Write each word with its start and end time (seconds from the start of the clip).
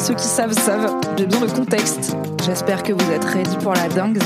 Ceux 0.00 0.14
qui 0.14 0.24
savent 0.24 0.52
savent, 0.54 0.98
j'ai 1.18 1.26
besoin 1.26 1.46
de 1.46 1.52
contexte. 1.52 2.16
J'espère 2.46 2.82
que 2.82 2.94
vous 2.94 3.10
êtes 3.12 3.24
ready 3.24 3.54
pour 3.58 3.74
la 3.74 3.86
dingue. 3.88 4.18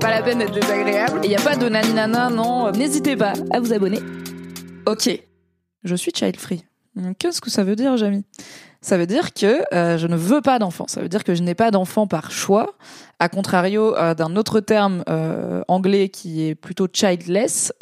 Pas 0.00 0.08
la 0.08 0.22
peine 0.22 0.38
d'être 0.38 0.54
désagréable. 0.54 1.20
Et 1.22 1.28
y 1.28 1.36
a 1.36 1.40
pas 1.40 1.56
de 1.56 1.68
naninana, 1.68 2.30
non. 2.30 2.72
N'hésitez 2.72 3.16
pas 3.16 3.34
à 3.50 3.60
vous 3.60 3.70
abonner. 3.74 3.98
Ok, 4.86 5.10
je 5.84 5.94
suis 5.94 6.10
child 6.14 6.36
free. 6.36 6.64
Qu'est-ce 7.18 7.42
que 7.42 7.50
ça 7.50 7.64
veut 7.64 7.76
dire, 7.76 7.98
Jamie? 7.98 8.24
Ça 8.82 8.96
veut 8.96 9.06
dire 9.06 9.34
que 9.34 9.62
euh, 9.74 9.98
je 9.98 10.06
ne 10.06 10.16
veux 10.16 10.40
pas 10.40 10.58
d'enfant. 10.58 10.86
Ça 10.88 11.02
veut 11.02 11.08
dire 11.08 11.22
que 11.22 11.34
je 11.34 11.42
n'ai 11.42 11.54
pas 11.54 11.70
d'enfant 11.70 12.06
par 12.06 12.30
choix, 12.30 12.74
à 13.18 13.28
contrario 13.28 13.94
euh, 13.94 14.14
d'un 14.14 14.36
autre 14.36 14.60
terme 14.60 15.04
euh, 15.08 15.62
anglais 15.68 16.08
qui 16.08 16.48
est 16.48 16.54
plutôt 16.54 16.88
childless, 16.90 17.74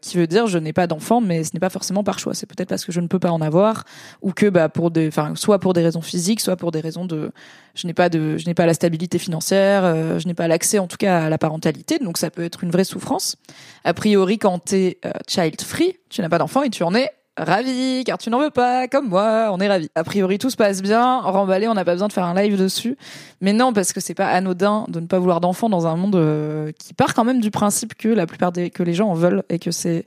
qui 0.00 0.16
veut 0.16 0.26
dire 0.26 0.46
je 0.46 0.58
n'ai 0.58 0.72
pas 0.72 0.86
d'enfant, 0.86 1.20
mais 1.20 1.44
ce 1.44 1.50
n'est 1.52 1.60
pas 1.60 1.68
forcément 1.68 2.02
par 2.02 2.18
choix. 2.18 2.32
C'est 2.32 2.46
peut-être 2.46 2.70
parce 2.70 2.86
que 2.86 2.92
je 2.92 3.00
ne 3.00 3.06
peux 3.06 3.18
pas 3.18 3.30
en 3.30 3.42
avoir, 3.42 3.84
ou 4.22 4.32
que 4.32 4.46
bah 4.46 4.70
pour 4.70 4.90
des, 4.90 5.08
enfin 5.08 5.34
soit 5.34 5.58
pour 5.58 5.74
des 5.74 5.82
raisons 5.82 6.00
physiques, 6.00 6.40
soit 6.40 6.56
pour 6.56 6.72
des 6.72 6.80
raisons 6.80 7.04
de, 7.04 7.32
je 7.74 7.86
n'ai 7.86 7.94
pas 7.94 8.08
de, 8.08 8.38
je 8.38 8.46
n'ai 8.46 8.54
pas 8.54 8.64
la 8.64 8.74
stabilité 8.74 9.18
financière, 9.18 10.18
je 10.18 10.26
n'ai 10.26 10.34
pas 10.34 10.48
l'accès 10.48 10.78
en 10.78 10.86
tout 10.86 10.96
cas 10.96 11.24
à 11.24 11.28
la 11.28 11.36
parentalité, 11.36 11.98
donc 11.98 12.16
ça 12.16 12.30
peut 12.30 12.44
être 12.44 12.64
une 12.64 12.70
vraie 12.70 12.84
souffrance. 12.84 13.36
A 13.84 13.92
priori, 13.92 14.38
quand 14.38 14.64
tu 14.64 14.76
es 14.76 15.00
child 15.28 15.60
free, 15.60 15.98
tu 16.08 16.22
n'as 16.22 16.30
pas 16.30 16.38
d'enfant 16.38 16.62
et 16.62 16.70
tu 16.70 16.82
en 16.82 16.94
es 16.94 17.10
ravi, 17.36 18.04
car 18.04 18.18
tu 18.18 18.30
n'en 18.30 18.40
veux 18.40 18.50
pas, 18.50 18.88
comme 18.88 19.08
moi, 19.08 19.50
on 19.52 19.58
est 19.60 19.68
ravi. 19.68 19.88
A 19.94 20.04
priori, 20.04 20.38
tout 20.38 20.50
se 20.50 20.56
passe 20.56 20.82
bien, 20.82 21.20
remballé, 21.20 21.68
on 21.68 21.74
n'a 21.74 21.84
pas 21.84 21.92
besoin 21.92 22.08
de 22.08 22.12
faire 22.12 22.24
un 22.24 22.34
live 22.34 22.58
dessus. 22.58 22.96
Mais 23.40 23.52
non, 23.52 23.72
parce 23.72 23.92
que 23.92 24.00
c'est 24.00 24.14
pas 24.14 24.28
anodin 24.28 24.84
de 24.88 25.00
ne 25.00 25.06
pas 25.06 25.18
vouloir 25.18 25.40
d'enfants 25.40 25.68
dans 25.68 25.86
un 25.86 25.96
monde 25.96 26.16
euh, 26.16 26.72
qui 26.78 26.94
part 26.94 27.14
quand 27.14 27.24
même 27.24 27.40
du 27.40 27.50
principe 27.50 27.94
que 27.94 28.08
la 28.08 28.26
plupart 28.26 28.52
des, 28.52 28.70
que 28.70 28.82
les 28.82 28.94
gens 28.94 29.08
en 29.08 29.14
veulent 29.14 29.42
et 29.48 29.58
que 29.58 29.70
c'est 29.70 30.06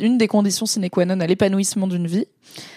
une 0.00 0.18
des 0.18 0.28
conditions 0.28 0.66
sine 0.66 0.88
qua 0.90 1.04
non 1.04 1.20
à 1.20 1.26
l'épanouissement 1.26 1.86
d'une 1.86 2.06
vie. 2.06 2.26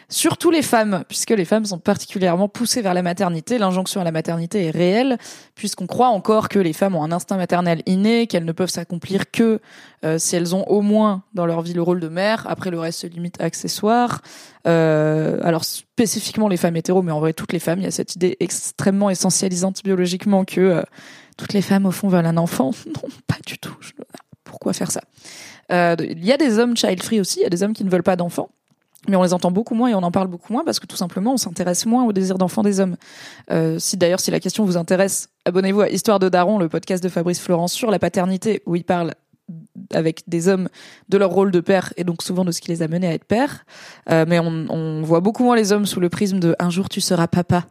Surtout 0.10 0.50
les 0.50 0.64
femmes, 0.64 1.04
puisque 1.08 1.30
les 1.30 1.46
femmes 1.46 1.66
sont 1.66 1.78
particulièrement 1.78 2.50
poussées 2.50 2.82
vers 2.82 2.94
la 2.94 3.04
maternité. 3.04 3.58
L'injonction 3.58 4.02
à 4.02 4.04
la 4.04 4.12
maternité 4.12 4.66
est 4.66 4.72
réelle, 4.72 5.18
puisqu'on 5.56 5.86
croit 5.86 6.08
encore 6.08 6.50
que 6.50 6.58
les 6.58 6.74
femmes 6.74 6.96
ont 6.96 7.04
un 7.04 7.12
instinct 7.12 7.38
maternel 7.38 7.84
inné, 7.86 8.26
qu'elles 8.26 8.46
ne 8.46 8.52
peuvent 8.52 8.70
s'accomplir 8.70 9.30
que 9.32 9.62
euh, 10.04 10.18
si 10.18 10.36
elles 10.36 10.56
ont 10.56 10.64
au 10.68 10.82
moins 10.82 11.24
dans 11.34 11.46
leur 11.46 11.62
vie 11.62 11.74
le 11.74 11.82
rôle 11.82 12.00
de 12.00 12.08
mère. 12.08 12.46
Après, 12.50 12.72
le 12.72 12.80
reste 12.80 13.00
se 13.02 13.08
limite 13.08 13.40
accessoire. 13.40 14.22
Euh, 14.68 15.40
alors 15.44 15.64
spécifiquement 15.64 16.48
les 16.48 16.58
femmes 16.58 16.76
hétéros, 16.76 17.04
mais 17.04 17.12
en 17.12 17.20
vrai 17.20 17.34
toutes 17.34 17.54
les 17.54 17.60
femmes. 17.60 17.80
Il 17.80 17.84
y 17.84 17.88
a 17.88 17.92
cette 17.92 18.16
idée 18.16 18.38
extrêmement 18.40 19.10
essentialisante 19.10 19.84
biologiquement 19.84 20.44
que 20.44 20.62
euh, 20.62 20.82
toutes 21.38 21.54
les 21.54 21.62
femmes 21.62 21.86
au 21.86 21.92
fond 21.92 22.08
veulent 22.08 22.26
un 22.26 22.38
enfant. 22.38 22.72
Non, 22.88 23.10
pas 23.28 23.38
du 23.46 23.58
tout. 23.60 23.76
Pourquoi 24.44 24.74
faire 24.74 24.92
ça 24.92 25.02
il 25.70 26.26
y 26.26 26.32
a 26.32 26.38
des 26.38 26.60
hommes 26.60 26.76
child 26.76 27.02
free 27.04 27.20
aussi, 27.20 27.40
il 27.40 27.44
y 27.44 27.46
a 27.46 27.50
des 27.50 27.64
hommes 27.64 27.74
qui 27.74 27.84
ne 27.84 27.90
veulent 27.90 28.04
pas 28.04 28.16
d'enfants. 28.16 28.50
Mais 29.08 29.16
on 29.16 29.24
les 29.24 29.34
entend 29.34 29.52
beaucoup 29.52 29.76
moins 29.76 29.90
et 29.90 29.96
on 29.96 30.04
en 30.04 30.12
parle 30.12 30.28
beaucoup 30.28 30.52
moins 30.52 30.66
parce 30.66 30.80
que 30.80 30.86
tout 30.86 30.98
simplement 30.98 31.34
on 31.34 31.38
s'intéresse 31.38 31.86
moins 31.86 32.06
au 32.06 32.12
désir 32.12 32.38
d'enfant 32.38 32.64
des 32.64 32.80
hommes. 32.80 32.98
Euh, 33.50 33.80
si 33.80 33.96
d'ailleurs 33.96 34.20
si 34.20 34.30
la 34.30 34.40
question 34.40 34.66
vous 34.66 34.78
intéresse, 34.78 35.30
abonnez-vous 35.46 35.82
à 35.82 35.90
Histoire 35.90 36.20
de 36.20 36.28
Daron, 36.28 36.60
le 36.60 36.68
podcast 36.68 37.02
de 37.02 37.10
Fabrice 37.10 37.40
Florence 37.40 37.72
sur 37.72 37.92
la 37.92 38.00
paternité 38.00 38.62
où 38.66 38.76
il 38.76 38.84
parle 38.84 39.14
avec 39.94 40.24
des 40.28 40.48
hommes 40.48 40.70
de 41.10 41.18
leur 41.18 41.30
rôle 41.30 41.52
de 41.52 41.60
père 41.60 41.94
et 41.98 42.04
donc 42.04 42.22
souvent 42.22 42.46
de 42.46 42.52
ce 42.52 42.62
qui 42.62 42.70
les 42.70 42.82
a 42.82 42.88
menés 42.88 43.08
à 43.08 43.14
être 43.14 43.26
père. 43.26 43.66
Euh, 44.10 44.26
mais 44.28 44.40
on, 44.40 45.02
voit 45.04 45.20
beaucoup 45.20 45.44
moins 45.44 45.56
les 45.56 45.72
hommes 45.72 45.86
sous 45.86 46.00
le 46.00 46.10
prisme 46.10 46.40
de 46.40 46.56
un 46.60 46.70
jour 46.70 46.90
tu 46.90 47.02
seras 47.02 47.28
papa 47.28 47.66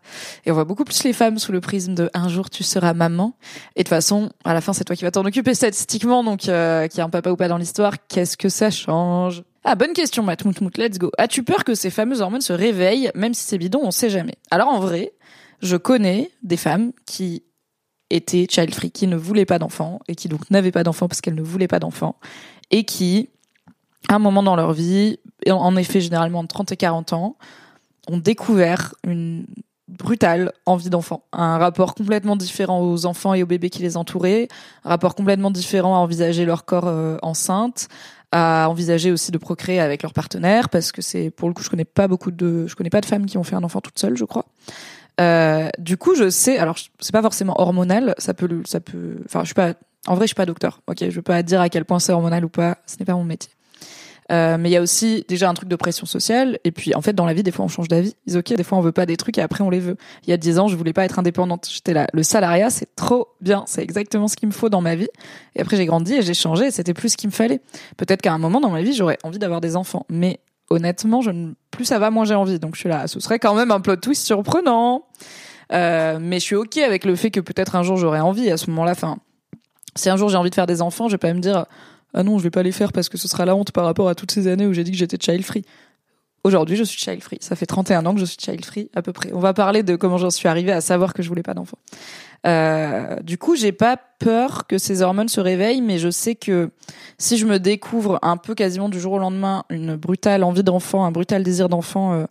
et 0.46 0.50
on 0.50 0.54
voit 0.54 0.64
beaucoup 0.64 0.84
plus 0.84 1.04
les 1.04 1.12
femmes 1.12 1.38
sous 1.38 1.52
le 1.52 1.60
prisme 1.60 1.94
de 1.94 2.10
un 2.14 2.28
jour 2.28 2.50
tu 2.50 2.62
seras 2.62 2.94
maman. 2.94 3.34
Et 3.76 3.80
de 3.80 3.84
toute 3.84 3.88
façon, 3.88 4.30
à 4.44 4.54
la 4.54 4.60
fin 4.60 4.72
c'est 4.72 4.84
toi 4.84 4.96
qui 4.96 5.04
vas 5.04 5.10
t'en 5.10 5.24
occuper 5.24 5.54
statistiquement 5.54 6.24
donc 6.24 6.48
euh, 6.48 6.86
qu'il 6.88 6.98
y 6.98 7.00
a 7.00 7.04
un 7.04 7.10
papa 7.10 7.30
ou 7.30 7.36
pas 7.36 7.48
dans 7.48 7.58
l'histoire, 7.58 7.94
qu'est-ce 8.08 8.36
que 8.36 8.48
ça 8.48 8.70
change? 8.70 9.42
Ah, 9.64 9.74
bonne 9.74 9.92
question, 9.92 10.22
Matt 10.22 10.44
let's 10.78 10.98
go. 10.98 11.10
As-tu 11.18 11.42
peur 11.42 11.64
que 11.64 11.74
ces 11.74 11.90
fameuses 11.90 12.20
hormones 12.20 12.40
se 12.40 12.52
réveillent, 12.52 13.10
même 13.14 13.34
si 13.34 13.44
c'est 13.44 13.58
bidon, 13.58 13.80
on 13.82 13.90
sait 13.90 14.08
jamais? 14.08 14.36
Alors 14.50 14.68
en 14.68 14.80
vrai, 14.80 15.12
je 15.60 15.76
connais 15.76 16.30
des 16.42 16.56
femmes 16.56 16.92
qui 17.06 17.42
étaient 18.10 18.46
child 18.50 18.74
free, 18.74 18.90
qui 18.90 19.06
ne 19.06 19.16
voulaient 19.16 19.44
pas 19.44 19.58
d'enfants 19.58 20.00
et 20.08 20.14
qui 20.14 20.28
donc 20.28 20.50
n'avaient 20.50 20.72
pas 20.72 20.84
d'enfants 20.84 21.08
parce 21.08 21.20
qu'elles 21.20 21.34
ne 21.34 21.42
voulaient 21.42 21.68
pas 21.68 21.78
d'enfants 21.78 22.16
et 22.70 22.84
qui, 22.84 23.28
à 24.08 24.14
un 24.14 24.18
moment 24.18 24.42
dans 24.42 24.56
leur 24.56 24.72
vie, 24.72 25.18
en 25.48 25.76
effet 25.76 26.00
généralement 26.00 26.42
de 26.42 26.48
30 26.48 26.72
et 26.72 26.76
40 26.76 27.12
ans, 27.12 27.36
ont 28.08 28.18
découvert 28.18 28.94
une 29.06 29.46
brutale 29.88 30.52
envie 30.66 30.90
d'enfant, 30.90 31.24
un 31.32 31.56
rapport 31.56 31.94
complètement 31.94 32.36
différent 32.36 32.82
aux 32.82 33.06
enfants 33.06 33.32
et 33.32 33.42
aux 33.42 33.46
bébés 33.46 33.70
qui 33.70 33.82
les 33.82 33.96
entouraient, 33.96 34.48
un 34.84 34.90
rapport 34.90 35.14
complètement 35.14 35.50
différent 35.50 35.94
à 35.94 35.98
envisager 35.98 36.44
leur 36.44 36.66
corps 36.66 36.86
euh, 36.86 37.16
enceinte, 37.22 37.88
à 38.30 38.68
envisager 38.68 39.10
aussi 39.10 39.32
de 39.32 39.38
procréer 39.38 39.80
avec 39.80 40.02
leur 40.02 40.12
partenaire 40.12 40.68
parce 40.68 40.92
que 40.92 41.00
c'est 41.00 41.30
pour 41.30 41.48
le 41.48 41.54
coup 41.54 41.62
je 41.62 41.70
connais 41.70 41.86
pas 41.86 42.08
beaucoup 42.08 42.30
de 42.30 42.66
je 42.66 42.76
connais 42.76 42.90
pas 42.90 43.00
de 43.00 43.06
femmes 43.06 43.24
qui 43.24 43.38
ont 43.38 43.44
fait 43.44 43.56
un 43.56 43.64
enfant 43.64 43.80
toute 43.80 43.98
seule 43.98 44.18
je 44.18 44.26
crois 44.26 44.44
euh, 45.20 45.68
du 45.78 45.96
coup, 45.96 46.14
je 46.14 46.30
sais. 46.30 46.58
Alors, 46.58 46.76
c'est 47.00 47.12
pas 47.12 47.22
forcément 47.22 47.60
hormonal. 47.60 48.14
Ça 48.18 48.34
peut, 48.34 48.62
ça 48.64 48.80
peut. 48.80 49.16
Enfin, 49.24 49.40
je 49.40 49.46
suis 49.46 49.54
pas. 49.54 49.74
En 50.06 50.14
vrai, 50.14 50.24
je 50.24 50.28
suis 50.28 50.34
pas 50.34 50.46
docteur. 50.46 50.80
Ok, 50.86 50.98
je 51.00 51.14
peux 51.14 51.22
pas 51.22 51.42
dire 51.42 51.60
à 51.60 51.68
quel 51.68 51.84
point 51.84 51.98
c'est 51.98 52.12
hormonal 52.12 52.44
ou 52.44 52.48
pas. 52.48 52.78
Ce 52.86 52.96
n'est 52.98 53.04
pas 53.04 53.14
mon 53.14 53.24
métier. 53.24 53.50
Euh, 54.30 54.58
mais 54.58 54.68
il 54.68 54.72
y 54.72 54.76
a 54.76 54.82
aussi 54.82 55.24
déjà 55.26 55.48
un 55.48 55.54
truc 55.54 55.68
de 55.68 55.76
pression 55.76 56.06
sociale. 56.06 56.58
Et 56.64 56.70
puis, 56.70 56.94
en 56.94 57.00
fait, 57.00 57.14
dans 57.14 57.24
la 57.24 57.32
vie, 57.32 57.42
des 57.42 57.50
fois, 57.50 57.64
on 57.64 57.68
change 57.68 57.88
d'avis. 57.88 58.14
Ils 58.26 58.36
ok, 58.36 58.52
des 58.52 58.62
fois, 58.62 58.78
on 58.78 58.80
veut 58.80 58.92
pas 58.92 59.06
des 59.06 59.16
trucs 59.16 59.38
et 59.38 59.40
après, 59.40 59.64
on 59.64 59.70
les 59.70 59.80
veut. 59.80 59.96
Il 60.24 60.30
y 60.30 60.32
a 60.32 60.36
dix 60.36 60.58
ans, 60.58 60.68
je 60.68 60.76
voulais 60.76 60.92
pas 60.92 61.04
être 61.04 61.18
indépendante. 61.18 61.68
J'étais 61.72 61.94
là. 61.94 62.06
Le 62.12 62.22
salariat, 62.22 62.70
c'est 62.70 62.94
trop 62.94 63.28
bien. 63.40 63.64
C'est 63.66 63.82
exactement 63.82 64.28
ce 64.28 64.36
qu'il 64.36 64.48
me 64.48 64.52
faut 64.52 64.68
dans 64.68 64.82
ma 64.82 64.94
vie. 64.94 65.08
Et 65.56 65.62
après, 65.62 65.76
j'ai 65.76 65.86
grandi 65.86 66.14
et 66.14 66.22
j'ai 66.22 66.34
changé. 66.34 66.70
C'était 66.70 66.94
plus 66.94 67.10
ce 67.10 67.16
qu'il 67.16 67.30
me 67.30 67.34
fallait. 67.34 67.60
Peut-être 67.96 68.20
qu'à 68.20 68.32
un 68.32 68.38
moment 68.38 68.60
dans 68.60 68.70
ma 68.70 68.82
vie, 68.82 68.92
j'aurais 68.92 69.18
envie 69.24 69.38
d'avoir 69.38 69.60
des 69.60 69.76
enfants. 69.76 70.04
Mais 70.10 70.40
honnêtement, 70.70 71.20
je 71.20 71.30
ne... 71.30 71.52
plus 71.70 71.84
ça 71.84 71.98
va, 71.98 72.10
moins 72.10 72.24
j'ai 72.24 72.34
envie. 72.34 72.58
Donc 72.58 72.74
je 72.74 72.80
suis 72.80 72.88
là, 72.88 73.06
ce 73.06 73.20
serait 73.20 73.38
quand 73.38 73.54
même 73.54 73.70
un 73.70 73.80
plot 73.80 73.96
twist 73.96 74.24
surprenant. 74.24 75.04
Euh, 75.72 76.18
mais 76.20 76.40
je 76.40 76.44
suis 76.44 76.56
ok 76.56 76.78
avec 76.78 77.04
le 77.04 77.14
fait 77.14 77.30
que 77.30 77.40
peut-être 77.40 77.76
un 77.76 77.82
jour 77.82 77.96
j'aurai 77.96 78.20
envie. 78.20 78.50
À 78.50 78.56
ce 78.56 78.70
moment-là, 78.70 78.92
enfin, 78.92 79.18
si 79.94 80.08
un 80.08 80.16
jour 80.16 80.28
j'ai 80.28 80.36
envie 80.36 80.50
de 80.50 80.54
faire 80.54 80.66
des 80.66 80.82
enfants, 80.82 81.08
je 81.08 81.14
vais 81.14 81.18
pas 81.18 81.32
me 81.32 81.40
dire 81.40 81.66
ah 82.14 82.22
non, 82.22 82.38
je 82.38 82.44
vais 82.44 82.50
pas 82.50 82.62
les 82.62 82.72
faire 82.72 82.92
parce 82.92 83.08
que 83.08 83.18
ce 83.18 83.28
sera 83.28 83.44
la 83.44 83.54
honte 83.54 83.72
par 83.72 83.84
rapport 83.84 84.08
à 84.08 84.14
toutes 84.14 84.30
ces 84.30 84.46
années 84.46 84.66
où 84.66 84.72
j'ai 84.72 84.84
dit 84.84 84.92
que 84.92 84.96
j'étais 84.96 85.18
child 85.20 85.44
free. 85.44 85.64
Aujourd'hui, 86.44 86.76
je 86.76 86.84
suis 86.84 86.98
child 86.98 87.22
free. 87.22 87.38
Ça 87.40 87.56
fait 87.56 87.66
31 87.66 88.06
ans 88.06 88.14
que 88.14 88.20
je 88.20 88.24
suis 88.24 88.38
child 88.40 88.64
free 88.64 88.90
à 88.94 89.02
peu 89.02 89.12
près. 89.12 89.30
On 89.32 89.40
va 89.40 89.54
parler 89.54 89.82
de 89.82 89.96
comment 89.96 90.18
j'en 90.18 90.30
suis 90.30 90.48
arrivée 90.48 90.72
à 90.72 90.80
savoir 90.80 91.12
que 91.12 91.22
je 91.22 91.28
voulais 91.28 91.42
pas 91.42 91.54
d'enfants. 91.54 91.78
Euh, 92.46 93.16
du 93.20 93.36
coup, 93.36 93.56
j'ai 93.56 93.72
pas 93.72 93.98
peur 94.18 94.66
que 94.68 94.78
ces 94.78 95.02
hormones 95.02 95.28
se 95.28 95.40
réveillent, 95.40 95.82
mais 95.82 95.98
je 95.98 96.10
sais 96.10 96.36
que 96.36 96.70
si 97.18 97.36
je 97.36 97.46
me 97.46 97.58
découvre 97.58 98.18
un 98.22 98.36
peu 98.36 98.54
quasiment 98.54 98.88
du 98.88 99.00
jour 99.00 99.14
au 99.14 99.18
lendemain 99.18 99.64
une 99.70 99.96
brutale 99.96 100.44
envie 100.44 100.62
d'enfant, 100.62 101.04
un 101.04 101.10
brutal 101.10 101.42
désir 101.42 101.68
d'enfant 101.68 102.14
euh, 102.14 102.26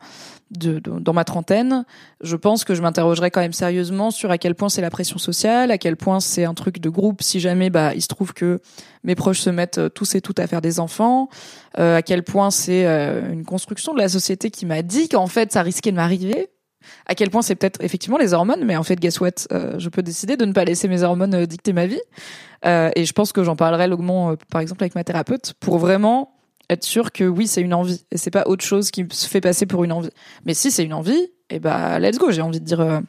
de, 0.52 0.80
dans 0.80 1.13
ma 1.13 1.24
trentaine, 1.24 1.85
je 2.22 2.35
pense 2.35 2.63
que 2.63 2.74
je 2.75 2.81
m'interrogerai 2.81 3.31
quand 3.31 3.41
même 3.41 3.53
sérieusement 3.53 4.12
sur 4.12 4.31
à 4.31 4.38
quel 4.38 4.56
point 4.56 4.69
c'est 4.69 4.81
la 4.81 4.90
pression 4.90 5.18
sociale, 5.18 5.72
à 5.72 5.78
quel 5.78 5.97
point 5.97 6.19
c'est 6.19 6.46
un 6.46 6.53
truc 6.53 6.80
de 6.80 6.90
groupe 6.90 7.22
si 7.22 7.40
jamais 7.40 7.69
bah 7.69 7.94
il 7.94 8.02
se 8.02 8.08
trouve 8.08 8.34
que 8.34 8.59
mes 9.03 9.16
proches 9.16 9.40
se 9.40 9.50
mettent 9.50 9.78
euh, 9.78 9.90
tous 9.90 10.16
et 10.16 10.22
toutes 10.22 10.40
à 10.40 10.47
faire 10.47 10.62
des 10.62 10.80
enfants, 10.80 11.30
euh, 11.80 11.97
à 11.97 12.02
quel 12.02 12.24
point 12.24 12.52
c'est 12.52 12.85
une 12.85 13.46
construction 13.46 13.94
de 13.94 14.00
la 14.00 14.09
société 14.09 14.50
qui 14.52 14.66
m'a 14.66 14.81
dit 14.81 15.09
qu'en 15.09 15.28
fait 15.28 15.52
ça 15.52 15.62
risquait 15.62 15.91
de 15.91 15.97
m'arriver 15.97 16.50
à 17.06 17.16
quel 17.16 17.29
point 17.29 17.41
c'est 17.41 17.56
peut-être 17.56 17.84
effectivement 17.84 18.18
les 18.18 18.34
hormones, 18.34 18.64
mais 18.66 18.76
en 18.76 18.84
fait, 18.84 19.00
guess 19.00 19.20
what, 19.20 19.32
euh, 19.52 19.76
je 19.78 19.90
peux 19.90 20.02
décider 20.02 20.38
de 20.38 20.46
ne 20.46 20.53
pas 20.53 20.66
laisser 20.66 20.88
mes 20.88 21.03
hormones 21.03 21.34
euh, 21.34 21.46
dicter 21.46 21.73
ma 21.73 21.85
vie. 21.85 22.02
Euh, 22.66 22.90
et 22.96 23.05
je 23.05 23.14
pense 23.14 23.32
que 23.32 23.43
j'en 23.43 23.55
parlerai 23.55 23.88
longuement, 23.88 24.35
par 24.50 24.61
exemple, 24.61 24.84
avec 24.84 24.96
ma 24.96 25.03
thérapeute, 25.03 25.53
pour 25.59 25.78
vraiment 25.78 26.36
être 26.69 26.84
sûr 26.84 27.11
que 27.11 27.23
oui, 27.23 27.47
c'est 27.47 27.61
une 27.61 27.73
envie 27.73 28.05
et 28.11 28.17
c'est 28.17 28.31
pas 28.31 28.43
autre 28.47 28.64
chose 28.64 28.91
qui 28.91 29.05
se 29.11 29.28
fait 29.28 29.41
passer 29.41 29.66
pour 29.66 29.84
une 29.84 29.91
envie. 29.91 30.09
Mais 30.46 30.53
si 30.53 30.72
c'est 30.72 30.84
une 30.84 30.93
envie, 30.93 31.31
et 31.49 31.55
eh 31.55 31.59
bah 31.59 31.99
let's 31.99 32.17
go. 32.17 32.31
J'ai 32.31 32.41
envie 32.41 32.59
de 32.59 32.66
dire 32.66 33.02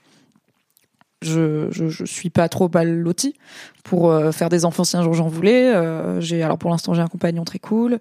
je, 1.22 1.68
je, 1.70 1.88
je 1.88 2.04
suis 2.04 2.30
pas 2.30 2.48
trop 2.48 2.70
mal 2.72 2.94
lotie 2.94 3.34
pour 3.82 4.10
euh, 4.10 4.30
faire 4.30 4.48
des 4.48 4.64
enfants 4.64 4.84
si 4.84 4.96
un 4.96 5.02
jour 5.02 5.14
j'en 5.14 5.28
voulais. 5.28 5.74
Euh, 5.74 6.20
j'ai 6.20 6.42
alors 6.42 6.58
pour 6.58 6.70
l'instant 6.70 6.94
j'ai 6.94 7.02
un 7.02 7.08
compagnon 7.08 7.44
très 7.44 7.58
cool, 7.58 7.98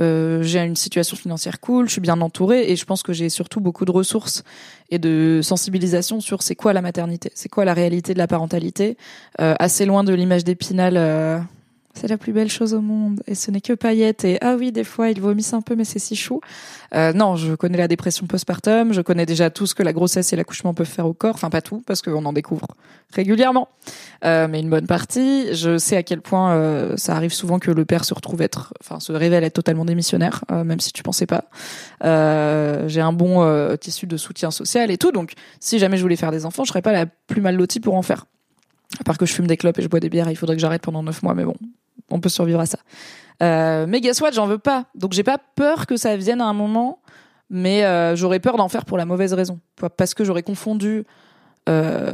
euh, 0.00 0.42
j'ai 0.42 0.60
une 0.60 0.76
situation 0.76 1.16
financière 1.16 1.60
cool, 1.60 1.88
je 1.88 1.92
suis 1.92 2.00
bien 2.00 2.20
entourée 2.20 2.70
et 2.70 2.76
je 2.76 2.84
pense 2.84 3.02
que 3.02 3.12
j'ai 3.12 3.28
surtout 3.28 3.60
beaucoup 3.60 3.84
de 3.84 3.90
ressources 3.90 4.44
et 4.90 4.98
de 4.98 5.40
sensibilisation 5.42 6.20
sur 6.20 6.42
c'est 6.42 6.54
quoi 6.54 6.72
la 6.72 6.82
maternité, 6.82 7.32
c'est 7.34 7.48
quoi 7.48 7.64
la 7.64 7.74
réalité 7.74 8.14
de 8.14 8.18
la 8.18 8.26
parentalité, 8.26 8.96
assez 9.38 9.86
loin 9.86 10.04
de 10.04 10.12
l'image 10.12 10.44
d'épinal 10.44 11.46
c'est 12.00 12.08
la 12.08 12.16
plus 12.16 12.32
belle 12.32 12.48
chose 12.48 12.72
au 12.72 12.80
monde 12.80 13.22
et 13.26 13.34
ce 13.34 13.50
n'est 13.50 13.60
que 13.60 13.74
paillettes 13.74 14.24
et 14.24 14.38
ah 14.40 14.56
oui 14.58 14.72
des 14.72 14.84
fois 14.84 15.10
ils 15.10 15.20
vomissent 15.20 15.52
un 15.52 15.60
peu 15.60 15.76
mais 15.76 15.84
c'est 15.84 15.98
si 15.98 16.16
chou. 16.16 16.40
Euh, 16.94 17.12
non, 17.12 17.36
je 17.36 17.54
connais 17.54 17.76
la 17.76 17.88
dépression 17.88 18.26
postpartum, 18.26 18.92
je 18.92 19.02
connais 19.02 19.26
déjà 19.26 19.50
tout 19.50 19.66
ce 19.66 19.74
que 19.74 19.82
la 19.82 19.92
grossesse 19.92 20.32
et 20.32 20.36
l'accouchement 20.36 20.72
peuvent 20.72 20.86
faire 20.86 21.06
au 21.06 21.12
corps, 21.12 21.34
enfin 21.34 21.50
pas 21.50 21.60
tout 21.60 21.82
parce 21.86 22.00
qu'on 22.00 22.24
en 22.24 22.32
découvre 22.32 22.66
régulièrement, 23.12 23.68
euh, 24.24 24.48
mais 24.48 24.60
une 24.60 24.70
bonne 24.70 24.86
partie. 24.86 25.54
Je 25.54 25.76
sais 25.76 25.96
à 25.96 26.02
quel 26.02 26.22
point 26.22 26.54
euh, 26.54 26.96
ça 26.96 27.14
arrive 27.14 27.32
souvent 27.32 27.58
que 27.58 27.70
le 27.70 27.84
père 27.84 28.04
se 28.04 28.14
retrouve 28.14 28.40
être, 28.40 28.72
enfin 28.80 28.98
se 28.98 29.12
révèle 29.12 29.44
être 29.44 29.54
totalement 29.54 29.84
démissionnaire, 29.84 30.44
euh, 30.50 30.64
même 30.64 30.80
si 30.80 30.92
tu 30.92 31.02
pensais 31.02 31.26
pas. 31.26 31.44
Euh, 32.02 32.88
j'ai 32.88 33.02
un 33.02 33.12
bon 33.12 33.42
euh, 33.42 33.76
tissu 33.76 34.06
de 34.06 34.16
soutien 34.16 34.50
social 34.50 34.90
et 34.90 34.96
tout, 34.96 35.12
donc 35.12 35.34
si 35.60 35.78
jamais 35.78 35.98
je 35.98 36.02
voulais 36.02 36.16
faire 36.16 36.32
des 36.32 36.46
enfants, 36.46 36.64
je 36.64 36.70
serais 36.70 36.82
pas 36.82 36.92
la 36.92 37.04
plus 37.04 37.42
mal 37.42 37.56
lotie 37.56 37.80
pour 37.80 37.94
en 37.94 38.02
faire. 38.02 38.24
À 38.98 39.04
part 39.04 39.18
que 39.18 39.26
je 39.26 39.32
fume 39.32 39.46
des 39.46 39.56
clopes 39.56 39.78
et 39.78 39.82
je 39.82 39.88
bois 39.88 40.00
des 40.00 40.08
bières, 40.08 40.30
il 40.30 40.36
faudrait 40.36 40.56
que 40.56 40.62
j'arrête 40.62 40.82
pendant 40.82 41.02
neuf 41.02 41.22
mois, 41.22 41.34
mais 41.34 41.44
bon, 41.44 41.54
on 42.10 42.20
peut 42.20 42.28
survivre 42.28 42.60
à 42.60 42.66
ça. 42.66 42.78
Euh, 43.42 43.86
mais 43.88 44.00
guess 44.00 44.20
what, 44.20 44.32
j'en 44.32 44.46
veux 44.46 44.58
pas. 44.58 44.86
Donc 44.94 45.12
j'ai 45.12 45.22
pas 45.22 45.38
peur 45.38 45.86
que 45.86 45.96
ça 45.96 46.16
vienne 46.16 46.40
à 46.40 46.46
un 46.46 46.52
moment, 46.52 47.00
mais 47.48 47.84
euh, 47.84 48.14
j'aurais 48.16 48.40
peur 48.40 48.56
d'en 48.56 48.68
faire 48.68 48.84
pour 48.84 48.98
la 48.98 49.06
mauvaise 49.06 49.32
raison. 49.32 49.60
Parce 49.96 50.14
que 50.14 50.24
j'aurais 50.24 50.42
confondu 50.42 51.04
euh, 51.68 52.12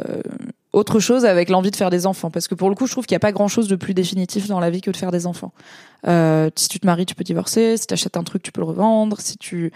autre 0.73 1.01
chose 1.01 1.25
avec 1.25 1.49
l'envie 1.49 1.71
de 1.71 1.77
faire 1.77 1.91
des 1.91 2.07
enfants. 2.07 2.31
Parce 2.31 2.49
que 2.49 2.55
pour 2.55 2.69
le 2.69 2.75
coup, 2.75 2.87
je 2.87 2.93
trouve 2.93 3.07
qu'il 3.07 3.15
n'y 3.15 3.19
a 3.19 3.21
pas 3.21 3.33
grand 3.33 3.49
chose 3.49 3.69
de 3.69 3.77
plus 3.77 3.95
définitif 3.95 4.47
dans 4.47 4.61
la 4.61 4.71
vie 4.71 4.81
que 4.81 4.91
de 4.91 4.97
faire 4.97 5.11
des 5.11 5.27
enfants. 5.27 5.53
Si 6.05 6.69
tu 6.69 6.79
te 6.79 6.87
maries, 6.87 7.07
tu 7.07 7.15
peux 7.15 7.25
divorcer. 7.25 7.77
Si 7.77 7.87
tu 7.87 7.95
achètes 7.95 8.17
un 8.17 8.25
truc, 8.25 8.43
tu 8.43 8.53
peux 8.53 8.61
le 8.61 8.67
revendre. 8.67 9.21
Si 9.21 9.37
tu... 9.37 9.73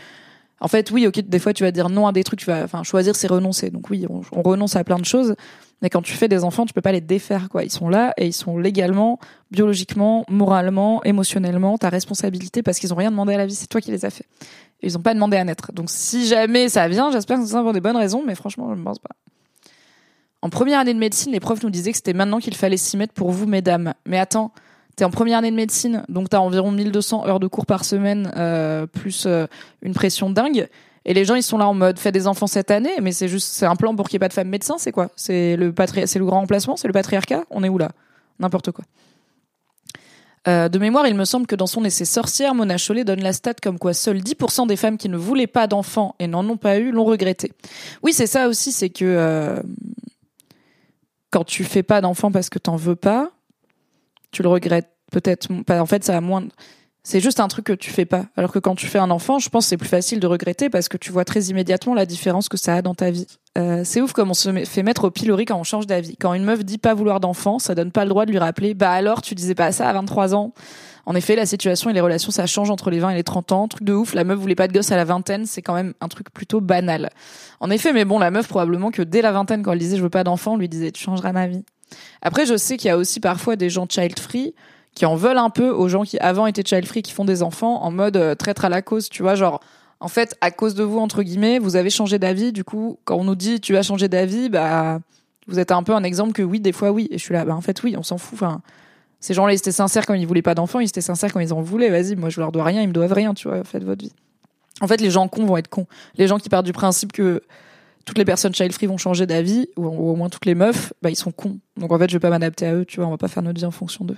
En 0.63 0.69
fait, 0.69 0.91
oui, 0.91 1.07
ok, 1.07 1.21
des 1.21 1.39
fois 1.39 1.55
tu 1.55 1.65
vas 1.65 1.71
dire 1.71 1.89
non 1.89 2.07
à 2.07 2.13
des 2.13 2.23
trucs, 2.23 2.41
tu 2.41 2.45
vas, 2.45 2.63
enfin, 2.63 2.83
choisir 2.83 3.17
c'est 3.17 3.29
renoncer. 3.29 3.71
Donc 3.71 3.89
oui, 3.89 4.07
on 4.11 4.43
renonce 4.43 4.77
à 4.77 4.85
plein 4.85 4.99
de 4.99 5.07
choses. 5.07 5.35
Mais 5.83 5.91
quand 5.91 6.03
tu 6.03 6.13
fais 6.13 6.29
des 6.29 6.45
enfants, 6.45 6.67
tu 6.67 6.75
peux 6.75 6.83
pas 6.83 6.93
les 6.93 7.01
défaire, 7.01 7.49
quoi. 7.49 7.65
Ils 7.65 7.71
sont 7.71 7.89
là 7.89 8.13
et 8.17 8.27
ils 8.27 8.33
sont 8.33 8.59
légalement, 8.59 9.19
biologiquement, 9.51 10.25
moralement, 10.29 11.03
émotionnellement 11.05 11.79
ta 11.79 11.89
responsabilité 11.89 12.63
parce 12.63 12.79
qu'ils 12.79 12.93
ont 12.93 12.97
rien 12.97 13.11
demandé 13.11 13.35
à 13.35 13.39
la 13.39 13.47
vie. 13.47 13.55
C'est 13.55 13.67
toi 13.67 13.81
qui 13.81 13.91
les 13.91 14.05
as 14.05 14.11
fait. 14.11 14.27
Ils 14.83 14.97
ont 14.97 15.03
pas 15.03 15.15
demandé 15.15 15.37
à 15.37 15.45
naître. 15.45 15.73
Donc 15.73 15.91
si 15.91 16.27
jamais 16.27 16.69
ça 16.69 16.89
vient, 16.89 17.11
j'espère 17.11 17.39
que 17.39 17.47
c'est 17.47 17.53
pour 17.53 17.73
des 17.73 17.81
bonnes 17.81 17.97
raisons, 17.97 18.23
mais 18.27 18.35
franchement, 18.35 18.75
je 18.75 18.79
ne 18.79 18.85
pense 18.85 18.99
pas. 18.99 19.11
En 20.43 20.49
première 20.49 20.81
année 20.81 20.95
de 20.95 20.99
médecine, 20.99 21.33
les 21.33 21.41
profs 21.41 21.63
nous 21.63 21.71
disaient 21.71 21.91
que 21.91 21.97
c'était 21.97 22.15
maintenant 22.15 22.39
qu'il 22.39 22.57
fallait 22.57 22.79
s'y 22.79 22.97
mettre 22.97 23.13
pour 23.13 23.31
vous, 23.31 23.47
mesdames. 23.47 23.93
Mais 24.07 24.19
attends, 24.19 24.53
t'es 24.97 25.05
en 25.05 25.11
première 25.11 25.39
année 25.39 25.51
de 25.51 25.57
médecine, 25.57 26.03
donc 26.09 26.31
t'as 26.31 26.39
environ 26.39 26.71
1200 26.73 27.27
heures 27.27 27.41
de 27.41 27.47
cours 27.47 27.67
par 27.67 27.85
semaine, 27.85 28.33
euh, 28.37 28.87
plus 28.87 29.25
euh, 29.27 29.47
une 29.83 29.93
pression 29.93 30.31
dingue. 30.31 30.69
Et 31.05 31.15
les 31.15 31.25
gens, 31.25 31.35
ils 31.35 31.43
sont 31.43 31.59
là 31.59 31.67
en 31.67 31.75
mode, 31.75 31.99
fais 31.99 32.13
des 32.13 32.27
enfants 32.27 32.47
cette 32.47 32.71
année, 32.71 32.93
mais 33.01 33.13
c'est 33.13 33.29
juste, 33.29 33.49
c'est 33.53 33.67
un 33.67 33.77
plan 33.77 33.97
pour 33.97 34.09
qu'il 34.09 34.17
n'y 34.17 34.19
ait 34.19 34.27
pas 34.27 34.29
de 34.29 34.35
femmes 34.35 34.49
médecins, 34.49 34.77
c'est 34.79 34.93
quoi? 34.93 35.11
C'est 35.17 35.57
le 35.57 35.73
patri 35.73 36.03
le 36.03 36.25
grand 36.25 36.41
remplacement, 36.41 36.77
c'est 36.77 36.89
le 36.89 36.93
patriarcat? 36.93 37.45
On 37.51 37.63
est 37.65 37.69
où 37.69 37.79
là? 37.79 37.91
N'importe 38.39 38.71
quoi. 38.73 38.85
Euh, 40.49 40.69
de 40.69 40.79
mémoire, 40.79 41.07
il 41.07 41.15
me 41.15 41.27
semble 41.27 41.47
que 41.47 41.55
dans 41.55 41.67
son 41.67 41.85
essai 41.85 42.07
Sorcière, 42.07 42.55
Mona 42.55 42.79
Chollet 42.79 43.05
donne 43.05 43.21
la 43.21 43.35
stat 43.35 43.55
comme 43.63 43.79
quoi 43.79 43.93
seuls 43.93 44.19
10% 44.19 44.67
des 44.67 44.77
femmes 44.77 44.97
qui 44.97 45.11
ne 45.11 45.19
voulaient 45.19 45.47
pas 45.47 45.67
d'enfants 45.67 46.15
et 46.19 46.27
n'en 46.27 46.47
ont 46.49 46.57
pas 46.57 46.79
eu 46.79 46.93
l'ont 46.93 47.05
regretté. 47.05 47.53
Oui, 48.03 48.15
c'est 48.15 48.27
ça 48.27 48.49
aussi, 48.49 48.73
c'est 48.73 48.89
que 48.89 49.05
euh, 49.05 49.61
quand 51.31 51.45
tu 51.45 51.65
fais 51.65 51.83
pas 51.83 52.01
d'enfants 52.01 52.33
parce 52.33 52.49
que 52.49 52.59
t'en 52.59 52.77
veux 52.77 52.97
pas, 52.97 53.31
tu 54.31 54.43
le 54.43 54.49
regrettes 54.49 54.91
peut-être. 55.13 55.49
En 55.69 55.87
fait, 55.87 56.05
ça 56.05 56.17
a 56.17 56.21
moins. 56.21 56.47
C'est 57.03 57.21
juste 57.21 57.41
un 57.41 57.49
truc 57.49 57.65
que 57.65 57.73
tu 57.73 57.91
fais 57.91 58.05
pas. 58.05 58.27
Alors 58.37 58.53
que 58.53 58.59
quand 58.59 58.75
tu 58.75 58.87
fais 58.87 58.99
un 58.99 59.11
enfant, 59.11 59.39
je 59.39 59.49
pense 59.49 59.65
que 59.65 59.69
c'est 59.71 59.77
plus 59.79 59.89
facile 59.89 60.21
de 60.21 60.27
regretter 60.27 60.69
parce 60.69 60.89
que 60.89 60.99
tu 60.99 61.13
vois 61.13 61.25
très 61.25 61.45
immédiatement 61.45 61.95
la 61.95 62.05
différence 62.05 62.49
que 62.49 62.59
ça 62.59 62.77
a 62.77 62.83
dans 62.83 62.95
ta 62.95 63.11
vie. 63.11 63.27
Euh, 63.59 63.83
c'est 63.85 64.01
ouf 64.01 64.13
comme 64.13 64.31
on 64.31 64.35
se 64.35 64.65
fait 64.65 64.83
mettre 64.83 65.05
au 65.05 65.11
pilori 65.11 65.47
quand 65.47 65.59
on 65.59 65.65
change 65.65 65.87
d'avis. 65.87 66.17
Quand 66.17 66.35
une 66.35 66.45
meuf 66.45 66.65
dit 66.65 66.79
pas 66.79 66.93
vouloir 66.93 67.19
d'enfant, 67.19 67.59
ça 67.59 67.75
donne 67.75 67.91
pas 67.91 68.05
le 68.05 68.11
droit 68.11 68.27
de 68.27 68.31
lui 68.31 68.39
rappeler 68.39 68.75
bah 68.75 68.91
alors 68.91 69.23
tu 69.23 69.35
disais 69.35 69.55
pas 69.55 69.73
ça 69.73 69.89
à 69.89 69.93
23 69.95 70.35
ans. 70.35 70.53
En 71.07 71.15
effet, 71.15 71.35
la 71.35 71.47
situation 71.47 71.89
et 71.89 71.95
les 71.95 72.03
relations 72.03 72.31
ça 72.31 72.47
change 72.47 72.71
entre 72.71 72.91
les 72.91 72.99
20 72.99 73.11
et 73.11 73.15
les 73.15 73.25
30 73.25 73.53
ans. 73.53 73.67
Truc 73.67 73.83
de 73.83 73.95
ouf, 73.95 74.13
la 74.13 74.25
meuf 74.25 74.39
voulait 74.39 74.55
pas 74.55 74.69
de 74.69 74.73
gosse 74.75 74.93
à 74.93 74.97
la 74.97 75.05
vingtaine, 75.05 75.47
c'est 75.47 75.63
quand 75.63 75.75
même 75.75 75.95
un 76.03 76.09
truc 76.09 76.31
plutôt 76.31 76.61
banal. 76.61 77.11
En 77.61 77.71
effet, 77.71 77.95
mais 77.95 78.05
bon, 78.05 78.19
la 78.19 78.31
meuf 78.31 78.47
probablement 78.47 78.91
que 78.91 79.03
dès 79.03 79.23
la 79.23 79.33
vingtaine 79.33 79.63
quand 79.63 79.73
elle 79.73 79.79
disait 79.79 79.97
je 79.97 80.03
veux 80.03 80.11
pas 80.11 80.25
d'enfant, 80.25 80.53
on 80.53 80.59
lui 80.59 80.69
disait 80.69 80.93
tu 80.93 81.03
changeras 81.03 81.33
ma 81.33 81.47
vie. 81.47 81.65
Après, 82.21 82.45
je 82.45 82.57
sais 82.57 82.77
qu'il 82.77 82.89
y 82.89 82.93
a 82.93 82.99
aussi 82.99 83.21
parfois 83.21 83.57
des 83.57 83.71
gens 83.71 83.87
child 83.89 84.19
free 84.19 84.55
qui 84.95 85.07
en 85.07 85.15
veulent 85.15 85.39
un 85.39 85.51
peu 85.51 85.71
aux 85.71 85.89
gens 85.89 86.03
qui 86.03 86.19
avant 86.19 86.47
étaient 86.47 86.65
child 86.65 86.87
free 86.87 87.03
qui 87.03 87.13
font 87.13 87.25
des 87.25 87.43
enfants 87.43 87.83
en 87.83 87.91
mode 87.91 88.17
euh, 88.17 88.35
traître 88.35 88.65
à 88.65 88.69
la 88.69 88.83
cause, 88.83 89.09
tu 89.09 89.23
vois, 89.23 89.35
genre 89.35 89.61
en 90.01 90.09
fait 90.09 90.37
à 90.41 90.51
cause 90.51 90.75
de 90.75 90.83
vous 90.83 90.99
entre 90.99 91.23
guillemets, 91.23 91.59
vous 91.59 91.77
avez 91.77 91.91
changé 91.91 92.19
d'avis, 92.19 92.53
du 92.53 92.65
coup 92.65 92.99
quand 93.05 93.17
on 93.17 93.25
nous 93.25 93.37
dit 93.37 93.61
tu 93.61 93.77
as 93.77 93.83
changé 93.83 94.09
d'avis, 94.09 94.49
bah 94.49 95.01
vous 95.47 95.59
êtes 95.59 95.73
un 95.73 95.83
peu 95.83 95.95
un 95.95 96.03
exemple 96.03 96.33
que 96.33 96.43
oui, 96.43 96.61
des 96.61 96.73
fois 96.73 96.91
oui 96.91 97.09
et 97.11 97.19
je 97.19 97.23
suis 97.23 97.35
là 97.35 97.45
bah 97.45 97.55
en 97.55 97.61
fait 97.61 97.83
oui, 97.83 97.95
on 97.97 98.03
s'en 98.03 98.19
fout 98.19 98.35
enfin 98.35 98.61
ces 99.21 99.35
gens-là, 99.35 99.53
ils 99.53 99.57
étaient 99.57 99.71
sincères 99.71 100.07
quand 100.07 100.15
ils 100.15 100.27
voulaient 100.27 100.43
pas 100.43 100.55
d'enfants, 100.55 100.81
ils 100.81 100.89
étaient 100.89 101.03
sincères 101.03 101.33
quand 101.33 101.41
ils 101.41 101.53
en 101.53 101.61
voulaient. 101.61 101.91
Vas-y, 101.91 102.17
moi 102.17 102.31
je 102.31 102.41
leur 102.41 102.53
dois 102.53 102.65
rien, 102.65 102.83
ils 102.83 102.89
me 102.89 102.93
doivent 102.93 103.13
rien, 103.13 103.35
tu 103.35 103.49
vois, 103.49 103.63
faites 103.65 103.85
votre 103.85 104.03
vie. 104.03 104.13
En 104.81 104.87
fait, 104.87 105.01
les 105.01 105.11
gens 105.11 105.29
cons 105.29 105.45
vont 105.45 105.59
être 105.59 105.69
cons. 105.69 105.87
Les 106.17 106.27
gens 106.27 106.39
qui 106.39 106.49
partent 106.49 106.65
du 106.65 106.73
principe 106.73 107.13
que 107.13 107.43
toutes 108.07 108.17
les 108.17 108.25
personnes 108.25 108.55
child 108.55 108.73
free 108.73 108.87
vont 108.87 108.97
changer 108.97 109.27
d'avis, 109.27 109.69
ou, 109.77 109.87
au 109.87 110.17
moins 110.17 110.31
toutes 110.31 110.47
les 110.47 110.55
meufs, 110.55 110.95
bah 111.03 111.11
ils 111.11 111.17
sont 111.17 111.33
cons. 111.33 111.59
Donc 111.77 111.93
en 111.93 111.99
fait, 111.99 112.09
je 112.09 112.15
vais 112.15 112.21
pas 112.21 112.31
m'adapter 112.31 112.67
à 112.67 112.75
eux, 112.75 112.87
tu 112.87 112.97
vois, 112.97 113.07
on 113.07 113.11
va 113.11 113.19
pas 113.19 113.29
faire 113.29 113.43
notre 113.43 113.61
vie 113.61 113.67
en 113.67 113.71
fonction 113.71 114.07
d'eux. 114.07 114.17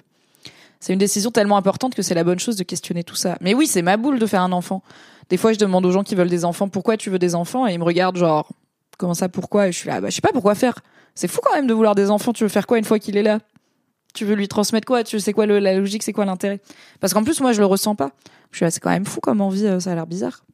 C'est 0.82 0.92
une 0.92 0.98
décision 0.98 1.30
tellement 1.30 1.56
importante 1.56 1.94
que 1.94 2.02
c'est 2.02 2.12
la 2.12 2.24
bonne 2.24 2.40
chose 2.40 2.56
de 2.56 2.64
questionner 2.64 3.04
tout 3.04 3.14
ça. 3.14 3.38
Mais 3.40 3.54
oui, 3.54 3.68
c'est 3.68 3.82
ma 3.82 3.96
boule 3.96 4.18
de 4.18 4.26
faire 4.26 4.42
un 4.42 4.50
enfant. 4.50 4.82
Des 5.28 5.36
fois, 5.36 5.52
je 5.52 5.58
demande 5.58 5.86
aux 5.86 5.92
gens 5.92 6.02
qui 6.02 6.16
veulent 6.16 6.28
des 6.28 6.44
enfants 6.44 6.68
pourquoi 6.68 6.96
tu 6.96 7.08
veux 7.08 7.20
des 7.20 7.36
enfants? 7.36 7.68
Et 7.68 7.74
ils 7.74 7.78
me 7.78 7.84
regardent 7.84 8.16
genre 8.16 8.48
comment 8.98 9.14
ça 9.14 9.28
pourquoi? 9.28 9.68
Et 9.68 9.72
je 9.72 9.78
suis 9.78 9.88
là 9.88 10.00
bah 10.00 10.10
je 10.10 10.16
sais 10.16 10.20
pas 10.20 10.32
pourquoi 10.32 10.56
faire. 10.56 10.74
C'est 11.14 11.28
fou 11.28 11.38
quand 11.40 11.54
même 11.54 11.68
de 11.68 11.72
vouloir 11.72 11.94
des 11.94 12.10
enfants, 12.10 12.32
tu 12.32 12.42
veux 12.42 12.48
faire 12.48 12.66
quoi 12.66 12.78
une 12.78 12.84
fois 12.84 12.98
qu'il 12.98 13.16
est 13.16 13.22
là? 13.22 13.38
Tu 14.12 14.24
veux 14.24 14.34
lui 14.34 14.48
transmettre 14.48 14.84
quoi? 14.84 15.04
Tu 15.04 15.20
sais 15.20 15.32
quoi 15.32 15.46
le, 15.46 15.60
la 15.60 15.74
logique, 15.74 16.02
c'est 16.02 16.12
quoi 16.12 16.24
l'intérêt? 16.24 16.58
Parce 16.98 17.14
qu'en 17.14 17.22
plus 17.22 17.40
moi 17.40 17.52
je 17.52 17.60
le 17.60 17.66
ressens 17.66 17.94
pas. 17.94 18.10
Je 18.50 18.56
suis 18.56 18.64
là 18.64 18.72
c'est 18.72 18.80
quand 18.80 18.90
même 18.90 19.06
fou 19.06 19.20
comme 19.20 19.40
envie, 19.40 19.66
euh, 19.66 19.78
ça 19.78 19.92
a 19.92 19.94
l'air 19.94 20.08
bizarre. 20.08 20.44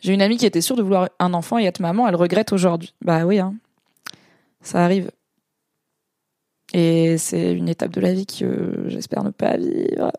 J'ai 0.00 0.14
une 0.14 0.22
amie 0.22 0.38
qui 0.38 0.46
était 0.46 0.62
sûre 0.62 0.76
de 0.76 0.82
vouloir 0.82 1.10
un 1.18 1.34
enfant 1.34 1.58
et 1.58 1.64
être 1.64 1.80
maman, 1.80 2.08
elle 2.08 2.16
regrette 2.16 2.54
aujourd'hui. 2.54 2.94
Bah 3.02 3.26
oui 3.26 3.40
hein. 3.40 3.54
Ça 4.62 4.82
arrive. 4.82 5.10
Et 6.74 7.16
c'est 7.18 7.52
une 7.52 7.68
étape 7.68 7.92
de 7.92 8.00
la 8.00 8.12
vie 8.12 8.26
que 8.26 8.84
j'espère 8.88 9.24
ne 9.24 9.30
pas 9.30 9.56
vivre. 9.56 10.12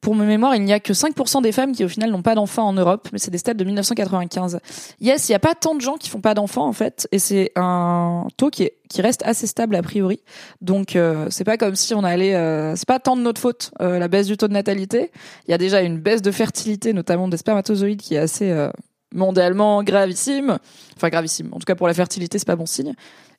Pour 0.00 0.14
mes 0.14 0.24
mémoires, 0.24 0.56
il 0.56 0.62
n'y 0.62 0.72
a 0.72 0.80
que 0.80 0.94
5% 0.94 1.42
des 1.42 1.52
femmes 1.52 1.72
qui 1.72 1.84
au 1.84 1.88
final 1.88 2.10
n'ont 2.10 2.22
pas 2.22 2.34
d'enfants 2.34 2.66
en 2.66 2.72
Europe, 2.72 3.08
mais 3.12 3.18
c'est 3.18 3.30
des 3.30 3.36
stats 3.36 3.52
de 3.52 3.64
1995. 3.64 4.58
Yes, 5.00 5.28
il 5.28 5.32
n'y 5.32 5.36
a 5.36 5.40
pas 5.40 5.54
tant 5.54 5.74
de 5.74 5.82
gens 5.82 5.98
qui 5.98 6.08
font 6.08 6.22
pas 6.22 6.32
d'enfants 6.32 6.66
en 6.66 6.72
fait, 6.72 7.06
et 7.12 7.18
c'est 7.18 7.52
un 7.54 8.26
taux 8.38 8.48
qui, 8.48 8.62
est, 8.62 8.76
qui 8.88 9.02
reste 9.02 9.22
assez 9.26 9.46
stable 9.46 9.74
a 9.76 9.82
priori. 9.82 10.22
Donc 10.62 10.96
euh, 10.96 11.26
c'est 11.28 11.44
pas 11.44 11.58
comme 11.58 11.76
si 11.76 11.92
on 11.92 12.02
allait, 12.02 12.34
euh, 12.34 12.74
c'est 12.76 12.88
pas 12.88 12.98
tant 12.98 13.14
de 13.14 13.20
notre 13.20 13.42
faute 13.42 13.72
euh, 13.82 13.98
la 13.98 14.08
baisse 14.08 14.26
du 14.26 14.38
taux 14.38 14.48
de 14.48 14.54
natalité. 14.54 15.10
Il 15.46 15.50
y 15.50 15.54
a 15.54 15.58
déjà 15.58 15.82
une 15.82 15.98
baisse 15.98 16.22
de 16.22 16.30
fertilité, 16.30 16.94
notamment 16.94 17.28
des 17.28 17.36
spermatozoïdes, 17.36 18.00
qui 18.00 18.14
est 18.14 18.18
assez 18.18 18.50
euh, 18.50 18.70
mondialement 19.14 19.82
gravissime. 19.82 20.58
Enfin 20.96 21.10
gravissime. 21.10 21.48
En 21.52 21.58
tout 21.58 21.66
cas 21.66 21.74
pour 21.74 21.88
la 21.88 21.94
fertilité, 21.94 22.38
c'est 22.38 22.46
pas 22.46 22.56
bon 22.56 22.64
signe. 22.66 22.94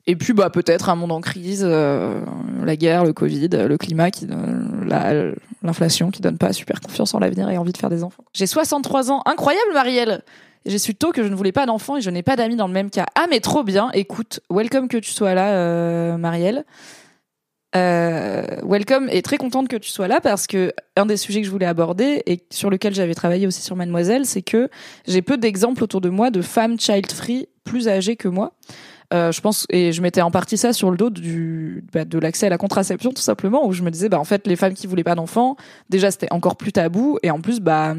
Et 0.06 0.16
puis 0.16 0.32
bah 0.32 0.50
peut-être 0.50 0.88
un 0.88 0.96
monde 0.96 1.12
en 1.12 1.20
crise, 1.20 1.64
euh, 1.64 2.24
la 2.64 2.76
guerre, 2.76 3.04
le 3.04 3.12
Covid, 3.12 3.48
le 3.48 3.78
climat, 3.78 4.10
qui 4.10 4.26
la, 4.26 5.32
l'inflation 5.62 6.10
qui 6.10 6.20
donne 6.20 6.38
pas 6.38 6.52
super 6.52 6.80
confiance 6.80 7.14
en 7.14 7.20
l'avenir 7.20 7.48
et 7.50 7.56
envie 7.56 7.72
de 7.72 7.78
faire 7.78 7.90
des 7.90 8.02
enfants. 8.02 8.24
J'ai 8.32 8.46
63 8.46 9.12
ans, 9.12 9.22
incroyable 9.26 9.72
Marielle. 9.72 10.22
J'ai 10.66 10.78
su 10.78 10.94
tôt 10.94 11.12
que 11.12 11.22
je 11.22 11.28
ne 11.28 11.34
voulais 11.34 11.52
pas 11.52 11.66
d'enfants 11.66 11.96
et 11.96 12.00
je 12.00 12.10
n'ai 12.10 12.22
pas 12.22 12.36
d'amis 12.36 12.56
dans 12.56 12.66
le 12.66 12.72
même 12.72 12.90
cas. 12.90 13.06
Ah 13.14 13.26
mais 13.30 13.40
trop 13.40 13.62
bien. 13.62 13.90
Écoute, 13.94 14.40
welcome 14.50 14.88
que 14.88 14.96
tu 14.96 15.10
sois 15.10 15.34
là, 15.34 15.54
euh, 15.54 16.16
Marielle. 16.16 16.64
Euh, 17.74 18.44
welcome 18.64 19.08
et 19.10 19.22
très 19.22 19.38
contente 19.38 19.68
que 19.68 19.76
tu 19.76 19.88
sois 19.88 20.06
là 20.06 20.20
parce 20.20 20.46
que 20.46 20.74
un 20.96 21.06
des 21.06 21.16
sujets 21.16 21.40
que 21.40 21.46
je 21.46 21.50
voulais 21.50 21.66
aborder 21.66 22.22
et 22.26 22.44
sur 22.50 22.68
lequel 22.68 22.94
j'avais 22.94 23.14
travaillé 23.14 23.46
aussi 23.46 23.62
sur 23.62 23.76
Mademoiselle, 23.76 24.26
c'est 24.26 24.42
que 24.42 24.68
j'ai 25.06 25.22
peu 25.22 25.38
d'exemples 25.38 25.82
autour 25.82 26.02
de 26.02 26.10
moi 26.10 26.30
de 26.30 26.42
femmes 26.42 26.78
child 26.78 27.10
free 27.10 27.48
plus 27.64 27.88
âgées 27.88 28.16
que 28.16 28.28
moi. 28.28 28.52
Euh, 29.12 29.30
je 29.32 29.40
pense 29.40 29.66
et 29.68 29.92
je 29.92 30.00
mettais 30.00 30.22
en 30.22 30.30
partie 30.30 30.56
ça 30.56 30.72
sur 30.72 30.90
le 30.90 30.96
dos 30.96 31.10
du 31.10 31.84
bah, 31.92 32.04
de 32.04 32.18
l'accès 32.18 32.46
à 32.46 32.48
la 32.48 32.58
contraception 32.58 33.10
tout 33.10 33.22
simplement 33.22 33.66
où 33.66 33.72
je 33.72 33.82
me 33.82 33.90
disais 33.90 34.08
bah 34.08 34.18
en 34.18 34.24
fait 34.24 34.46
les 34.46 34.56
femmes 34.56 34.72
qui 34.72 34.86
voulaient 34.86 35.04
pas 35.04 35.14
d'enfants 35.14 35.56
déjà 35.90 36.10
c'était 36.10 36.32
encore 36.32 36.56
plus 36.56 36.72
tabou. 36.72 37.18
Et 37.22 37.30
en 37.30 37.40
plus 37.40 37.60
bah 37.60 37.94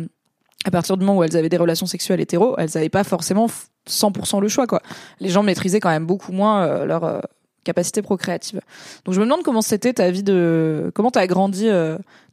à 0.65 0.71
partir 0.71 0.97
du 0.97 1.05
moment 1.05 1.19
où 1.19 1.23
elles 1.23 1.37
avaient 1.37 1.49
des 1.49 1.57
relations 1.57 1.85
sexuelles 1.85 2.21
hétéro 2.21 2.55
elles 2.57 2.77
avaient 2.77 2.89
pas 2.89 3.03
forcément 3.03 3.47
100% 3.87 4.41
le 4.41 4.47
choix 4.47 4.65
quoi. 4.65 4.81
Les 5.19 5.29
gens 5.29 5.43
maîtrisaient 5.43 5.79
quand 5.79 5.89
même 5.89 6.05
beaucoup 6.05 6.31
moins 6.31 6.63
euh, 6.63 6.85
leur 6.85 7.03
euh, 7.03 7.19
capacité 7.63 8.01
procréative. 8.01 8.61
Donc 9.05 9.13
je 9.13 9.19
me 9.19 9.25
demande 9.25 9.43
comment 9.43 9.61
c'était 9.61 9.93
ta 9.93 10.09
vie 10.09 10.23
de 10.23 10.91
comment 10.95 11.11
t'as 11.11 11.27
grandi 11.27 11.69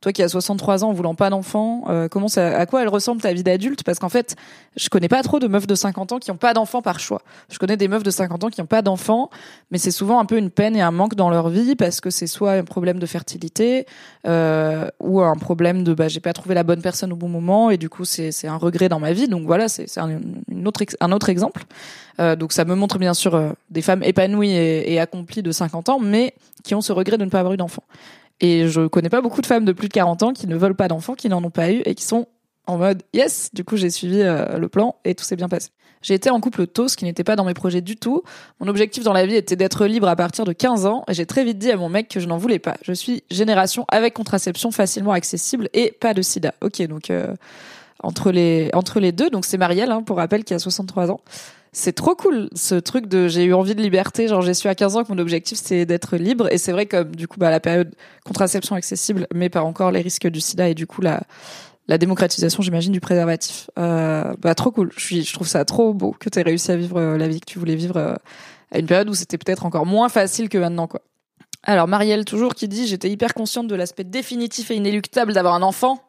toi 0.01 0.13
qui 0.13 0.23
as 0.23 0.29
63 0.29 0.85
ans 0.85 0.89
en 0.89 0.93
voulant 0.93 1.15
pas 1.15 1.29
d'enfants, 1.29 1.85
euh, 1.89 2.09
comment 2.09 2.29
ça, 2.29 2.59
à 2.59 2.65
quoi 2.65 2.81
elle 2.81 2.89
ressemble 2.89 3.21
ta 3.21 3.33
vie 3.35 3.43
d'adulte? 3.43 3.83
Parce 3.85 3.99
qu'en 3.99 4.09
fait, 4.09 4.35
je 4.77 4.89
connais 4.89 5.09
pas 5.09 5.23
trop 5.23 5.39
de 5.39 5.47
meufs 5.47 5.67
de 5.67 5.75
50 5.75 6.13
ans 6.13 6.19
qui 6.19 6.31
ont 6.31 6.37
pas 6.37 6.55
d'enfants 6.55 6.81
par 6.81 7.01
choix. 7.01 7.21
Je 7.51 7.59
connais 7.59 7.77
des 7.77 7.87
meufs 7.87 8.03
de 8.03 8.11
50 8.11 8.45
ans 8.45 8.49
qui 8.49 8.63
ont 8.63 8.67
pas 8.67 8.81
d'enfants, 8.81 9.29
mais 9.71 9.77
c'est 9.77 9.91
souvent 9.91 10.19
un 10.19 10.25
peu 10.25 10.39
une 10.39 10.51
peine 10.51 10.75
et 10.75 10.81
un 10.81 10.91
manque 10.91 11.17
dans 11.17 11.29
leur 11.29 11.51
vie 11.51 11.77
parce 11.77 12.01
que 12.01 12.09
c'est 12.09 12.27
soit 12.27 12.53
un 12.53 12.65
problème 12.65 12.99
de 12.99 13.05
fertilité 13.05 13.85
euh, 14.27 14.89
ou 15.01 15.21
un 15.21 15.37
problème 15.37 15.85
de 15.85 15.93
bah 15.93 16.09
j'ai 16.09 16.21
pas 16.21 16.33
trouvé 16.33 16.55
la 16.55 16.63
bonne 16.63 16.81
personne 16.81 17.13
au 17.13 17.17
bon 17.17 17.29
moment 17.29 17.71
et 17.71 17.77
du 17.77 17.89
coup 17.91 18.05
c'est 18.05 18.33
c'est 18.33 18.49
un 18.49 18.57
regret 18.57 18.89
dans 18.89 19.01
ma 19.01 19.13
vie. 19.13 19.29
Donc 19.29 19.45
voilà, 19.47 19.69
c'est 19.69 19.87
c'est 19.87 20.01
un, 20.01 20.19
autre 20.65 20.83
un 21.01 21.13
autre 21.13 21.29
exemple. 21.29 21.65
Euh, 22.21 22.37
donc 22.37 22.53
ça 22.53 22.65
me 22.65 22.75
montre 22.75 22.99
bien 22.99 23.13
sûr 23.13 23.35
euh, 23.35 23.51
des 23.71 23.83
femmes 23.83 24.03
épanouies 24.03 24.51
et, 24.51 24.95
et 24.95 24.99
accomplies 24.99 25.43
de 25.43 25.53
50 25.53 25.91
ans, 25.91 25.99
mais 26.01 26.35
qui 26.65 26.75
ont 26.75 26.81
ce 26.81 26.93
regret 26.93 27.19
de 27.19 27.25
ne 27.25 27.31
pas 27.31 27.41
avoir 27.41 27.53
eu 27.53 27.59
d'enfants. 27.59 27.85
Et 28.41 28.69
je 28.69 28.87
connais 28.87 29.11
pas 29.11 29.21
beaucoup 29.21 29.43
de 29.43 29.47
femmes 29.47 29.65
de 29.65 29.73
plus 29.73 29.89
de 29.89 29.93
40 29.93 30.23
ans 30.23 30.33
qui 30.33 30.47
ne 30.47 30.57
veulent 30.57 30.75
pas 30.75 30.89
d'enfants, 30.89 31.15
qui 31.15 31.29
n'en 31.29 31.43
ont 31.45 31.51
pas 31.51 31.71
eu 31.71 31.83
et 31.85 31.95
qui 31.95 32.05
sont 32.05 32.27
en 32.67 32.79
mode 32.79 33.03
yes. 33.13 33.51
Du 33.53 33.65
coup, 33.65 33.77
j'ai 33.77 33.91
suivi 33.91 34.21
euh, 34.21 34.59
le 34.59 34.69
plan 34.69 34.97
et 35.05 35.15
tout 35.15 35.25
s'est 35.25 35.37
bien 35.37 35.49
passé. 35.49 35.71
J'ai 36.03 36.15
été 36.15 36.31
en 36.31 36.41
couple 36.41 36.67
tôt, 36.67 36.89
ce 36.89 36.97
qui 36.97 37.05
n'était 37.05 37.25
pas 37.25 37.37
dans 37.37 37.45
mes 37.45 37.53
projets 37.53 37.83
du 37.83 37.97
tout. 37.97 38.23
Mon 38.59 38.69
objectif 38.69 39.05
dans 39.05 39.13
la 39.13 39.27
vie 39.27 39.35
était 39.35 39.57
d'être 39.57 39.85
libre 39.85 40.09
à 40.09 40.17
partir 40.17 40.45
de 40.45 40.53
15 40.53 40.87
ans 40.87 41.05
et 41.09 41.15
j'ai 41.15 41.27
très 41.27 41.45
vite 41.45 41.59
dit 41.59 41.71
à 41.71 41.77
mon 41.77 41.91
mec 41.91 42.09
que 42.09 42.21
je 42.21 42.27
n'en 42.27 42.39
voulais 42.39 42.59
pas. 42.59 42.77
Je 42.83 42.93
suis 42.93 43.23
génération 43.31 43.85
avec 43.89 44.15
contraception 44.15 44.71
facilement 44.71 45.13
accessible 45.13 45.69
et 45.75 45.93
pas 45.93 46.15
de 46.15 46.23
sida. 46.23 46.55
Ok, 46.63 46.81
donc 46.87 47.11
euh, 47.11 47.35
entre 48.03 48.31
les 48.33 48.71
entre 48.75 49.01
les 49.01 49.13
deux, 49.13 49.31
donc 49.31 49.45
c'est 49.45 49.59
Marielle, 49.59 49.91
hein, 49.91 50.03
pour 50.03 50.17
rappel, 50.17 50.45
qui 50.45 50.55
a 50.55 50.59
63 50.59 51.11
ans. 51.11 51.21
C'est 51.73 51.93
trop 51.93 52.17
cool 52.17 52.51
ce 52.55 52.75
truc 52.75 53.07
de 53.07 53.29
j'ai 53.29 53.45
eu 53.45 53.55
envie 53.55 53.75
de 53.77 53.83
liberté, 53.83 54.27
genre 54.27 54.43
j'ai 54.43 54.55
su 54.55 54.67
à 54.69 54.75
15 54.75 54.97
ans 54.97 55.05
que 55.05 55.13
mon 55.13 55.19
objectif 55.19 55.59
c'est 55.63 55.87
d'être 55.87 56.17
libre 56.17 56.53
et 56.53 56.59
c'est 56.59 56.73
vrai 56.73 56.87
comme 56.87 57.15
du 57.15 57.29
coup 57.29 57.39
bah 57.39 57.51
la 57.51 57.61
période 57.61 57.95
contraception 58.25 58.75
accessible 58.75 59.29
mais 59.33 59.51
pas 59.51 59.63
encore 59.63 59.93
les 59.93 60.01
risques 60.01 60.27
du 60.27 60.41
sida 60.41 60.69
et 60.69 60.75
du 60.75 60.89
coup 60.89 61.01
la 61.01 61.21
la 61.91 61.99
démocratisation, 61.99 62.63
j'imagine, 62.63 62.93
du 62.93 63.01
préservatif. 63.01 63.69
Euh, 63.77 64.33
bah 64.39 64.55
trop 64.55 64.71
cool. 64.71 64.93
Je 64.97 65.05
suis, 65.05 65.25
je 65.25 65.33
trouve 65.35 65.49
ça 65.49 65.65
trop 65.65 65.93
beau 65.93 66.13
que 66.13 66.29
tu 66.29 66.39
aies 66.39 66.43
réussi 66.43 66.71
à 66.71 66.77
vivre 66.77 66.99
euh, 66.99 67.19
la 67.19 67.27
vie 67.27 67.41
que 67.41 67.47
tu 67.47 67.59
voulais 67.59 67.75
vivre 67.75 67.97
euh, 67.97 68.15
à 68.71 68.79
une 68.79 68.87
période 68.87 69.09
où 69.09 69.15
c'était 69.15 69.39
peut-être 69.39 69.67
encore 69.67 69.87
moins 69.87 70.09
facile 70.09 70.49
que 70.49 70.57
maintenant, 70.57 70.87
quoi. 70.87 71.03
Alors 71.65 71.89
Marielle 71.89 72.25
toujours 72.25 72.55
qui 72.55 72.69
dit 72.69 72.87
j'étais 72.87 73.11
hyper 73.11 73.35
consciente 73.35 73.67
de 73.67 73.75
l'aspect 73.75 74.05
définitif 74.05 74.71
et 74.71 74.77
inéluctable 74.77 75.33
d'avoir 75.33 75.55
un 75.55 75.63
enfant. 75.63 76.01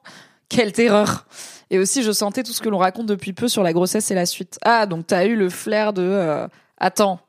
Quelle 0.50 0.72
terreur. 0.72 1.26
Et 1.72 1.80
aussi 1.80 2.04
je 2.04 2.12
sentais 2.12 2.44
tout 2.44 2.52
ce 2.52 2.62
que 2.62 2.70
l'on 2.70 2.78
raconte 2.78 3.08
depuis 3.08 3.32
peu 3.32 3.48
sur 3.48 3.64
la 3.64 3.72
grossesse 3.72 4.12
et 4.12 4.14
la 4.14 4.28
suite. 4.28 4.60
Ah 4.62 4.86
donc 4.86 5.08
t'as 5.08 5.26
eu 5.26 5.36
le 5.36 5.50
flair 5.50 5.94
de 5.94 6.04
euh, 6.04 6.48
attends 6.78 7.20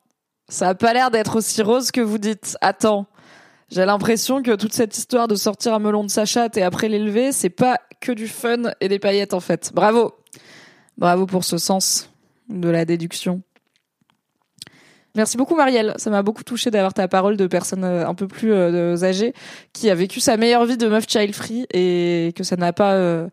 ça 0.48 0.68
a 0.68 0.74
pas 0.74 0.92
l'air 0.92 1.10
d'être 1.10 1.36
aussi 1.36 1.62
rose 1.62 1.92
que 1.92 2.00
vous 2.00 2.18
dites. 2.18 2.58
Attends 2.60 3.06
j'ai 3.70 3.86
l'impression 3.86 4.42
que 4.42 4.54
toute 4.54 4.74
cette 4.74 4.98
histoire 4.98 5.28
de 5.28 5.36
sortir 5.36 5.72
un 5.72 5.78
melon 5.78 6.04
de 6.04 6.10
sa 6.10 6.26
chatte 6.26 6.58
et 6.58 6.62
après 6.62 6.90
l'élever, 6.90 7.32
c'est 7.32 7.48
pas 7.48 7.78
que 8.00 8.12
du 8.12 8.28
fun 8.28 8.64
et 8.82 8.88
des 8.88 8.98
paillettes 8.98 9.32
en 9.32 9.40
fait. 9.40 9.70
Bravo. 9.72 10.12
Bravo 10.98 11.24
pour 11.24 11.44
ce 11.44 11.56
sens 11.56 12.10
de 12.50 12.68
la 12.68 12.84
déduction. 12.84 13.40
Merci 15.14 15.36
beaucoup 15.36 15.54
Marielle, 15.54 15.94
ça 15.96 16.10
m'a 16.10 16.22
beaucoup 16.22 16.42
touché 16.42 16.70
d'avoir 16.70 16.94
ta 16.94 17.06
parole 17.06 17.36
de 17.36 17.46
personne 17.46 17.84
euh, 17.84 18.06
un 18.06 18.14
peu 18.14 18.26
plus 18.26 18.52
euh, 18.52 18.96
âgée 19.04 19.34
qui 19.72 19.88
a 19.88 19.94
vécu 19.94 20.20
sa 20.20 20.36
meilleure 20.36 20.64
vie 20.64 20.78
de 20.78 20.88
meuf 20.88 21.04
child 21.08 21.34
free 21.34 21.66
et 21.72 22.32
que 22.34 22.44
ça 22.44 22.56
n'a 22.56 22.72
pas 22.72 23.28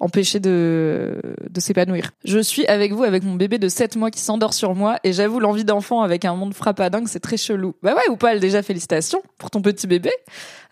empêcher 0.00 0.40
de, 0.40 1.20
de 1.48 1.60
s'épanouir. 1.60 2.12
Je 2.24 2.38
suis 2.38 2.66
avec 2.66 2.92
vous 2.92 3.04
avec 3.04 3.22
mon 3.22 3.34
bébé 3.34 3.58
de 3.58 3.68
7 3.68 3.96
mois 3.96 4.10
qui 4.10 4.20
s'endort 4.20 4.54
sur 4.54 4.74
moi 4.74 4.98
et 5.04 5.12
j'avoue 5.12 5.40
l'envie 5.40 5.64
d'enfant 5.64 6.00
avec 6.00 6.24
un 6.24 6.34
monde 6.34 6.54
frappadingue 6.54 7.06
c'est 7.06 7.20
très 7.20 7.36
chelou. 7.36 7.74
Bah 7.82 7.94
ouais 7.94 8.08
ou 8.10 8.16
pas 8.16 8.36
déjà 8.38 8.62
félicitations 8.62 9.22
pour 9.38 9.50
ton 9.50 9.60
petit 9.60 9.86
bébé. 9.86 10.10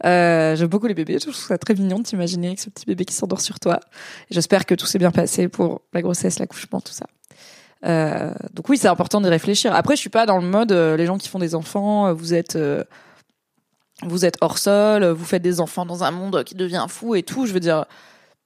Euh, 0.07 0.57
j'aime 0.57 0.69
beaucoup 0.69 0.87
les 0.87 0.95
bébés, 0.95 1.15
je 1.15 1.25
trouve 1.25 1.35
ça 1.35 1.59
très 1.59 1.75
mignon 1.75 1.99
de 1.99 2.05
t'imaginer 2.05 2.49
avec 2.49 2.59
ce 2.59 2.71
petit 2.71 2.87
bébé 2.87 3.05
qui 3.05 3.15
s'endort 3.15 3.43
sur 3.43 3.61
toi. 3.61 3.81
J'espère 4.31 4.65
que 4.65 4.75
tout 4.75 4.87
s'est 4.87 4.99
bien 4.99 5.11
passé 5.11 5.49
pour 5.49 5.83
la 5.93 6.01
grossesse, 6.01 6.39
l'accouchement, 6.39 6.81
tout 6.81 6.93
ça. 6.93 7.07
Euh, 7.85 8.33
donc 8.55 8.69
oui, 8.71 8.79
c'est 8.79 8.89
important 8.89 9.21
de 9.21 9.29
réfléchir. 9.29 9.75
Après, 9.75 9.95
je 9.95 10.01
suis 10.01 10.11
pas 10.11 10.25
dans 10.25 10.39
le 10.39 10.47
mode 10.47 10.73
euh, 10.73 10.97
les 10.97 11.05
gens 11.05 11.19
qui 11.19 11.29
font 11.29 11.39
des 11.39 11.55
enfants, 11.55 12.15
vous 12.15 12.33
êtes 12.33 12.59
vous 14.05 14.25
êtes 14.25 14.37
hors 14.41 14.59
sol, 14.59 15.05
vous 15.05 15.25
faites 15.25 15.43
des 15.43 15.61
enfants 15.61 15.85
dans 15.85 16.05
un 16.05 16.13
monde 16.13 16.45
qui 16.45 16.55
devient 16.55 16.87
fou 16.89 17.15
et 17.15 17.23
tout. 17.23 17.47
Je 17.47 17.53
veux 17.53 17.61
dire, 17.61 17.85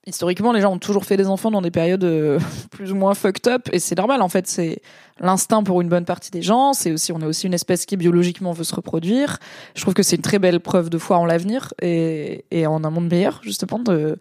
historiquement, 0.05 0.51
les 0.51 0.61
gens 0.61 0.73
ont 0.73 0.79
toujours 0.79 1.05
fait 1.05 1.17
des 1.17 1.27
enfants 1.27 1.51
dans 1.51 1.61
des 1.61 1.71
périodes 1.71 2.03
euh, 2.03 2.39
plus 2.71 2.91
ou 2.91 2.95
moins 2.95 3.13
fucked 3.13 3.47
up, 3.47 3.69
et 3.71 3.79
c'est 3.79 3.97
normal. 3.97 4.21
En 4.21 4.29
fait, 4.29 4.47
c'est 4.47 4.81
l'instinct 5.19 5.63
pour 5.63 5.81
une 5.81 5.89
bonne 5.89 6.05
partie 6.05 6.31
des 6.31 6.41
gens. 6.41 6.73
C'est 6.73 6.91
aussi, 6.91 7.11
on 7.11 7.19
est 7.21 7.25
aussi 7.25 7.47
une 7.47 7.53
espèce 7.53 7.85
qui 7.85 7.97
biologiquement 7.97 8.51
veut 8.51 8.63
se 8.63 8.75
reproduire. 8.75 9.39
Je 9.75 9.81
trouve 9.81 9.93
que 9.93 10.03
c'est 10.03 10.15
une 10.15 10.21
très 10.21 10.39
belle 10.39 10.59
preuve 10.59 10.89
de 10.89 10.97
foi 10.97 11.17
en 11.17 11.25
l'avenir 11.25 11.73
et, 11.81 12.43
en 12.65 12.83
un 12.83 12.89
monde 12.89 13.09
meilleur, 13.09 13.39
justement, 13.43 13.79
de 13.79 14.17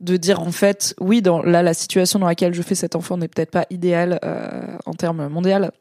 de 0.00 0.18
dire 0.18 0.40
en 0.40 0.52
fait, 0.52 0.94
oui, 1.00 1.22
dans 1.22 1.40
là, 1.40 1.62
la 1.62 1.72
situation 1.72 2.18
dans 2.18 2.26
laquelle 2.26 2.52
je 2.52 2.60
fais 2.60 2.74
cet 2.74 2.96
enfant 2.96 3.16
n'est 3.16 3.28
peut-être 3.28 3.50
pas 3.50 3.64
idéale 3.70 4.20
euh, 4.24 4.76
en 4.84 4.92
termes 4.92 5.28
mondial. 5.28 5.72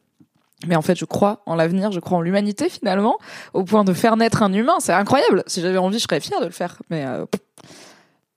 Mais 0.67 0.77
en 0.77 0.81
fait, 0.81 0.97
je 0.97 1.03
crois 1.03 1.41
en 1.45 1.55
l'avenir, 1.55 1.91
je 1.91 1.99
crois 1.99 2.17
en 2.17 2.21
l'humanité 2.21 2.69
finalement, 2.69 3.17
au 3.53 3.65
point 3.65 3.83
de 3.83 3.91
faire 3.91 4.15
naître 4.15 4.41
un 4.41 4.53
humain. 4.53 4.77
C'est 4.79 4.93
incroyable. 4.93 5.43
Si 5.47 5.59
j'avais 5.59 5.77
envie, 5.77 5.99
je 5.99 6.03
serais 6.03 6.21
fière 6.21 6.39
de 6.39 6.45
le 6.45 6.51
faire, 6.51 6.81
mais 6.89 7.05
euh, 7.05 7.25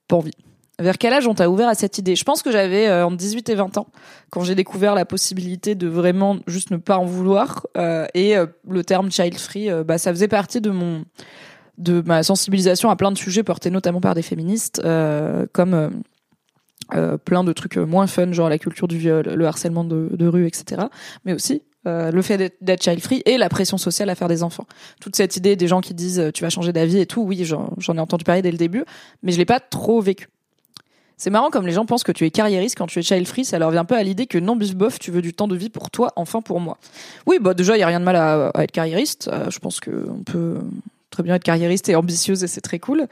pas 0.09 0.17
envie. 0.17 0.33
Vers 0.79 0.97
quel 0.97 1.11
âge 1.11 1.27
on 1.27 1.33
t'a 1.33 1.49
ouvert 1.49 1.67
à 1.67 1.75
cette 1.75 1.97
idée? 1.97 2.15
Je 2.15 2.23
pense 2.23 2.41
que 2.41 2.51
j'avais 2.51 2.87
euh, 2.87 3.05
entre 3.05 3.17
18 3.17 3.49
et 3.49 3.55
20 3.55 3.77
ans 3.77 3.87
quand 4.29 4.43
j'ai 4.43 4.55
découvert 4.55 4.95
la 4.95 5.05
possibilité 5.05 5.75
de 5.75 5.87
vraiment 5.87 6.37
juste 6.47 6.71
ne 6.71 6.77
pas 6.77 6.97
en 6.97 7.05
vouloir 7.05 7.67
euh, 7.77 8.05
et 8.13 8.37
euh, 8.37 8.45
le 8.67 8.83
terme 8.83 9.11
child 9.11 9.37
free 9.37 9.69
bah 9.85 9.97
ça 9.97 10.11
faisait 10.11 10.27
partie 10.29 10.61
de 10.61 10.69
mon 10.69 11.03
de 11.77 12.01
ma 12.05 12.23
sensibilisation 12.23 12.89
à 12.89 12.95
plein 12.95 13.11
de 13.11 13.17
sujets 13.17 13.43
portés 13.43 13.69
notamment 13.69 13.99
par 13.99 14.15
des 14.15 14.21
féministes 14.21 14.81
comme 15.53 16.01
plein 17.25 17.43
de 17.43 17.53
trucs 17.53 17.77
moins 17.77 18.07
fun 18.07 18.31
genre 18.31 18.49
la 18.49 18.57
culture 18.57 18.87
du 18.87 18.97
viol, 18.97 19.23
le 19.23 19.45
harcèlement 19.45 19.83
de, 19.83 20.27
rue 20.27 20.45
etc. 20.47 20.83
mais 21.25 21.33
aussi 21.33 21.63
le 21.85 22.21
fait 22.21 22.53
d'être 22.61 22.83
child 22.83 22.99
free 22.99 23.21
et 23.25 23.37
la 23.37 23.49
pression 23.49 23.77
sociale 23.77 24.09
à 24.09 24.15
faire 24.15 24.27
des 24.27 24.43
enfants. 24.43 24.65
Toute 25.01 25.15
cette 25.15 25.35
idée 25.37 25.55
des 25.55 25.67
gens 25.67 25.81
qui 25.81 25.93
disent 25.93 26.31
tu 26.33 26.43
vas 26.43 26.49
changer 26.49 26.73
d'avis 26.73 26.99
et 26.99 27.05
tout, 27.05 27.21
oui, 27.21 27.43
j'en 27.45 27.95
ai 27.95 27.99
entendu 27.99 28.23
parler 28.23 28.41
dès 28.41 28.51
le 28.51 28.57
début, 28.57 28.83
mais 29.23 29.31
je 29.31 29.37
l'ai 29.37 29.45
pas 29.45 29.59
trop 29.59 30.01
vécu. 30.01 30.27
C'est 31.19 31.29
marrant 31.29 31.49
comme 31.49 31.67
les 31.67 31.73
gens 31.73 31.85
pensent 31.85 32.05
que 32.05 32.13
tu 32.13 32.25
es 32.25 32.31
carriériste 32.31 32.77
quand 32.77 32.87
tu 32.87 32.97
es 32.97 33.01
child 33.01 33.27
free, 33.27 33.43
ça 33.43 33.59
leur 33.59 33.71
vient 33.71 33.83
pas 33.83 33.97
à 33.97 34.03
l'idée 34.03 34.25
que 34.25 34.37
non 34.37 34.55
bof, 34.55 34.99
tu 34.99 35.11
veux 35.11 35.21
du 35.21 35.33
temps 35.33 35.49
de 35.49 35.55
vie 35.55 35.69
pour 35.69 35.91
toi, 35.91 36.13
enfin 36.15 36.41
pour 36.41 36.61
moi. 36.61 36.77
Oui, 37.27 37.39
bah 37.41 37.53
déjà 37.53 37.75
il 37.75 37.81
y 37.81 37.83
a 37.83 37.87
rien 37.87 37.99
de 37.99 38.05
mal 38.05 38.15
à, 38.15 38.51
être 38.63 38.71
carriériste. 38.71 39.29
Euh, 39.31 39.49
je 39.49 39.59
pense 39.59 39.81
que 39.81 40.07
on 40.09 40.23
peut 40.23 40.59
très 41.09 41.21
bien 41.21 41.35
être 41.35 41.43
carriériste 41.43 41.89
et 41.89 41.95
ambitieuse 41.97 42.41
et 42.45 42.47
c'est 42.47 42.61
très 42.61 42.79
cool. 42.79 43.05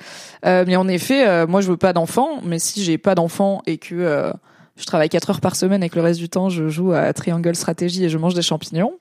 Euh, 0.46 0.64
mais 0.66 0.78
en 0.78 0.88
effet, 0.88 1.28
euh, 1.28 1.48
moi 1.48 1.60
je 1.60 1.68
veux 1.68 1.76
pas 1.76 1.92
d'enfant, 1.92 2.40
mais 2.46 2.60
si 2.60 2.82
j'ai 2.82 2.98
pas 2.98 3.14
d'enfant 3.14 3.62
et 3.66 3.78
que 3.78 4.32
je 4.78 4.86
travaille 4.86 5.10
4 5.10 5.30
heures 5.30 5.42
par 5.42 5.58
semaine 5.58 5.84
et 5.84 5.90
que 5.90 5.96
le 5.96 6.02
reste 6.02 6.22
du 6.22 6.30
temps 6.30 6.48
je 6.48 6.70
joue 6.70 6.94
à 6.94 7.12
Triangle 7.12 7.58
Stratégie 7.58 8.06
et 8.06 8.10
je 8.10 8.18
mange 8.18 8.36
des 8.36 8.42
champignons, 8.42 8.94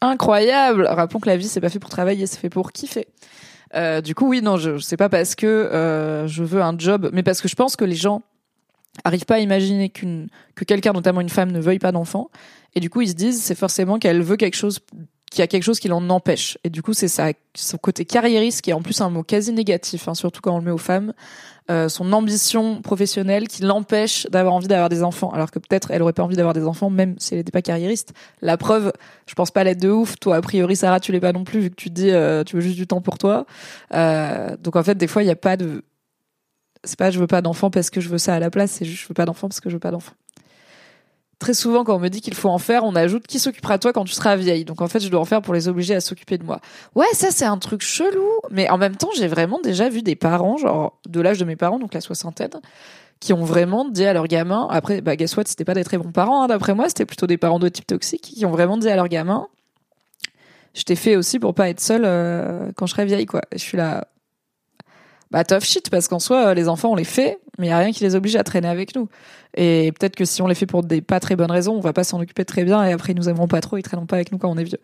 incroyable. 0.00 0.88
Rappelons 0.88 1.20
que 1.20 1.28
la 1.28 1.36
vie 1.36 1.46
c'est 1.46 1.60
pas 1.60 1.68
fait 1.68 1.78
pour 1.78 1.90
travailler, 1.90 2.26
c'est 2.26 2.40
fait 2.40 2.50
pour 2.50 2.72
kiffer. 2.72 3.06
Euh, 3.74 4.00
du 4.00 4.14
coup, 4.14 4.28
oui, 4.28 4.42
non, 4.42 4.56
je, 4.56 4.78
sais 4.78 4.96
pas 4.96 5.08
parce 5.08 5.34
que 5.34 5.46
euh, 5.46 6.26
je 6.28 6.44
veux 6.44 6.62
un 6.62 6.78
job, 6.78 7.10
mais 7.12 7.22
parce 7.22 7.40
que 7.40 7.48
je 7.48 7.56
pense 7.56 7.76
que 7.76 7.84
les 7.84 7.96
gens 7.96 8.22
arrivent 9.04 9.24
pas 9.24 9.36
à 9.36 9.40
imaginer 9.40 9.90
qu'une 9.90 10.28
que 10.54 10.64
quelqu'un, 10.64 10.92
notamment 10.92 11.20
une 11.20 11.28
femme, 11.28 11.52
ne 11.52 11.60
veuille 11.60 11.78
pas 11.78 11.92
d'enfant, 11.92 12.30
et 12.74 12.80
du 12.80 12.88
coup 12.88 13.02
ils 13.02 13.08
se 13.08 13.14
disent 13.14 13.42
c'est 13.42 13.54
forcément 13.54 13.98
qu'elle 13.98 14.22
veut 14.22 14.36
quelque 14.36 14.56
chose 14.56 14.80
qu'il 15.30 15.40
y 15.40 15.42
a 15.42 15.46
quelque 15.46 15.64
chose 15.64 15.80
qui 15.80 15.88
l'en 15.88 16.08
empêche. 16.08 16.58
Et 16.64 16.70
du 16.70 16.82
coup, 16.82 16.94
c'est 16.94 17.08
ça, 17.08 17.32
son 17.54 17.78
côté 17.78 18.04
carriériste, 18.04 18.62
qui 18.62 18.70
est 18.70 18.74
en 18.74 18.82
plus 18.82 19.00
un 19.00 19.10
mot 19.10 19.22
quasi 19.22 19.52
négatif, 19.52 20.08
hein, 20.08 20.14
surtout 20.14 20.40
quand 20.40 20.54
on 20.54 20.58
le 20.58 20.64
met 20.64 20.70
aux 20.70 20.78
femmes, 20.78 21.12
euh, 21.68 21.88
son 21.88 22.12
ambition 22.12 22.80
professionnelle 22.80 23.48
qui 23.48 23.62
l'empêche 23.62 24.26
d'avoir 24.30 24.54
envie 24.54 24.68
d'avoir 24.68 24.88
des 24.88 25.02
enfants, 25.02 25.30
alors 25.30 25.50
que 25.50 25.58
peut-être 25.58 25.90
elle 25.90 26.00
aurait 26.02 26.12
pas 26.12 26.22
envie 26.22 26.36
d'avoir 26.36 26.54
des 26.54 26.64
enfants, 26.64 26.90
même 26.90 27.16
si 27.18 27.34
elle 27.34 27.40
n'était 27.40 27.50
pas 27.50 27.62
carriériste. 27.62 28.12
La 28.40 28.56
preuve, 28.56 28.92
je 29.26 29.34
pense 29.34 29.50
pas 29.50 29.64
l'être 29.64 29.80
de 29.80 29.90
ouf. 29.90 30.16
Toi, 30.20 30.36
a 30.36 30.40
priori, 30.40 30.76
Sarah, 30.76 31.00
tu 31.00 31.10
l'es 31.10 31.20
pas 31.20 31.32
non 31.32 31.42
plus, 31.42 31.60
vu 31.60 31.70
que 31.70 31.74
tu 31.74 31.90
dis, 31.90 32.10
euh, 32.10 32.44
tu 32.44 32.54
veux 32.54 32.62
juste 32.62 32.76
du 32.76 32.86
temps 32.86 33.00
pour 33.00 33.18
toi. 33.18 33.46
Euh, 33.94 34.56
donc 34.62 34.76
en 34.76 34.82
fait, 34.84 34.94
des 34.94 35.08
fois, 35.08 35.24
il 35.24 35.26
y 35.26 35.32
a 35.32 35.36
pas 35.36 35.56
de, 35.56 35.82
c'est 36.84 36.98
pas 36.98 37.10
je 37.10 37.18
veux 37.18 37.26
pas 37.26 37.42
d'enfants 37.42 37.70
parce 37.70 37.90
que 37.90 38.00
je 38.00 38.08
veux 38.08 38.18
ça 38.18 38.34
à 38.34 38.38
la 38.38 38.50
place, 38.50 38.70
c'est 38.70 38.84
juste 38.84 39.02
je 39.02 39.08
veux 39.08 39.14
pas 39.14 39.24
d'enfants 39.24 39.48
parce 39.48 39.60
que 39.60 39.68
je 39.68 39.74
veux 39.74 39.80
pas 39.80 39.90
d'enfants 39.90 40.14
très 41.38 41.54
souvent, 41.54 41.84
quand 41.84 41.96
on 41.96 41.98
me 41.98 42.08
dit 42.08 42.20
qu'il 42.20 42.34
faut 42.34 42.48
en 42.48 42.58
faire, 42.58 42.84
on 42.84 42.94
ajoute 42.94 43.26
qui 43.26 43.38
s'occupera 43.38 43.76
de 43.76 43.82
toi 43.82 43.92
quand 43.92 44.04
tu 44.04 44.12
seras 44.12 44.36
vieille. 44.36 44.64
Donc 44.64 44.80
en 44.80 44.88
fait, 44.88 45.00
je 45.00 45.08
dois 45.08 45.20
en 45.20 45.24
faire 45.24 45.42
pour 45.42 45.54
les 45.54 45.68
obliger 45.68 45.94
à 45.94 46.00
s'occuper 46.00 46.38
de 46.38 46.44
moi. 46.44 46.60
Ouais, 46.94 47.06
ça 47.12 47.30
c'est 47.30 47.44
un 47.44 47.58
truc 47.58 47.82
chelou. 47.82 48.28
Mais 48.50 48.68
en 48.70 48.78
même 48.78 48.96
temps, 48.96 49.10
j'ai 49.16 49.28
vraiment 49.28 49.60
déjà 49.60 49.88
vu 49.88 50.02
des 50.02 50.16
parents, 50.16 50.56
genre 50.56 50.98
de 51.08 51.20
l'âge 51.20 51.38
de 51.38 51.44
mes 51.44 51.56
parents, 51.56 51.78
donc 51.78 51.94
la 51.94 52.00
soixantaine, 52.00 52.60
qui 53.20 53.32
ont 53.32 53.44
vraiment 53.44 53.88
dit 53.88 54.04
à 54.04 54.12
leurs 54.12 54.28
gamins. 54.28 54.66
Après, 54.70 55.00
bah 55.00 55.16
guess 55.16 55.36
what, 55.36 55.44
c'était 55.46 55.64
pas 55.64 55.74
des 55.74 55.84
très 55.84 55.98
bons 55.98 56.12
parents. 56.12 56.42
Hein, 56.42 56.48
d'après 56.48 56.74
moi, 56.74 56.88
c'était 56.88 57.06
plutôt 57.06 57.26
des 57.26 57.38
parents 57.38 57.58
de 57.58 57.68
type 57.68 57.86
toxique 57.86 58.22
qui 58.22 58.46
ont 58.46 58.50
vraiment 58.50 58.76
dit 58.76 58.88
à 58.88 58.96
leurs 58.96 59.08
gamins. 59.08 59.48
Je 60.74 60.82
t'ai 60.82 60.96
fait 60.96 61.16
aussi 61.16 61.38
pour 61.38 61.54
pas 61.54 61.70
être 61.70 61.80
seule 61.80 62.04
euh, 62.04 62.70
quand 62.76 62.86
je 62.86 62.92
serai 62.92 63.06
vieille, 63.06 63.26
quoi. 63.26 63.40
je 63.52 63.58
suis 63.58 63.78
là 63.78 64.08
bah 65.30 65.44
tough 65.44 65.62
shit 65.62 65.90
parce 65.90 66.08
qu'en 66.08 66.18
soi 66.18 66.54
les 66.54 66.68
enfants 66.68 66.92
on 66.92 66.94
les 66.94 67.04
fait 67.04 67.38
mais 67.58 67.68
il 67.68 67.70
y 67.70 67.72
a 67.72 67.78
rien 67.78 67.92
qui 67.92 68.04
les 68.04 68.14
oblige 68.14 68.36
à 68.36 68.44
traîner 68.44 68.68
avec 68.68 68.94
nous. 68.94 69.08
Et 69.56 69.90
peut-être 69.98 70.14
que 70.14 70.26
si 70.26 70.42
on 70.42 70.46
les 70.46 70.54
fait 70.54 70.66
pour 70.66 70.82
des 70.82 71.00
pas 71.00 71.20
très 71.20 71.36
bonnes 71.36 71.50
raisons 71.50 71.74
on 71.74 71.80
va 71.80 71.92
pas 71.92 72.04
s'en 72.04 72.20
occuper 72.20 72.44
très 72.44 72.64
bien 72.64 72.84
et 72.84 72.92
après 72.92 73.12
ils 73.12 73.16
nous 73.16 73.28
aimeront 73.28 73.48
pas 73.48 73.60
trop 73.60 73.78
ils 73.78 73.82
traîneront 73.82 74.06
pas 74.06 74.16
avec 74.16 74.30
nous 74.32 74.38
quand 74.38 74.50
on 74.50 74.56
est 74.56 74.64
vieux. 74.64 74.80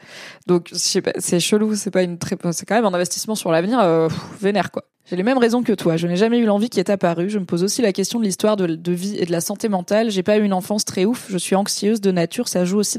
Donc 0.46 0.70
c'est 0.72 1.40
chelou 1.40 1.74
c'est 1.74 1.90
pas 1.90 2.02
une 2.02 2.18
très 2.18 2.36
c'est 2.52 2.66
quand 2.66 2.74
même 2.74 2.86
un 2.86 2.94
investissement 2.94 3.34
sur 3.34 3.50
l'avenir 3.52 3.80
euh, 3.80 4.08
vénère 4.40 4.70
quoi. 4.70 4.84
J'ai 5.04 5.16
les 5.16 5.24
mêmes 5.24 5.38
raisons 5.38 5.62
que 5.62 5.72
toi 5.72 5.96
je 5.96 6.06
n'ai 6.06 6.16
jamais 6.16 6.38
eu 6.38 6.46
l'envie 6.46 6.70
qui 6.70 6.80
est 6.80 6.90
apparue 6.90 7.28
je 7.28 7.38
me 7.38 7.44
pose 7.44 7.62
aussi 7.62 7.82
la 7.82 7.92
question 7.92 8.18
de 8.18 8.24
l'histoire 8.24 8.56
de, 8.56 8.66
de 8.66 8.92
vie 8.92 9.16
et 9.18 9.26
de 9.26 9.32
la 9.32 9.40
santé 9.40 9.68
mentale 9.68 10.10
j'ai 10.10 10.22
pas 10.22 10.38
eu 10.38 10.42
une 10.42 10.54
enfance 10.54 10.84
très 10.84 11.04
ouf 11.04 11.26
je 11.28 11.38
suis 11.38 11.56
anxieuse 11.56 12.00
de 12.00 12.10
nature 12.10 12.48
ça 12.48 12.64
joue 12.64 12.78
aussi 12.78 12.98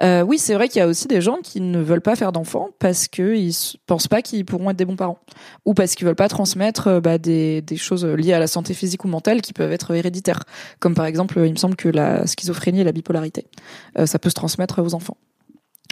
Euh, 0.00 0.22
oui, 0.22 0.38
c'est 0.38 0.54
vrai 0.54 0.68
qu'il 0.68 0.78
y 0.78 0.82
a 0.82 0.86
aussi 0.86 1.08
des 1.08 1.20
gens 1.20 1.38
qui 1.42 1.60
ne 1.60 1.80
veulent 1.80 2.00
pas 2.00 2.14
faire 2.14 2.30
d'enfants 2.30 2.70
parce 2.78 3.08
qu'ils 3.08 3.52
pensent 3.86 4.06
pas 4.06 4.22
qu'ils 4.22 4.44
pourront 4.44 4.70
être 4.70 4.76
des 4.76 4.84
bons 4.84 4.96
parents 4.96 5.18
ou 5.64 5.74
parce 5.74 5.94
qu'ils 5.94 6.06
veulent 6.06 6.14
pas 6.14 6.28
transmettre 6.28 6.86
euh, 6.86 7.00
bah, 7.00 7.18
des, 7.18 7.64
choses 7.76 8.04
liées 8.04 8.32
à 8.32 8.38
la 8.38 8.46
santé 8.46 8.74
physique 8.74 9.04
ou 9.04 9.08
mentale 9.08 9.40
qui 9.40 9.52
peuvent 9.52 9.72
être 9.72 9.92
héréditaires, 9.92 10.44
comme 10.78 10.94
par 10.94 11.06
exemple, 11.06 11.40
il 11.44 11.50
me 11.50 11.56
semble 11.56 11.76
que 11.76 11.88
la 11.88 12.26
schizophrénie 12.26 12.80
et 12.80 12.84
la 12.84 12.92
bipolarité, 12.92 13.46
euh, 13.98 14.06
ça 14.06 14.18
peut 14.18 14.30
se 14.30 14.34
transmettre 14.34 14.80
aux 14.82 14.94
enfants. 14.94 15.16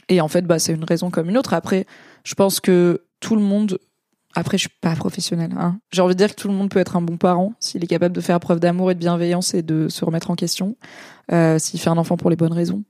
Et 0.08 0.20
en 0.20 0.28
fait, 0.28 0.42
bah, 0.42 0.60
c'est 0.60 0.72
une 0.72 0.84
raison 0.84 1.10
comme 1.10 1.28
une 1.28 1.36
autre. 1.36 1.52
Après, 1.52 1.84
je 2.22 2.34
pense 2.34 2.60
que 2.60 3.02
tout 3.18 3.34
le 3.34 3.42
monde 3.42 3.78
après, 4.38 4.58
je 4.58 4.68
suis 4.68 4.78
pas 4.82 4.94
professionnelle. 4.94 5.54
Hein. 5.58 5.78
J'ai 5.92 6.02
envie 6.02 6.14
de 6.14 6.18
dire 6.18 6.28
que 6.28 6.40
tout 6.40 6.48
le 6.48 6.54
monde 6.54 6.68
peut 6.68 6.78
être 6.78 6.94
un 6.94 7.00
bon 7.00 7.16
parent 7.16 7.54
s'il 7.58 7.82
est 7.82 7.86
capable 7.86 8.14
de 8.14 8.20
faire 8.20 8.38
preuve 8.38 8.60
d'amour 8.60 8.90
et 8.90 8.94
de 8.94 9.00
bienveillance 9.00 9.54
et 9.54 9.62
de 9.62 9.88
se 9.88 10.04
remettre 10.04 10.30
en 10.30 10.34
question, 10.34 10.76
euh, 11.32 11.58
s'il 11.58 11.80
fait 11.80 11.88
un 11.88 11.96
enfant 11.96 12.18
pour 12.18 12.28
les 12.28 12.36
bonnes 12.36 12.52
raisons. 12.52 12.84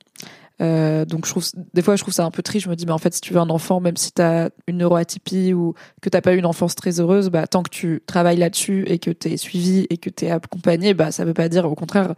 Euh, 0.63 1.05
donc 1.05 1.27
je 1.27 1.31
trouve 1.31 1.45
des 1.75 1.83
fois 1.83 1.97
je 1.97 2.03
trouve 2.03 2.15
ça 2.15 2.25
un 2.25 2.31
peu 2.31 2.43
triste. 2.43 2.65
Je 2.65 2.71
me 2.71 2.77
dis 2.77 2.87
mais 2.87 2.93
en 2.93 2.99
fait 2.99 3.15
si 3.15 3.21
tu 3.21 3.33
veux 3.33 3.41
un 3.41 3.51
enfant, 3.51 3.81
même 3.81 3.97
si 3.97 4.13
t'as 4.13 4.49
une 4.67 4.79
neuroatypie 4.79 5.53
ou 5.53 5.75
que 6.01 6.09
t'as 6.09 6.21
pas 6.21 6.35
eu 6.35 6.39
une 6.39 6.47
enfance 6.47 6.75
très 6.75 7.01
heureuse, 7.01 7.31
bah 7.31 7.47
tant 7.47 7.63
que 7.63 7.71
tu 7.71 8.03
travailles 8.07 8.39
là-dessus 8.39 8.85
et 8.87 8.99
que 8.99 9.11
t'es 9.11 9.37
suivi 9.37 9.87
et 9.91 9.99
que 9.99 10.11
t'es 10.11 10.31
accompagné, 10.31 10.95
bah 10.95 11.11
ça 11.11 11.25
veut 11.25 11.35
pas 11.35 11.49
dire 11.49 11.67
au 11.67 11.75
contraire. 11.75 12.15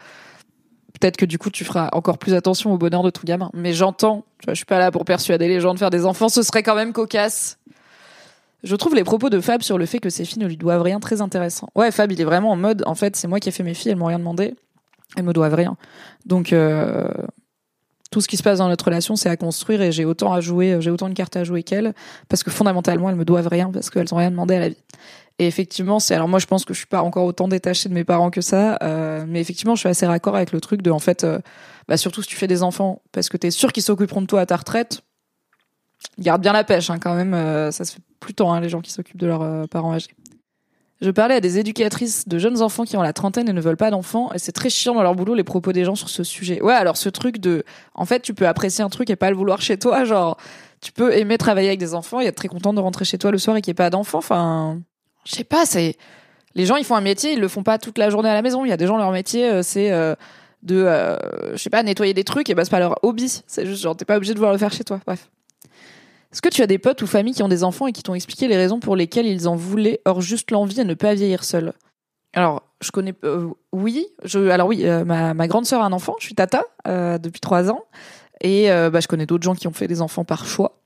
Peut-être 1.01 1.17
que 1.17 1.27
du 1.27 1.39
coup 1.39 1.51
tu 1.51 1.65
feras 1.65 1.91
encore 1.93 2.19
plus 2.19 2.35
attention 2.35 2.73
au 2.73 2.79
bonheur 2.79 3.03
de 3.03 3.11
ton 3.11 3.23
gamin. 3.25 3.51
Mais 3.55 3.73
j'entends, 3.73 4.25
tu 4.39 4.47
vois, 4.47 4.55
je 4.55 4.59
suis 4.59 4.67
pas 4.67 4.79
là 4.79 4.91
pour 4.91 5.05
persuader 5.05 5.49
les 5.49 5.61
gens 5.61 5.75
de 5.75 5.79
faire 5.79 5.91
des 5.91 6.05
enfants. 6.05 6.29
Ce 6.29 6.43
serait 6.43 6.63
quand 6.63 6.75
même 6.75 6.93
cocasse. 6.93 7.59
Je 8.65 8.75
trouve 8.75 8.95
les 8.95 9.05
propos 9.05 9.31
de 9.31 9.41
Fab 9.41 9.63
sur 9.63 9.79
le 9.79 9.87
fait 9.87 10.01
que 10.01 10.11
ses 10.11 10.25
filles 10.25 10.43
ne 10.43 10.49
lui 10.49 10.57
doivent 10.57 10.83
rien 10.83 10.99
très 10.99 11.21
intéressant. 11.21 11.69
Ouais, 11.77 11.91
Fab, 11.93 12.11
il 12.11 12.21
est 12.21 12.25
vraiment 12.25 12.51
en 12.51 12.57
mode, 12.57 12.83
en 12.87 12.95
fait, 12.97 13.15
c'est 13.15 13.29
moi 13.29 13.39
qui 13.39 13.49
ai 13.49 13.53
fait 13.53 13.63
mes 13.63 13.75
filles, 13.75 13.93
elles 13.93 13.97
m'ont 13.97 14.07
rien 14.07 14.19
demandé, 14.19 14.55
elles 15.17 15.23
me 15.23 15.33
doivent 15.33 15.55
rien. 15.55 15.77
Donc, 16.27 16.53
euh, 16.53 17.09
tout 18.11 18.21
ce 18.21 18.29
qui 18.29 18.37
se 18.37 18.43
passe 18.43 18.59
dans 18.59 18.69
notre 18.69 18.87
relation, 18.87 19.17
c'est 19.17 19.29
à 19.29 19.37
construire 19.37 19.83
et 19.83 19.93
j'ai 19.93 20.05
autant 20.05 20.33
à 20.33 20.41
jouer, 20.41 20.79
j'ai 20.81 20.91
autant 20.91 21.09
de 21.09 21.15
cartes 21.15 21.37
à 21.37 21.45
jouer 21.45 21.63
qu'elles, 21.63 21.95
parce 22.29 22.43
que 22.43 22.51
fondamentalement, 22.51 23.11
elles 23.11 23.17
me 23.17 23.25
doivent 23.25 23.49
rien, 23.49 23.71
parce 23.71 23.91
qu'elles 23.91 24.13
ont 24.15 24.17
rien 24.17 24.31
demandé 24.31 24.55
à 24.55 24.61
la 24.61 24.69
vie. 24.71 24.83
Et 25.39 25.47
effectivement, 25.47 26.01
c'est 26.01 26.15
alors 26.15 26.27
moi 26.27 26.41
je 26.41 26.47
pense 26.47 26.65
que 26.65 26.75
je 26.75 26.79
suis 26.79 26.89
pas 26.89 27.03
encore 27.03 27.25
autant 27.25 27.47
détachée 27.47 27.89
de 27.89 27.95
mes 27.95 28.05
parents 28.05 28.31
que 28.31 28.41
ça, 28.41 28.77
euh, 28.83 29.25
mais 29.29 29.41
effectivement 29.41 29.77
je 29.77 29.81
suis 29.81 29.89
assez 29.89 30.07
raccord 30.07 30.35
avec 30.35 30.51
le 30.51 30.61
truc 30.61 30.83
de 30.83 30.91
en 30.91 30.99
fait, 30.99 31.23
euh, 31.23 31.39
bah 31.87 31.97
surtout 31.97 32.23
si 32.23 32.29
tu 32.29 32.37
fais 32.37 32.49
des 32.49 32.63
enfants, 32.65 33.03
parce 33.13 33.29
que 33.29 33.37
t'es 33.37 33.53
sûr 33.53 33.73
qu'ils 33.73 33.85
s'occuperont 33.85 34.23
de 34.23 34.27
toi 34.27 34.41
à 34.41 34.47
ta 34.47 34.57
retraite, 34.57 35.03
garde 36.19 36.43
bien 36.43 36.53
la 36.53 36.65
pêche 36.65 36.91
hein, 36.91 36.99
quand 36.99 37.15
même, 37.15 37.35
euh, 37.35 37.71
ça 37.71 37.85
se 37.85 37.95
fait 37.95 38.03
plus 38.21 38.35
tant 38.35 38.53
hein, 38.53 38.61
les 38.61 38.69
gens 38.69 38.81
qui 38.81 38.91
s'occupent 38.91 39.21
de 39.21 39.27
leurs 39.27 39.43
euh, 39.43 39.67
parents 39.67 39.95
âgés. 39.95 40.11
Je 41.01 41.11
parlais 41.11 41.37
à 41.37 41.41
des 41.41 41.59
éducatrices 41.59 42.27
de 42.27 42.39
jeunes 42.39 42.61
enfants 42.61 42.85
qui 42.85 42.97
ont 42.97 43.03
la 43.03 43.13
trentaine 43.13 43.49
et 43.49 43.53
ne 43.53 43.61
veulent 43.61 43.77
pas 43.77 43.91
d'enfants, 43.91 44.33
et 44.35 44.39
c'est 44.39 44.53
très 44.53 44.69
chiant 44.69 44.95
dans 44.95 45.03
leur 45.03 45.15
boulot 45.15 45.35
les 45.35 45.45
propos 45.45 45.73
des 45.73 45.85
gens 45.85 45.95
sur 45.95 46.09
ce 46.09 46.25
sujet. 46.25 46.61
Ouais, 46.61 46.75
alors 46.75 46.97
ce 46.97 47.09
truc 47.09 47.39
de, 47.39 47.65
en 47.95 48.05
fait, 48.05 48.21
tu 48.21 48.35
peux 48.35 48.49
apprécier 48.49 48.83
un 48.83 48.89
truc 48.89 49.09
et 49.11 49.15
pas 49.17 49.31
le 49.31 49.37
vouloir 49.37 49.63
chez 49.63 49.79
toi, 49.79 50.05
genre, 50.05 50.39
tu 50.81 50.91
peux 50.91 51.17
aimer 51.17 51.39
travailler 51.39 51.69
avec 51.69 51.79
des 51.79 51.95
enfants 51.95 52.21
et 52.21 52.27
être 52.27 52.35
très 52.35 52.49
content 52.49 52.73
de 52.73 52.81
rentrer 52.81 53.05
chez 53.05 53.19
toi 53.19 53.31
le 53.31 53.39
soir 53.39 53.57
et 53.57 53.63
qu'il 53.63 53.71
n'y 53.71 53.75
ait 53.75 53.85
pas 53.85 53.91
d'enfants. 53.91 54.19
Enfin, 54.19 54.81
je 55.25 55.37
sais 55.37 55.45
pas, 55.45 55.67
c'est, 55.67 55.97
les 56.55 56.67
gens 56.67 56.77
ils 56.77 56.85
font 56.85 56.97
un 56.97 57.01
métier, 57.01 57.33
ils 57.33 57.41
le 57.41 57.49
font 57.49 57.63
pas 57.63 57.79
toute 57.79 57.99
la 57.99 58.11
journée 58.11 58.29
à 58.29 58.35
la 58.35 58.43
maison. 58.43 58.65
Il 58.65 58.69
y 58.69 58.73
a 58.73 58.77
des 58.77 58.87
gens 58.87 58.97
leur 58.97 59.13
métier, 59.13 59.49
euh, 59.49 59.63
c'est 59.63 59.93
euh, 59.93 60.15
de, 60.63 60.77
euh, 60.77 61.17
je 61.53 61.63
sais 61.63 61.71
pas, 61.71 61.83
nettoyer 61.85 62.15
des 62.15 62.25
trucs 62.25 62.51
et 62.51 62.55
bah 62.55 62.65
c'est 62.65 62.71
pas 62.71 62.81
leur 62.81 62.99
hobby. 63.05 63.43
C'est 63.47 63.67
juste 63.67 63.83
genre 63.83 63.97
t'es 63.97 64.05
pas 64.05 64.17
obligé 64.17 64.35
de 64.35 64.39
vouloir 64.39 64.53
le 64.53 64.59
faire 64.59 64.73
chez 64.73 64.85
toi. 64.85 65.01
Bref. 65.07 65.29
Est-ce 66.33 66.43
que 66.43 66.49
tu 66.49 66.63
as 66.63 66.67
des 66.67 66.79
potes 66.79 67.01
ou 67.03 67.07
familles 67.07 67.35
qui 67.35 67.43
ont 67.43 67.49
des 67.49 67.65
enfants 67.65 67.87
et 67.87 67.93
qui 67.93 68.03
t'ont 68.03 68.15
expliqué 68.15 68.49
les 68.49 68.57
raisons 68.57 68.81
pour 68.81 68.97
lesquelles 68.97 69.27
ils 69.27 69.49
en 69.49 69.57
voulaient, 69.57 70.01
hors 70.05 70.21
juste 70.21 70.51
l'envie 70.51 70.81
à 70.81 70.85
ne 70.85 70.95
pas 70.95 71.15
vieillir 71.15 71.43
seul? 71.43 71.73
Alors, 72.35 72.63
je 72.81 72.91
connais. 72.91 73.15
euh, 73.25 73.49
oui, 73.73 74.07
je. 74.25 74.49
Alors 74.49 74.69
oui, 74.69 74.87
euh, 74.87 75.05
ma, 75.05 75.49
grande 75.49 75.65
sœur 75.65 75.83
a 75.83 75.87
un 75.87 75.93
enfant. 75.93 76.15
Je 76.19 76.27
suis 76.27 76.35
tata 76.35 76.65
euh, 76.87 77.19
depuis 77.19 77.41
trois 77.41 77.71
ans, 77.71 77.85
et 78.41 78.69
bah, 78.69 79.01
je 79.01 79.09
connais 79.09 79.27
d'autres 79.27 79.45
gens 79.45 79.55
qui 79.55 79.67
ont 79.67 79.73
fait 79.73 79.89
des 79.89 80.03
enfants 80.03 80.25
par 80.25 80.45
choix. 80.45 80.79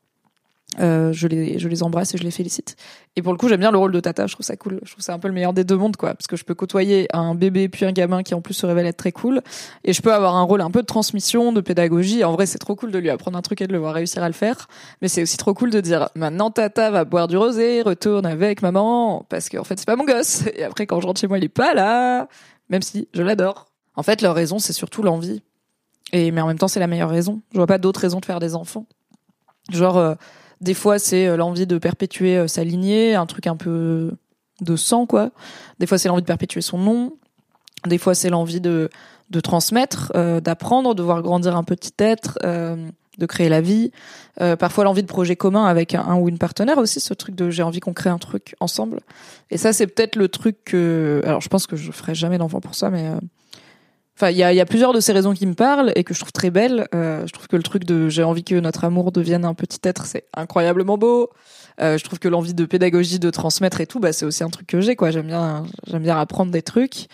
Euh, 0.80 1.12
je 1.12 1.28
les 1.28 1.58
je 1.58 1.68
les 1.68 1.82
embrasse 1.82 2.14
et 2.14 2.18
je 2.18 2.22
les 2.22 2.30
félicite. 2.30 2.76
Et 3.16 3.22
pour 3.22 3.32
le 3.32 3.38
coup, 3.38 3.48
j'aime 3.48 3.60
bien 3.60 3.70
le 3.70 3.78
rôle 3.78 3.92
de 3.92 4.00
tata. 4.00 4.26
Je 4.26 4.32
trouve 4.32 4.46
ça 4.46 4.56
cool. 4.56 4.80
Je 4.84 4.92
trouve 4.92 5.04
ça 5.04 5.12
un 5.12 5.18
peu 5.18 5.28
le 5.28 5.34
meilleur 5.34 5.52
des 5.52 5.64
deux 5.64 5.76
mondes, 5.76 5.96
quoi, 5.96 6.14
parce 6.14 6.26
que 6.26 6.36
je 6.36 6.44
peux 6.44 6.54
côtoyer 6.54 7.08
un 7.12 7.34
bébé 7.34 7.68
puis 7.68 7.84
un 7.84 7.92
gamin 7.92 8.22
qui 8.22 8.34
en 8.34 8.40
plus 8.40 8.54
se 8.54 8.64
révèle 8.64 8.86
être 8.86 8.96
très 8.96 9.12
cool, 9.12 9.42
et 9.84 9.92
je 9.92 10.00
peux 10.00 10.12
avoir 10.12 10.36
un 10.36 10.42
rôle 10.42 10.62
un 10.62 10.70
peu 10.70 10.80
de 10.80 10.86
transmission, 10.86 11.52
de 11.52 11.60
pédagogie. 11.60 12.24
En 12.24 12.32
vrai, 12.32 12.46
c'est 12.46 12.58
trop 12.58 12.74
cool 12.74 12.90
de 12.90 12.98
lui 12.98 13.10
apprendre 13.10 13.36
un 13.36 13.42
truc 13.42 13.60
et 13.60 13.66
de 13.66 13.72
le 13.72 13.78
voir 13.78 13.94
réussir 13.94 14.22
à 14.22 14.28
le 14.28 14.34
faire. 14.34 14.68
Mais 15.02 15.08
c'est 15.08 15.22
aussi 15.22 15.36
trop 15.36 15.54
cool 15.54 15.70
de 15.70 15.80
dire 15.80 16.08
maintenant 16.14 16.50
tata 16.50 16.90
va 16.90 17.04
boire 17.04 17.28
du 17.28 17.36
rosé, 17.36 17.82
retourne 17.82 18.26
avec 18.26 18.62
maman, 18.62 19.26
parce 19.28 19.48
qu'en 19.48 19.64
fait 19.64 19.78
c'est 19.78 19.86
pas 19.86 19.96
mon 19.96 20.04
gosse. 20.04 20.44
Et 20.54 20.64
après 20.64 20.86
quand 20.86 21.00
je 21.00 21.06
rentre 21.06 21.20
chez 21.20 21.28
moi, 21.28 21.38
il 21.38 21.44
est 21.44 21.48
pas 21.48 21.74
là, 21.74 22.28
même 22.70 22.82
si 22.82 23.08
je 23.12 23.22
l'adore. 23.22 23.66
En 23.94 24.02
fait, 24.02 24.22
leur 24.22 24.34
raison, 24.34 24.58
c'est 24.58 24.72
surtout 24.72 25.02
l'envie. 25.02 25.42
Et 26.12 26.30
mais 26.30 26.40
en 26.40 26.46
même 26.46 26.58
temps, 26.58 26.68
c'est 26.68 26.80
la 26.80 26.86
meilleure 26.86 27.10
raison. 27.10 27.42
Je 27.52 27.58
vois 27.58 27.66
pas 27.66 27.78
d'autre 27.78 28.00
raison 28.00 28.20
de 28.20 28.24
faire 28.24 28.40
des 28.40 28.54
enfants. 28.54 28.86
Genre 29.70 29.96
euh, 29.96 30.14
des 30.62 30.74
fois, 30.74 30.98
c'est 30.98 31.26
euh, 31.26 31.36
l'envie 31.36 31.66
de 31.66 31.76
perpétuer 31.76 32.38
euh, 32.38 32.46
sa 32.46 32.64
lignée, 32.64 33.14
un 33.14 33.26
truc 33.26 33.46
un 33.46 33.56
peu 33.56 34.12
de 34.60 34.76
sang, 34.76 35.06
quoi. 35.06 35.30
Des 35.80 35.86
fois, 35.86 35.98
c'est 35.98 36.08
l'envie 36.08 36.22
de 36.22 36.26
perpétuer 36.26 36.60
son 36.62 36.78
nom. 36.78 37.14
Des 37.86 37.98
fois, 37.98 38.14
c'est 38.14 38.30
l'envie 38.30 38.60
de, 38.60 38.88
de 39.30 39.40
transmettre, 39.40 40.12
euh, 40.14 40.40
d'apprendre, 40.40 40.94
de 40.94 41.02
voir 41.02 41.20
grandir 41.20 41.56
un 41.56 41.64
petit 41.64 41.92
être, 41.98 42.38
de 43.18 43.26
créer 43.26 43.48
la 43.48 43.60
vie. 43.60 43.90
Parfois, 44.38 44.84
l'envie 44.84 45.02
de 45.02 45.08
projet 45.08 45.34
commun 45.34 45.66
avec 45.66 45.96
un, 45.96 46.02
un 46.02 46.16
ou 46.16 46.28
une 46.28 46.38
partenaire 46.38 46.78
aussi, 46.78 47.00
ce 47.00 47.12
truc 47.12 47.34
de 47.34 47.50
j'ai 47.50 47.64
envie 47.64 47.80
qu'on 47.80 47.92
crée 47.92 48.08
un 48.08 48.18
truc 48.18 48.54
ensemble. 48.60 49.00
Et 49.50 49.58
ça, 49.58 49.72
c'est 49.72 49.88
peut-être 49.88 50.14
le 50.16 50.28
truc 50.28 50.58
que... 50.64 51.20
Alors, 51.24 51.40
je 51.40 51.48
pense 51.48 51.66
que 51.66 51.76
je 51.76 51.90
ferai 51.90 52.14
jamais 52.14 52.38
d'enfant 52.38 52.60
pour 52.60 52.76
ça, 52.76 52.88
mais... 52.88 53.10
Enfin, 54.16 54.30
il 54.30 54.36
y 54.36 54.42
a, 54.42 54.52
y 54.52 54.60
a 54.60 54.66
plusieurs 54.66 54.92
de 54.92 55.00
ces 55.00 55.12
raisons 55.12 55.32
qui 55.32 55.46
me 55.46 55.54
parlent 55.54 55.92
et 55.96 56.04
que 56.04 56.12
je 56.12 56.20
trouve 56.20 56.32
très 56.32 56.50
belles. 56.50 56.86
Euh, 56.94 57.26
je 57.26 57.32
trouve 57.32 57.48
que 57.48 57.56
le 57.56 57.62
truc 57.62 57.84
de 57.84 58.08
j'ai 58.08 58.22
envie 58.22 58.44
que 58.44 58.54
notre 58.56 58.84
amour 58.84 59.10
devienne 59.10 59.44
un 59.44 59.54
petit 59.54 59.80
être, 59.84 60.04
c'est 60.04 60.26
incroyablement 60.34 60.98
beau. 60.98 61.30
Euh, 61.80 61.96
je 61.96 62.04
trouve 62.04 62.18
que 62.18 62.28
l'envie 62.28 62.52
de 62.52 62.66
pédagogie, 62.66 63.18
de 63.18 63.30
transmettre 63.30 63.80
et 63.80 63.86
tout, 63.86 63.98
bah 63.98 64.12
c'est 64.12 64.26
aussi 64.26 64.44
un 64.44 64.50
truc 64.50 64.66
que 64.66 64.80
j'ai 64.82 64.96
quoi. 64.96 65.10
J'aime 65.10 65.26
bien, 65.26 65.64
j'aime 65.86 66.02
bien 66.02 66.18
apprendre 66.18 66.52
des 66.52 66.62
trucs. 66.62 67.06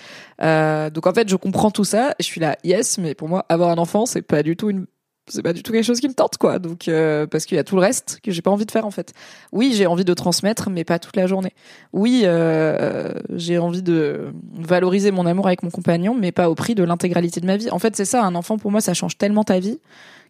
Euh, 0.42 0.90
donc 0.90 1.06
en 1.06 1.14
fait, 1.14 1.28
je 1.28 1.36
comprends 1.36 1.70
tout 1.70 1.84
ça. 1.84 2.14
Je 2.18 2.24
suis 2.24 2.40
là, 2.40 2.56
yes, 2.64 2.98
mais 2.98 3.14
pour 3.14 3.28
moi, 3.28 3.46
avoir 3.48 3.70
un 3.70 3.78
enfant, 3.78 4.04
c'est 4.04 4.22
pas 4.22 4.42
du 4.42 4.56
tout 4.56 4.70
une, 4.70 4.86
c'est 5.28 5.42
pas 5.42 5.52
du 5.52 5.62
tout 5.62 5.72
quelque 5.72 5.84
chose 5.84 6.00
qui 6.00 6.08
me 6.08 6.14
tente 6.14 6.36
quoi. 6.38 6.58
Donc 6.58 6.88
euh, 6.88 7.26
parce 7.26 7.44
qu'il 7.44 7.56
y 7.56 7.58
a 7.58 7.64
tout 7.64 7.76
le 7.76 7.82
reste 7.82 8.20
que 8.22 8.30
j'ai 8.30 8.42
pas 8.42 8.50
envie 8.50 8.66
de 8.66 8.70
faire 8.70 8.86
en 8.86 8.90
fait. 8.90 9.12
Oui, 9.52 9.72
j'ai 9.74 9.86
envie 9.86 10.04
de 10.04 10.14
transmettre, 10.14 10.70
mais 10.70 10.84
pas 10.84 10.98
toute 10.98 11.16
la 11.16 11.26
journée. 11.26 11.52
Oui, 11.92 12.22
euh, 12.24 13.12
j'ai 13.34 13.58
envie 13.58 13.82
de 13.82 14.32
valoriser 14.54 15.10
mon 15.10 15.26
amour 15.26 15.46
avec 15.46 15.62
mon 15.62 15.70
compagnon, 15.70 16.14
mais 16.18 16.32
pas 16.32 16.50
au 16.50 16.54
prix 16.54 16.74
de 16.74 16.82
l'intégralité 16.82 17.40
de 17.40 17.46
ma 17.46 17.56
vie. 17.56 17.70
En 17.70 17.78
fait, 17.78 17.96
c'est 17.96 18.04
ça. 18.04 18.24
Un 18.24 18.34
enfant 18.34 18.58
pour 18.58 18.70
moi, 18.70 18.80
ça 18.80 18.94
change 18.94 19.18
tellement 19.18 19.44
ta 19.44 19.58
vie 19.58 19.78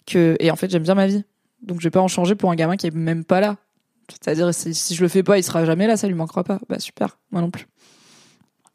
que 0.07 0.37
et 0.41 0.51
en 0.51 0.57
fait, 0.57 0.71
j'aime 0.71 0.83
bien 0.83 0.95
ma 0.95 1.07
vie. 1.07 1.25
Donc 1.63 1.81
je 1.81 1.85
vais 1.85 1.91
pas 1.91 2.01
en 2.01 2.09
changer 2.09 2.35
pour 2.35 2.51
un 2.51 2.55
gamin 2.55 2.77
qui 2.77 2.87
est 2.87 2.95
même 2.95 3.25
pas 3.25 3.41
là. 3.41 3.57
C'est-à-dire 4.11 4.55
si, 4.55 4.95
je 4.95 5.03
le 5.03 5.09
fais 5.09 5.23
pas, 5.23 5.39
il 5.39 5.43
sera 5.43 5.65
jamais 5.65 5.87
là, 5.87 5.97
ça 5.97 6.07
lui 6.07 6.15
manquera 6.15 6.45
pas. 6.45 6.59
Bah 6.69 6.79
super, 6.79 7.19
moi 7.31 7.41
non 7.41 7.51
plus. 7.51 7.67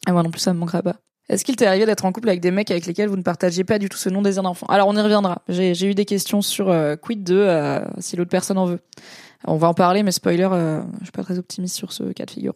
Et 0.07 0.11
moi 0.11 0.21
non 0.21 0.31
plus, 0.31 0.41
ça 0.41 0.53
me 0.53 0.59
manquera 0.59 0.81
pas. 0.81 0.97
Est-ce 1.29 1.45
qu'il 1.45 1.55
t'est 1.55 1.65
arrivé 1.65 1.85
d'être 1.85 2.05
en 2.05 2.11
couple 2.11 2.27
avec 2.29 2.41
des 2.41 2.51
mecs 2.51 2.69
avec 2.69 2.85
lesquels 2.85 3.07
vous 3.09 3.15
ne 3.15 3.21
partagiez 3.23 3.63
pas 3.63 3.79
du 3.79 3.87
tout 3.89 3.97
ce 3.97 4.09
non 4.09 4.21
désir 4.21 4.43
d'enfant 4.43 4.65
Alors 4.67 4.87
on 4.87 4.95
y 4.95 5.01
reviendra. 5.01 5.41
J'ai 5.47 5.73
j'ai 5.73 5.87
eu 5.87 5.95
des 5.95 6.05
questions 6.05 6.41
sur 6.41 6.69
euh, 6.69 6.95
quid 6.95 7.23
de 7.23 7.35
euh, 7.35 7.79
si 7.99 8.15
l'autre 8.17 8.29
personne 8.31 8.57
en 8.57 8.65
veut. 8.65 8.79
On 9.45 9.55
va 9.57 9.67
en 9.69 9.73
parler, 9.73 10.03
mais 10.03 10.11
spoiler, 10.11 10.47
euh, 10.51 10.81
je 10.99 11.05
suis 11.05 11.11
pas 11.11 11.23
très 11.23 11.37
optimiste 11.39 11.75
sur 11.75 11.91
ce 11.93 12.03
cas 12.11 12.25
de 12.25 12.31
figure. 12.31 12.53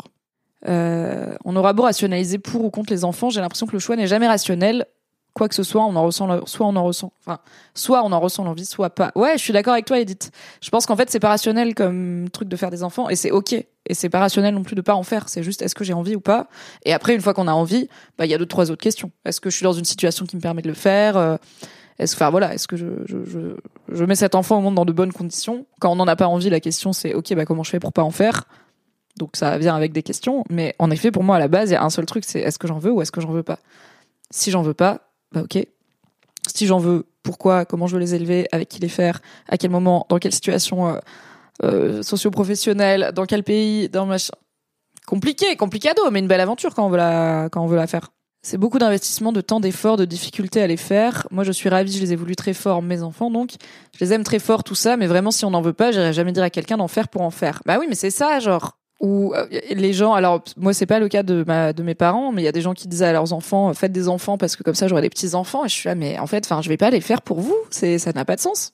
Euh, 0.67 1.35
on 1.45 1.55
aura 1.55 1.73
beau 1.73 1.83
rationaliser 1.83 2.39
pour 2.39 2.63
ou 2.65 2.69
contre 2.69 2.91
les 2.91 3.03
enfants, 3.05 3.29
j'ai 3.29 3.41
l'impression 3.41 3.67
que 3.67 3.73
le 3.73 3.79
choix 3.79 3.95
n'est 3.95 4.07
jamais 4.07 4.27
rationnel. 4.27 4.85
Quoi 5.33 5.47
que 5.47 5.53
ce 5.55 5.61
soit, 5.61 5.85
on 5.85 5.95
en 5.95 6.03
ressent, 6.03 6.25
le- 6.25 6.41
soit 6.47 6.65
on 6.65 6.75
en 6.75 6.83
ressent, 6.83 7.13
enfin, 7.19 7.37
soit 7.75 8.03
on 8.03 8.11
en 8.11 8.19
ressent 8.19 8.43
l'envie, 8.43 8.65
soit 8.65 8.89
pas. 8.89 9.11
Ouais, 9.15 9.33
je 9.37 9.43
suis 9.43 9.53
d'accord 9.53 9.73
avec 9.73 9.85
toi, 9.85 9.99
Edith. 9.99 10.31
Je 10.61 10.69
pense 10.71 10.87
qu'en 10.87 10.95
fait, 10.95 11.11
c'est 11.11 11.19
pas 11.19 11.29
rationnel 11.29 11.75
comme 11.75 12.27
truc 12.33 12.49
de 12.49 12.55
faire 12.55 12.71
des 12.71 12.81
enfants, 12.83 13.07
et 13.07 13.15
c'est 13.15 13.29
ok. 13.29 13.55
Et 13.89 13.93
c'est 13.93 14.09
pas 14.09 14.19
rationnel 14.19 14.53
non 14.53 14.63
plus 14.63 14.75
de 14.75 14.81
pas 14.81 14.95
en 14.95 15.03
faire. 15.03 15.29
C'est 15.29 15.43
juste, 15.43 15.61
est-ce 15.61 15.75
que 15.75 15.83
j'ai 15.83 15.93
envie 15.93 16.15
ou 16.15 16.21
pas? 16.21 16.47
Et 16.83 16.93
après, 16.93 17.15
une 17.15 17.21
fois 17.21 17.33
qu'on 17.33 17.47
a 17.47 17.53
envie, 17.53 17.87
bah, 18.17 18.25
il 18.25 18.31
y 18.31 18.33
a 18.33 18.37
deux, 18.37 18.45
trois 18.45 18.71
autres 18.71 18.81
questions. 18.81 19.11
Est-ce 19.25 19.41
que 19.41 19.49
je 19.49 19.55
suis 19.55 19.63
dans 19.63 19.73
une 19.73 19.85
situation 19.85 20.25
qui 20.25 20.35
me 20.35 20.41
permet 20.41 20.61
de 20.61 20.67
le 20.67 20.73
faire 20.73 21.17
Euh, 21.17 21.37
Est-ce, 21.99 22.67
que 22.67 22.75
je 22.77 24.05
mets 24.05 24.15
cet 24.15 24.35
enfant 24.35 24.59
au 24.59 24.61
monde 24.61 24.75
dans 24.75 24.85
de 24.85 24.93
bonnes 24.93 25.13
conditions? 25.13 25.65
Quand 25.79 25.91
on 25.91 25.95
n'en 25.95 26.07
a 26.07 26.15
pas 26.15 26.27
envie, 26.27 26.49
la 26.49 26.59
question 26.59 26.93
c'est, 26.93 27.13
ok, 27.13 27.33
bah 27.33 27.45
comment 27.45 27.63
je 27.63 27.71
fais 27.71 27.79
pour 27.79 27.93
pas 27.93 28.03
en 28.03 28.11
faire? 28.11 28.45
Donc 29.17 29.31
ça 29.35 29.57
vient 29.57 29.75
avec 29.75 29.93
des 29.93 30.03
questions. 30.03 30.43
Mais 30.49 30.75
en 30.79 30.91
effet, 30.91 31.11
pour 31.11 31.23
moi, 31.23 31.37
à 31.37 31.39
la 31.39 31.47
base, 31.47 31.69
il 31.69 31.73
y 31.73 31.75
a 31.75 31.83
un 31.83 31.89
seul 31.89 32.05
truc, 32.05 32.23
c'est 32.25 32.39
est-ce 32.39 32.59
que 32.59 32.67
j'en 32.67 32.77
veux 32.77 32.91
ou 32.91 33.01
est-ce 33.01 33.11
que 33.11 33.21
j'en 33.21 33.31
veux 33.31 33.43
pas? 33.43 33.59
Si 34.29 34.51
j'en 34.51 34.61
veux 34.61 34.73
pas, 34.73 35.09
bah 35.31 35.41
ok. 35.41 35.65
Si 36.53 36.65
j'en 36.65 36.77
veux, 36.77 37.07
pourquoi? 37.23 37.65
Comment 37.65 37.87
je 37.87 37.95
veux 37.95 37.99
les 37.99 38.15
élever? 38.15 38.47
Avec 38.51 38.69
qui 38.69 38.79
les 38.79 38.89
faire? 38.89 39.21
À 39.49 39.57
quel 39.57 39.71
moment? 39.71 40.05
Dans 40.09 40.17
quelle 40.17 40.33
situation 40.33 40.87
euh, 40.87 40.99
euh, 41.63 42.01
socio-professionnelle 42.03 43.11
Dans 43.13 43.25
quel 43.25 43.43
pays 43.43 43.89
Dans 43.89 44.05
machin 44.05 44.33
Compliqué, 45.05 45.55
complicado, 45.55 46.01
mais 46.11 46.19
une 46.19 46.27
belle 46.27 46.41
aventure 46.41 46.75
quand 46.75 46.85
on 46.85 46.89
veut 46.89 46.97
la, 46.97 47.47
quand 47.49 47.63
on 47.63 47.67
veut 47.67 47.77
la 47.77 47.87
faire. 47.87 48.09
C'est 48.41 48.57
beaucoup 48.57 48.77
d'investissement, 48.77 49.31
de 49.31 49.41
temps, 49.41 49.59
d'efforts, 49.59 49.97
de 49.97 50.05
difficultés 50.05 50.61
à 50.61 50.67
les 50.67 50.77
faire. 50.77 51.27
Moi, 51.31 51.43
je 51.43 51.51
suis 51.51 51.69
ravie, 51.69 51.91
je 51.91 51.99
les 52.01 52.13
ai 52.13 52.15
voulu 52.15 52.35
très 52.35 52.53
fort, 52.53 52.81
mes 52.81 53.03
enfants, 53.03 53.31
donc 53.31 53.51
je 53.97 54.03
les 54.03 54.13
aime 54.13 54.23
très 54.23 54.39
fort, 54.39 54.63
tout 54.63 54.75
ça. 54.75 54.97
Mais 54.97 55.07
vraiment, 55.07 55.31
si 55.31 55.45
on 55.45 55.51
n'en 55.51 55.61
veut 55.61 55.73
pas, 55.73 55.91
j'irai 55.91 56.13
jamais 56.13 56.31
dire 56.31 56.43
à 56.43 56.49
quelqu'un 56.49 56.77
d'en 56.77 56.87
faire 56.87 57.07
pour 57.07 57.21
en 57.21 57.31
faire. 57.31 57.61
Bah 57.65 57.77
oui, 57.79 57.87
mais 57.89 57.95
c'est 57.95 58.11
ça, 58.11 58.39
genre. 58.39 58.77
Ou 58.99 59.33
euh, 59.35 59.45
les 59.69 59.93
gens, 59.93 60.13
alors 60.13 60.43
moi 60.55 60.73
c'est 60.73 60.87
pas 60.87 60.97
le 60.97 61.07
cas 61.07 61.21
de 61.21 61.43
ma 61.45 61.71
de 61.71 61.83
mes 61.83 61.93
parents, 61.93 62.31
mais 62.31 62.41
il 62.41 62.45
y 62.45 62.47
a 62.47 62.51
des 62.51 62.61
gens 62.61 62.73
qui 62.73 62.87
disent 62.87 63.03
à 63.03 63.11
leurs 63.11 63.31
enfants 63.31 63.71
faites 63.75 63.91
des 63.91 64.07
enfants 64.09 64.39
parce 64.39 64.55
que 64.55 64.63
comme 64.63 64.73
ça 64.73 64.87
j'aurai 64.87 65.03
des 65.03 65.09
petits 65.11 65.35
enfants. 65.35 65.65
Et 65.65 65.69
je 65.69 65.75
suis 65.75 65.87
là, 65.87 65.93
mais 65.93 66.17
en 66.17 66.25
fait, 66.25 66.45
enfin, 66.45 66.63
je 66.63 66.69
vais 66.69 66.77
pas 66.77 66.89
les 66.89 67.01
faire 67.01 67.21
pour 67.21 67.39
vous. 67.39 67.55
C'est 67.69 67.99
ça 67.99 68.11
n'a 68.11 68.25
pas 68.25 68.35
de 68.35 68.41
sens. 68.41 68.73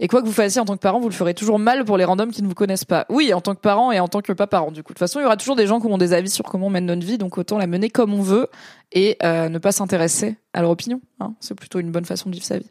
Et 0.00 0.06
quoi 0.06 0.20
que 0.20 0.26
vous 0.26 0.32
fassiez 0.32 0.60
en 0.60 0.64
tant 0.64 0.74
que 0.74 0.80
parent, 0.80 1.00
vous 1.00 1.08
le 1.08 1.14
ferez 1.14 1.34
toujours 1.34 1.58
mal 1.58 1.84
pour 1.84 1.96
les 1.96 2.04
randoms 2.04 2.30
qui 2.30 2.42
ne 2.42 2.48
vous 2.48 2.54
connaissent 2.54 2.84
pas. 2.84 3.04
Oui, 3.08 3.32
en 3.32 3.40
tant 3.40 3.54
que 3.54 3.60
parent 3.60 3.90
et 3.90 3.98
en 3.98 4.06
tant 4.06 4.20
que 4.20 4.32
pas 4.32 4.46
parent. 4.46 4.70
Du 4.70 4.82
coup, 4.82 4.92
de 4.92 4.94
toute 4.94 4.98
façon, 4.98 5.18
il 5.18 5.22
y 5.22 5.26
aura 5.26 5.36
toujours 5.36 5.56
des 5.56 5.66
gens 5.66 5.80
qui 5.80 5.86
ont 5.86 5.98
des 5.98 6.12
avis 6.12 6.30
sur 6.30 6.44
comment 6.44 6.68
on 6.68 6.70
mène 6.70 6.86
notre 6.86 7.04
vie, 7.04 7.18
donc 7.18 7.36
autant 7.36 7.58
la 7.58 7.66
mener 7.66 7.90
comme 7.90 8.14
on 8.14 8.22
veut 8.22 8.48
et 8.92 9.16
euh, 9.24 9.48
ne 9.48 9.58
pas 9.58 9.72
s'intéresser 9.72 10.36
à 10.52 10.60
leur 10.60 10.70
opinion. 10.70 11.00
Hein. 11.20 11.34
C'est 11.40 11.54
plutôt 11.54 11.80
une 11.80 11.90
bonne 11.90 12.04
façon 12.04 12.28
de 12.28 12.34
vivre 12.34 12.46
sa 12.46 12.58
vie. 12.58 12.70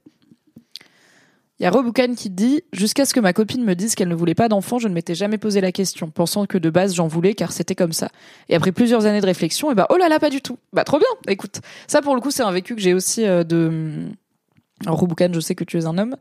Il 1.60 1.64
y 1.64 1.66
a 1.66 1.72
Reboucan 1.72 2.14
qui 2.16 2.30
dit 2.30 2.62
Jusqu'à 2.72 3.06
ce 3.06 3.14
que 3.14 3.20
ma 3.20 3.34
copine 3.34 3.64
me 3.64 3.74
dise 3.74 3.96
qu'elle 3.96 4.10
ne 4.10 4.16
voulait 4.16 4.36
pas 4.36 4.48
d'enfant, 4.48 4.78
je 4.78 4.88
ne 4.88 4.94
m'étais 4.94 5.16
jamais 5.16 5.40
posé 5.40 5.60
la 5.60 5.72
question, 5.72 6.10
pensant 6.10 6.46
que 6.46 6.58
de 6.58 6.70
base 6.70 6.94
j'en 6.94 7.08
voulais 7.08 7.34
car 7.34 7.52
c'était 7.52 7.76
comme 7.76 7.94
ça. 7.94 8.10
Et 8.48 8.56
après 8.56 8.72
plusieurs 8.72 9.06
années 9.06 9.22
de 9.22 9.26
réflexion, 9.26 9.72
et 9.72 9.76
bah 9.76 9.88
oh 9.90 9.98
là 9.98 10.08
là, 10.08 10.20
pas 10.20 10.30
du 10.30 10.42
tout. 10.42 10.58
Bah 10.72 10.84
trop 10.84 11.00
bien. 11.00 11.08
Écoute, 11.28 11.62
ça 11.88 12.02
pour 12.02 12.14
le 12.14 12.22
coup 12.22 12.30
c'est 12.30 12.44
un 12.44 12.52
vécu 12.52 12.76
que 12.76 12.82
j'ai 12.82 12.94
aussi 12.94 13.26
euh, 13.26 13.44
de 13.44 14.06
Reboucan, 14.86 15.30
je 15.34 15.40
sais 15.40 15.56
que 15.56 15.64
tu 15.64 15.78
es 15.78 15.86
un 15.86 15.98
homme. 15.98 16.16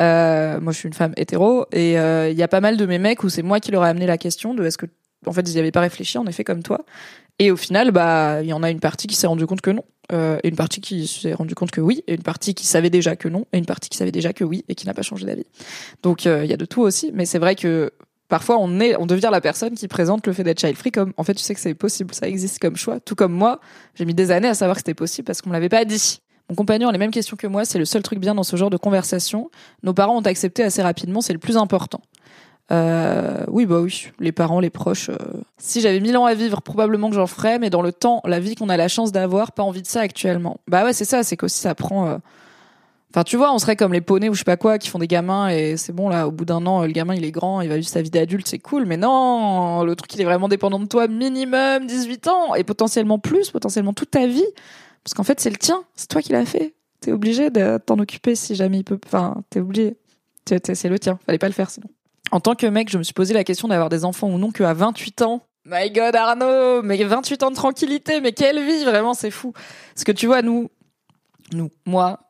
Euh, 0.00 0.60
moi, 0.60 0.72
je 0.72 0.78
suis 0.78 0.88
une 0.88 0.94
femme 0.94 1.12
hétéro. 1.16 1.66
Et 1.72 1.98
euh, 1.98 2.28
il 2.30 2.36
y 2.36 2.42
a 2.42 2.48
pas 2.48 2.60
mal 2.60 2.76
de 2.76 2.86
mes 2.86 2.98
mecs 2.98 3.22
où 3.22 3.28
c'est 3.28 3.42
moi 3.42 3.60
qui 3.60 3.70
leur 3.70 3.84
ai 3.84 3.88
amené 3.88 4.06
la 4.06 4.18
question 4.18 4.54
de 4.54 4.64
est-ce 4.64 4.78
que, 4.78 4.86
en 5.26 5.32
fait, 5.32 5.42
ils 5.48 5.52
n'y 5.52 5.60
avaient 5.60 5.70
pas 5.70 5.80
réfléchi, 5.80 6.18
en 6.18 6.26
effet, 6.26 6.44
comme 6.44 6.62
toi. 6.62 6.84
Et 7.38 7.50
au 7.50 7.56
final, 7.56 7.92
bah, 7.92 8.42
il 8.42 8.48
y 8.48 8.52
en 8.52 8.62
a 8.62 8.70
une 8.70 8.80
partie 8.80 9.06
qui 9.06 9.14
s'est 9.14 9.26
rendu 9.26 9.46
compte 9.46 9.60
que 9.60 9.70
non. 9.70 9.84
Euh, 10.12 10.38
et 10.42 10.48
une 10.48 10.56
partie 10.56 10.80
qui 10.80 11.06
s'est 11.06 11.34
rendu 11.34 11.54
compte 11.54 11.70
que 11.70 11.80
oui. 11.80 12.02
Et 12.08 12.14
une 12.14 12.22
partie 12.22 12.54
qui 12.54 12.66
savait 12.66 12.90
déjà 12.90 13.14
que 13.14 13.28
non. 13.28 13.46
Et 13.52 13.58
une 13.58 13.66
partie 13.66 13.88
qui 13.88 13.96
savait 13.96 14.12
déjà 14.12 14.32
que 14.32 14.44
oui 14.44 14.64
et 14.68 14.74
qui 14.74 14.86
n'a 14.86 14.94
pas 14.94 15.02
changé 15.02 15.24
d'avis. 15.24 15.46
Donc, 16.02 16.24
il 16.24 16.46
y 16.46 16.52
a 16.52 16.56
de 16.56 16.64
tout 16.64 16.82
aussi. 16.82 17.12
Mais 17.14 17.26
c'est 17.26 17.38
vrai 17.38 17.54
que 17.54 17.92
parfois 18.30 18.56
on 18.58 18.80
est, 18.80 18.96
on 18.96 19.04
devient 19.04 19.28
la 19.30 19.42
personne 19.42 19.74
qui 19.74 19.88
présente 19.88 20.26
le 20.26 20.32
fait 20.32 20.44
d'être 20.44 20.60
child 20.60 20.76
free 20.76 20.92
comme, 20.92 21.12
en 21.18 21.24
fait, 21.24 21.34
tu 21.34 21.42
sais 21.42 21.54
que 21.54 21.60
c'est 21.60 21.74
possible, 21.74 22.14
ça 22.14 22.26
existe 22.28 22.58
comme 22.60 22.76
choix. 22.76 23.00
Tout 23.00 23.14
comme 23.14 23.32
moi, 23.32 23.60
j'ai 23.94 24.06
mis 24.06 24.14
des 24.14 24.30
années 24.30 24.48
à 24.48 24.54
savoir 24.54 24.76
que 24.76 24.80
c'était 24.80 24.94
possible 24.94 25.26
parce 25.26 25.42
qu'on 25.42 25.50
me 25.50 25.54
l'avait 25.54 25.68
pas 25.68 25.84
dit. 25.84 26.20
Mon 26.50 26.56
compagnon 26.56 26.88
a 26.88 26.92
les 26.92 26.98
mêmes 26.98 27.12
questions 27.12 27.36
que 27.36 27.46
moi, 27.46 27.64
c'est 27.64 27.78
le 27.78 27.84
seul 27.84 28.02
truc 28.02 28.18
bien 28.18 28.34
dans 28.34 28.42
ce 28.42 28.56
genre 28.56 28.70
de 28.70 28.76
conversation. 28.76 29.50
Nos 29.84 29.94
parents 29.94 30.18
ont 30.18 30.22
accepté 30.22 30.64
assez 30.64 30.82
rapidement, 30.82 31.20
c'est 31.20 31.32
le 31.32 31.38
plus 31.38 31.56
important. 31.56 32.00
Euh, 32.72 33.44
oui, 33.48 33.66
bah 33.66 33.78
oui, 33.80 34.08
les 34.18 34.32
parents, 34.32 34.58
les 34.58 34.70
proches. 34.70 35.10
Euh. 35.10 35.16
Si 35.58 35.80
j'avais 35.80 36.00
mille 36.00 36.16
ans 36.16 36.24
à 36.24 36.34
vivre, 36.34 36.60
probablement 36.60 37.08
que 37.08 37.14
j'en 37.14 37.28
ferais, 37.28 37.60
mais 37.60 37.70
dans 37.70 37.82
le 37.82 37.92
temps, 37.92 38.20
la 38.24 38.40
vie 38.40 38.56
qu'on 38.56 38.68
a 38.68 38.76
la 38.76 38.88
chance 38.88 39.12
d'avoir, 39.12 39.52
pas 39.52 39.62
envie 39.62 39.82
de 39.82 39.86
ça 39.86 40.00
actuellement. 40.00 40.58
Bah 40.66 40.84
ouais, 40.84 40.92
c'est 40.92 41.04
ça, 41.04 41.22
c'est 41.22 41.36
qu'aussi 41.36 41.60
ça 41.60 41.76
prend. 41.76 42.08
Euh, 42.08 42.18
enfin, 43.12 43.22
tu 43.22 43.36
vois, 43.36 43.54
on 43.54 43.58
serait 43.58 43.76
comme 43.76 43.92
les 43.92 44.00
poneys 44.00 44.28
ou 44.28 44.34
je 44.34 44.40
sais 44.40 44.44
pas 44.44 44.56
quoi, 44.56 44.78
qui 44.78 44.88
font 44.88 44.98
des 44.98 45.08
gamins 45.08 45.48
et 45.48 45.76
c'est 45.76 45.92
bon 45.92 46.08
là. 46.08 46.26
Au 46.26 46.32
bout 46.32 46.44
d'un 46.44 46.66
an, 46.66 46.82
le 46.82 46.92
gamin 46.92 47.14
il 47.14 47.24
est 47.24 47.32
grand, 47.32 47.60
il 47.60 47.68
va 47.68 47.76
vivre 47.76 47.88
sa 47.88 48.02
vie 48.02 48.10
d'adulte, 48.10 48.48
c'est 48.48 48.58
cool. 48.58 48.86
Mais 48.86 48.96
non, 48.96 49.84
le 49.84 49.94
truc 49.94 50.12
il 50.14 50.20
est 50.20 50.24
vraiment 50.24 50.48
dépendant 50.48 50.80
de 50.80 50.86
toi, 50.86 51.06
minimum 51.06 51.86
18 51.86 52.26
ans 52.26 52.54
et 52.56 52.64
potentiellement 52.64 53.20
plus, 53.20 53.50
potentiellement 53.50 53.92
toute 53.92 54.10
ta 54.10 54.26
vie. 54.26 54.46
Parce 55.04 55.14
qu'en 55.14 55.24
fait, 55.24 55.40
c'est 55.40 55.50
le 55.50 55.56
tien. 55.56 55.84
C'est 55.96 56.08
toi 56.08 56.22
qui 56.22 56.32
l'as 56.32 56.44
fait. 56.44 56.74
T'es 57.00 57.12
obligé 57.12 57.50
de 57.50 57.78
t'en 57.78 57.98
occuper 57.98 58.34
si 58.34 58.54
jamais 58.54 58.78
il 58.78 58.84
peut. 58.84 58.98
Enfin, 59.06 59.42
t'es 59.50 59.60
obligé. 59.60 59.96
C'est 60.46 60.84
le 60.88 60.98
tien. 60.98 61.18
Fallait 61.26 61.38
pas 61.38 61.48
le 61.48 61.54
faire 61.54 61.70
sinon. 61.70 61.88
En 62.32 62.40
tant 62.40 62.54
que 62.54 62.66
mec, 62.66 62.90
je 62.90 62.98
me 62.98 63.02
suis 63.02 63.14
posé 63.14 63.34
la 63.34 63.44
question 63.44 63.68
d'avoir 63.68 63.88
des 63.88 64.04
enfants 64.04 64.28
ou 64.28 64.38
non 64.38 64.50
qu'à 64.50 64.72
28 64.72 65.22
ans. 65.22 65.42
My 65.64 65.90
God, 65.90 66.16
Arnaud! 66.16 66.82
Mais 66.82 67.02
28 67.02 67.42
ans 67.42 67.50
de 67.50 67.56
tranquillité, 67.56 68.20
mais 68.20 68.32
quelle 68.32 68.64
vie! 68.64 68.84
Vraiment, 68.84 69.14
c'est 69.14 69.30
fou. 69.30 69.52
Parce 69.94 70.04
que 70.04 70.12
tu 70.12 70.26
vois, 70.26 70.42
nous, 70.42 70.70
nous, 71.52 71.70
moi, 71.86 72.20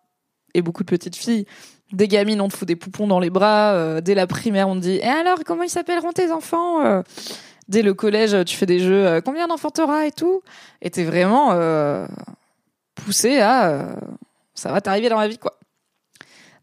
et 0.54 0.62
beaucoup 0.62 0.82
de 0.82 0.90
petites 0.90 1.16
filles, 1.16 1.46
des 1.92 2.08
gamines, 2.08 2.40
on 2.40 2.48
te 2.48 2.56
fout 2.56 2.66
des 2.66 2.76
poupons 2.76 3.06
dans 3.06 3.20
les 3.20 3.30
bras. 3.30 3.72
Euh, 3.74 4.00
dès 4.00 4.14
la 4.14 4.26
primaire, 4.26 4.68
on 4.68 4.74
te 4.74 4.80
dit, 4.80 4.96
et 4.96 5.04
alors, 5.04 5.38
comment 5.44 5.62
ils 5.62 5.70
s'appelleront 5.70 6.12
tes 6.12 6.30
enfants? 6.32 6.84
Euh, 6.84 7.02
dès 7.68 7.82
le 7.82 7.94
collège, 7.94 8.36
tu 8.44 8.56
fais 8.56 8.66
des 8.66 8.80
jeux, 8.80 9.06
euh, 9.06 9.20
combien 9.20 9.46
d'enfants 9.46 9.70
t'auras 9.70 10.06
et 10.06 10.12
tout? 10.12 10.42
Et 10.82 10.90
t'es 10.90 11.04
vraiment, 11.04 11.50
poussé 12.94 13.40
à 13.40 13.70
euh, 13.70 13.94
ça 14.54 14.72
va 14.72 14.80
t'arriver 14.80 15.08
dans 15.08 15.18
la 15.18 15.28
vie 15.28 15.38
quoi. 15.38 15.58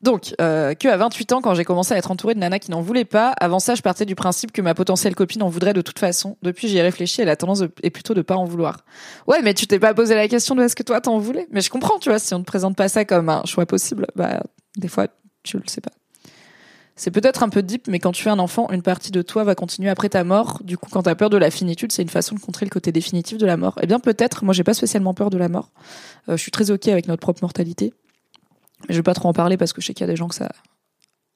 Donc, 0.01 0.35
euh, 0.39 0.75
que 0.75 0.87
à 0.87 0.97
28 0.97 1.31
ans, 1.31 1.41
quand 1.41 1.55
j'ai 1.55 1.65
commencé 1.65 1.93
à 1.93 1.97
être 1.97 2.11
entourée 2.11 2.35
de 2.35 2.39
nanas 2.39 2.59
qui 2.59 2.69
n'en 2.69 2.81
voulaient 2.81 3.05
pas, 3.05 3.33
avant 3.39 3.59
ça, 3.59 3.73
je 3.73 3.81
partais 3.81 4.05
du 4.05 4.13
principe 4.13 4.51
que 4.51 4.61
ma 4.61 4.75
potentielle 4.75 5.15
copine 5.15 5.41
en 5.41 5.49
voudrait 5.49 5.73
de 5.73 5.81
toute 5.81 5.97
façon. 5.97 6.37
Depuis, 6.43 6.67
j'y 6.67 6.77
ai 6.77 6.81
réfléchi 6.81 7.21
et 7.21 7.25
la 7.25 7.35
tendance 7.35 7.63
est 7.81 7.89
plutôt 7.89 8.13
de 8.13 8.21
pas 8.21 8.35
en 8.35 8.45
vouloir. 8.45 8.85
Ouais, 9.25 9.41
mais 9.41 9.53
tu 9.53 9.65
t'es 9.65 9.79
pas 9.79 9.93
posé 9.93 10.13
la 10.13 10.27
question 10.27 10.53
de 10.53 10.63
est-ce 10.63 10.75
que 10.75 10.83
toi 10.83 11.01
t'en 11.01 11.17
voulais? 11.17 11.47
Mais 11.51 11.61
je 11.61 11.71
comprends, 11.71 11.97
tu 11.97 12.09
vois, 12.09 12.19
si 12.19 12.33
on 12.35 12.39
ne 12.39 12.43
te 12.43 12.47
présente 12.47 12.75
pas 12.75 12.89
ça 12.89 13.05
comme 13.05 13.29
un 13.29 13.43
choix 13.45 13.65
possible, 13.65 14.05
bah, 14.15 14.43
des 14.77 14.87
fois, 14.87 15.07
tu 15.43 15.57
le 15.57 15.63
sais 15.65 15.81
pas. 15.81 15.91
C'est 16.97 17.11
peut-être 17.11 17.43
un 17.43 17.49
peu 17.49 17.61
deep, 17.61 17.87
mais 17.87 17.99
quand 17.99 18.11
tu 18.11 18.23
fais 18.23 18.31
un 18.31 18.39
enfant, 18.39 18.69
une 18.71 18.81
partie 18.81 19.11
de 19.11 19.21
toi 19.21 19.43
va 19.43 19.53
continuer 19.53 19.89
après 19.89 20.09
ta 20.09 20.23
mort. 20.23 20.61
Du 20.63 20.79
coup, 20.79 20.89
quand 20.91 21.03
t'as 21.03 21.13
peur 21.13 21.29
de 21.29 21.37
la 21.37 21.51
finitude, 21.51 21.91
c'est 21.91 22.01
une 22.01 22.09
façon 22.09 22.33
de 22.33 22.39
contrer 22.39 22.65
le 22.65 22.71
côté 22.71 22.91
définitif 22.91 23.37
de 23.37 23.45
la 23.45 23.55
mort. 23.55 23.77
Eh 23.81 23.85
bien, 23.85 23.99
peut-être. 23.99 24.43
Moi, 24.43 24.53
j'ai 24.53 24.63
pas 24.63 24.73
spécialement 24.73 25.13
peur 25.13 25.29
de 25.29 25.37
la 25.37 25.47
mort. 25.47 25.69
Euh, 26.27 26.35
je 26.37 26.41
suis 26.41 26.51
très 26.51 26.71
ok 26.71 26.87
avec 26.87 27.07
notre 27.07 27.21
propre 27.21 27.43
mortalité. 27.43 27.93
Je 28.89 28.95
vais 28.95 29.03
pas 29.03 29.13
trop 29.13 29.29
en 29.29 29.33
parler 29.33 29.57
parce 29.57 29.73
que 29.73 29.81
je 29.81 29.87
sais 29.87 29.93
qu'il 29.93 30.05
y 30.05 30.09
a 30.09 30.11
des 30.11 30.17
gens 30.17 30.27
que 30.27 30.35
ça 30.35 30.49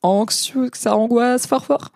anxieux, 0.03 0.69
que 0.69 0.77
ça 0.77 0.97
angoisse 0.97 1.45
fort 1.45 1.65
fort. 1.65 1.91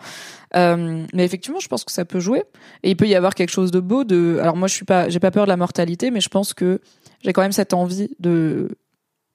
Euh, 0.56 1.04
mais 1.14 1.26
effectivement, 1.26 1.60
je 1.60 1.68
pense 1.68 1.84
que 1.84 1.92
ça 1.92 2.06
peut 2.06 2.20
jouer. 2.20 2.44
Et 2.84 2.92
il 2.92 2.96
peut 2.96 3.08
y 3.08 3.16
avoir 3.16 3.34
quelque 3.34 3.50
chose 3.50 3.72
de 3.72 3.80
beau. 3.80 4.04
De, 4.04 4.38
alors 4.42 4.56
moi, 4.56 4.68
je 4.68 4.76
suis 4.76 4.86
pas, 4.86 5.10
j'ai 5.10 5.20
pas 5.20 5.32
peur 5.32 5.46
de 5.46 5.50
la 5.50 5.58
mortalité, 5.58 6.12
mais 6.12 6.22
je 6.22 6.30
pense 6.30 6.54
que 6.54 6.82
j'ai 7.24 7.34
quand 7.34 7.42
même 7.42 7.52
cette 7.52 7.74
envie 7.74 8.10
de 8.20 8.78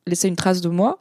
laisser 0.06 0.28
une 0.28 0.36
trace 0.36 0.60
de 0.60 0.68
moi 0.68 1.00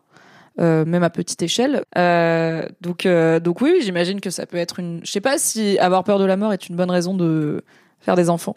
euh, 0.59 0.85
même 0.85 1.03
à 1.03 1.09
petite 1.09 1.41
échelle. 1.41 1.83
Euh, 1.97 2.67
donc, 2.81 3.05
euh, 3.05 3.39
donc 3.39 3.61
oui, 3.61 3.79
j'imagine 3.81 4.19
que 4.19 4.29
ça 4.29 4.45
peut 4.45 4.57
être 4.57 4.79
une. 4.79 5.01
Je 5.03 5.11
sais 5.11 5.21
pas 5.21 5.37
si 5.37 5.77
avoir 5.79 6.03
peur 6.03 6.19
de 6.19 6.25
la 6.25 6.37
mort 6.37 6.53
est 6.53 6.69
une 6.69 6.75
bonne 6.75 6.91
raison 6.91 7.13
de 7.13 7.63
faire 7.99 8.15
des 8.15 8.29
enfants, 8.29 8.55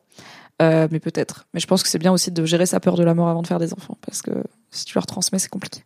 mais 0.61 1.01
peut-être. 1.01 1.47
Mais 1.55 1.61
je 1.61 1.67
pense 1.67 1.83
que 1.83 1.89
c'est 1.89 1.99
bien 1.99 2.13
aussi 2.13 2.31
de 2.31 2.45
gérer 2.45 2.67
sa 2.67 2.81
peur 2.81 2.97
de 2.97 3.05
la 3.05 3.15
mort 3.15 3.29
avant 3.29 3.43
de 3.43 3.47
faire 3.47 3.59
des 3.59 3.73
enfants, 3.73 3.97
parce 4.05 4.23
que 4.23 4.31
si 4.71 4.85
tu 4.85 4.95
leur 4.95 5.07
transmets, 5.07 5.39
c'est 5.39 5.51
compliqué. 5.51 5.85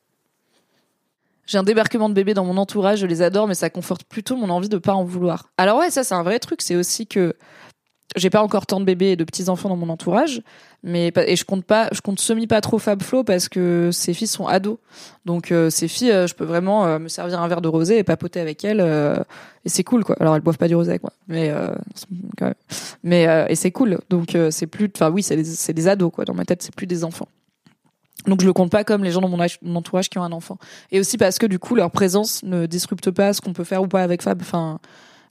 J'ai 1.46 1.58
un 1.58 1.62
débarquement 1.62 2.08
de 2.08 2.14
bébés 2.14 2.34
dans 2.34 2.44
mon 2.44 2.56
entourage, 2.56 2.98
je 2.98 3.06
les 3.06 3.22
adore, 3.22 3.46
mais 3.46 3.54
ça 3.54 3.70
conforte 3.70 4.02
plutôt 4.02 4.36
mon 4.36 4.50
envie 4.50 4.68
de 4.68 4.78
pas 4.78 4.94
en 4.94 5.04
vouloir. 5.04 5.50
Alors 5.58 5.78
ouais, 5.78 5.90
ça 5.90 6.02
c'est 6.02 6.14
un 6.14 6.24
vrai 6.24 6.38
truc, 6.40 6.60
c'est 6.60 6.74
aussi 6.74 7.06
que 7.06 7.34
j'ai 8.16 8.30
pas 8.30 8.42
encore 8.42 8.66
tant 8.66 8.80
de 8.80 8.84
bébés 8.84 9.12
et 9.12 9.16
de 9.16 9.24
petits 9.24 9.48
enfants 9.48 9.68
dans 9.68 9.76
mon 9.76 9.88
entourage, 9.88 10.42
mais 10.82 11.12
et 11.26 11.36
je 11.36 11.44
compte 11.44 11.64
pas, 11.64 11.88
je 11.92 12.00
compte 12.00 12.18
semi 12.18 12.46
pas 12.46 12.60
trop 12.60 12.78
Fab 12.78 13.02
Flo 13.02 13.24
parce 13.24 13.48
que 13.48 13.90
ces 13.92 14.14
filles 14.14 14.26
sont 14.26 14.46
ados, 14.46 14.78
donc 15.24 15.52
euh, 15.52 15.70
ces 15.70 15.86
filles, 15.86 16.10
euh, 16.10 16.26
je 16.26 16.34
peux 16.34 16.44
vraiment 16.44 16.86
euh, 16.86 16.98
me 16.98 17.08
servir 17.08 17.40
un 17.40 17.48
verre 17.48 17.60
de 17.60 17.68
rosé 17.68 17.98
et 17.98 18.04
papoter 18.04 18.40
avec 18.40 18.64
elles 18.64 18.80
et 19.64 19.68
c'est 19.68 19.84
cool 19.84 20.04
quoi. 20.04 20.16
Alors 20.18 20.34
elles 20.34 20.42
boivent 20.42 20.58
pas 20.58 20.68
du 20.68 20.74
rosé 20.74 20.98
moi, 21.02 21.12
mais 21.28 21.52
quand 22.38 22.46
même. 22.46 22.54
mais 23.02 23.46
et 23.48 23.54
c'est 23.54 23.70
cool, 23.70 23.98
donc 24.08 24.36
c'est 24.50 24.66
plus, 24.66 24.90
enfin 24.94 25.10
oui, 25.10 25.22
c'est 25.22 25.36
des, 25.36 25.72
des 25.72 25.88
ados 25.88 26.12
quoi. 26.12 26.24
Dans 26.24 26.34
ma 26.34 26.44
tête, 26.44 26.62
c'est 26.62 26.74
plus 26.74 26.86
des 26.86 27.04
enfants. 27.04 27.28
Donc 28.26 28.40
je 28.40 28.46
le 28.46 28.52
compte 28.52 28.72
pas 28.72 28.82
comme 28.82 29.04
les 29.04 29.12
gens 29.12 29.20
dans 29.20 29.28
mon, 29.28 29.38
mon, 29.62 29.76
entourage 29.76 30.08
qui 30.08 30.18
ont 30.18 30.22
un 30.22 30.32
enfant. 30.32 30.58
Et 30.90 30.98
aussi 30.98 31.16
parce 31.16 31.38
que 31.38 31.46
du 31.46 31.58
coup 31.58 31.74
leur 31.74 31.90
présence 31.90 32.42
ne 32.42 32.66
disrupte 32.66 33.10
pas 33.10 33.32
ce 33.32 33.40
qu'on 33.40 33.52
peut 33.52 33.64
faire 33.64 33.82
ou 33.82 33.88
pas 33.88 34.02
avec 34.02 34.22
Fab. 34.22 34.40
Enfin, 34.40 34.80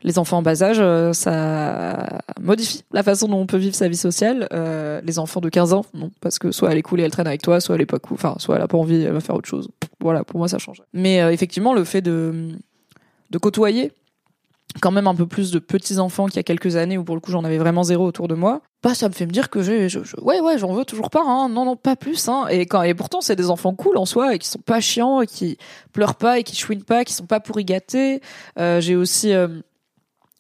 les 0.06 0.20
enfants 0.20 0.38
en 0.38 0.42
bas 0.44 0.62
âge, 0.62 0.78
euh, 0.80 1.12
ça 1.14 2.22
modifie 2.40 2.84
la 2.92 3.02
façon 3.02 3.28
dont 3.28 3.40
on 3.40 3.48
peut 3.48 3.58
vivre 3.58 3.74
sa 3.74 3.88
vie 3.88 3.98
sociale. 3.98 4.48
Euh, 4.54 5.02
les 5.04 5.18
enfants 5.18 5.42
de 5.42 5.50
15 5.50 5.74
ans, 5.74 5.84
non, 5.96 6.12
parce 6.22 6.38
que 6.38 6.52
soit 6.52 6.72
elle 6.72 6.78
est 6.78 6.84
cool 6.84 7.02
et 7.02 7.04
elle 7.04 7.12
traîne 7.12 7.26
avec 7.26 7.42
toi, 7.42 7.60
soit 7.60 7.74
elle 7.74 7.82
est 7.82 7.88
pas 7.88 7.98
cool, 7.98 8.14
enfin, 8.14 8.36
soit 8.38 8.56
elle 8.56 8.62
a 8.62 8.68
pas 8.68 8.78
envie, 8.78 9.02
elle 9.02 9.14
va 9.14 9.20
faire 9.20 9.36
autre 9.36 9.50
chose. 9.50 9.68
Voilà, 10.00 10.24
pour 10.24 10.38
moi 10.38 10.48
ça 10.48 10.60
change. 10.60 10.84
Mais 10.94 11.22
euh, 11.22 11.32
effectivement, 11.32 11.74
le 11.74 11.84
fait 11.84 12.02
de 12.02 12.52
de 13.32 13.38
côtoyer 13.40 13.92
quand 14.82 14.92
même 14.92 15.08
un 15.08 15.16
peu 15.16 15.26
plus 15.26 15.52
de 15.52 15.58
petits 15.58 15.98
enfants 15.98 16.28
qu'il 16.28 16.36
y 16.36 16.40
a 16.40 16.44
quelques 16.44 16.76
années 16.76 16.98
où 16.98 17.04
pour 17.04 17.16
le 17.16 17.22
coup 17.22 17.32
j'en 17.32 17.44
avais 17.44 17.58
vraiment 17.58 17.84
zéro 17.84 18.06
autour 18.06 18.28
de 18.28 18.36
moi 18.36 18.62
bah 18.84 18.94
ça 18.94 19.08
me 19.08 19.14
fait 19.14 19.26
me 19.26 19.32
dire 19.32 19.50
que 19.50 19.64
j'ai 19.64 19.88
je, 19.88 20.00
ouais 20.22 20.42
ouais 20.42 20.58
j'en 20.58 20.74
veux 20.74 20.84
toujours 20.86 21.10
pas 21.10 21.22
hein 21.26 21.48
non 21.50 21.66
non 21.66 21.76
pas 21.76 21.96
plus 21.96 22.28
hein 22.28 22.46
et 22.50 22.66
quand 22.66 22.82
et 22.84 22.94
pourtant 22.94 23.22
c'est 23.22 23.38
des 23.38 23.50
enfants 23.50 23.74
cool 23.74 23.98
en 23.98 24.06
soi 24.06 24.36
et 24.36 24.40
qui 24.40 24.50
sont 24.50 24.60
pas 24.60 24.82
chiants 24.82 25.22
et 25.22 25.28
qui 25.28 25.58
pleurent 25.94 26.16
pas 26.16 26.40
et 26.40 26.44
qui 26.44 26.58
chouinent 26.58 26.84
pas 26.84 27.06
qui 27.06 27.14
sont 27.14 27.26
pas 27.26 27.40
pourri 27.40 27.64
gâtés 27.64 28.22
euh, 28.60 28.82
j'ai 28.82 28.96
aussi 28.96 29.34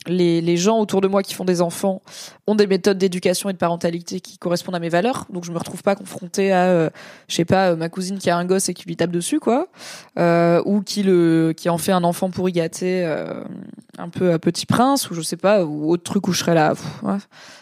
les, 0.08 0.42
les, 0.42 0.58
gens 0.58 0.80
autour 0.80 1.02
de 1.02 1.08
moi 1.08 1.24
qui 1.24 1.34
font 1.34 1.46
des 1.46 1.62
enfants 1.62 2.02
ont 2.48 2.56
des 2.56 2.68
méthodes 2.68 2.98
d'éducation 2.98 3.50
et 3.50 3.54
de 3.54 3.58
parentalité 3.58 4.20
qui 4.20 4.38
correspondent 4.38 4.76
à 4.76 4.80
mes 4.80 4.90
valeurs. 4.90 5.26
Donc 5.30 5.46
je 5.46 5.52
me 5.52 5.58
retrouve 5.58 5.84
pas 5.84 5.96
confrontée 5.96 6.52
à, 6.52 6.66
euh, 6.66 6.90
je 7.28 7.36
sais 7.36 7.46
pas, 7.46 7.72
euh, 7.72 7.76
ma 7.76 7.90
cousine 7.90 8.18
qui 8.18 8.30
a 8.30 8.38
un 8.38 8.46
gosse 8.46 8.70
et 8.70 8.74
qui 8.74 8.86
lui 8.86 8.96
tape 8.96 9.12
dessus, 9.12 9.40
quoi, 9.40 9.68
euh, 10.20 10.62
ou 10.66 10.82
qui 10.82 11.04
le, 11.04 11.54
qui 11.56 11.70
en 11.70 11.78
fait 11.78 11.92
un 11.92 12.04
enfant 12.04 12.30
pourri 12.30 12.52
gâté, 12.52 13.06
euh, 13.06 13.44
un 13.98 14.10
peu 14.10 14.32
à 14.32 14.40
Petit 14.40 14.66
Prince, 14.66 15.10
ou 15.10 15.14
je 15.14 15.22
sais 15.22 15.38
pas, 15.38 15.66
ou 15.66 15.92
autre 15.92 16.04
truc 16.04 16.28
où 16.28 16.34
je 16.34 16.40
serais 16.40 16.56
là, 16.56 16.74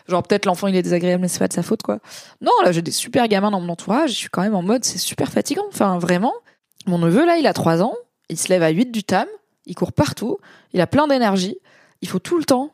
genre 0.08 0.23
peut-être 0.23 0.45
l'enfant 0.45 0.67
il 0.67 0.75
est 0.75 0.82
désagréable 0.82 1.21
mais 1.21 1.27
c'est 1.27 1.39
pas 1.39 1.47
de 1.47 1.53
sa 1.53 1.63
faute, 1.63 1.84
quoi. 1.84 1.99
Non, 2.41 2.51
là 2.63 2.71
j'ai 2.71 2.82
des 2.82 2.91
super 2.91 3.27
gamins 3.27 3.51
dans 3.51 3.62
mon 3.62 3.69
entourage, 3.69 4.12
je 4.12 4.15
suis 4.15 4.29
quand 4.29 4.41
même 4.41 4.56
en 4.56 4.63
mode 4.63 4.84
c'est 4.84 4.97
super 4.97 5.32
fatigant. 5.32 5.65
Enfin 5.69 5.97
vraiment, 5.97 6.34
mon 6.88 6.97
neveu 6.97 7.25
là 7.25 7.38
il 7.38 7.47
a 7.47 7.53
3 7.53 7.82
ans, 7.82 7.95
il 8.29 8.38
se 8.38 8.49
lève 8.49 8.63
à 8.63 8.69
8 8.69 8.91
du 8.91 9.03
tam, 9.03 9.27
il 9.65 9.75
court 9.75 9.93
partout, 9.93 10.38
il 10.73 10.82
a 10.82 10.88
plein 10.88 11.08
d'énergie 11.08 11.58
il 12.03 12.09
faut 12.09 12.19
tout 12.19 12.37
le 12.37 12.43
temps. 12.43 12.71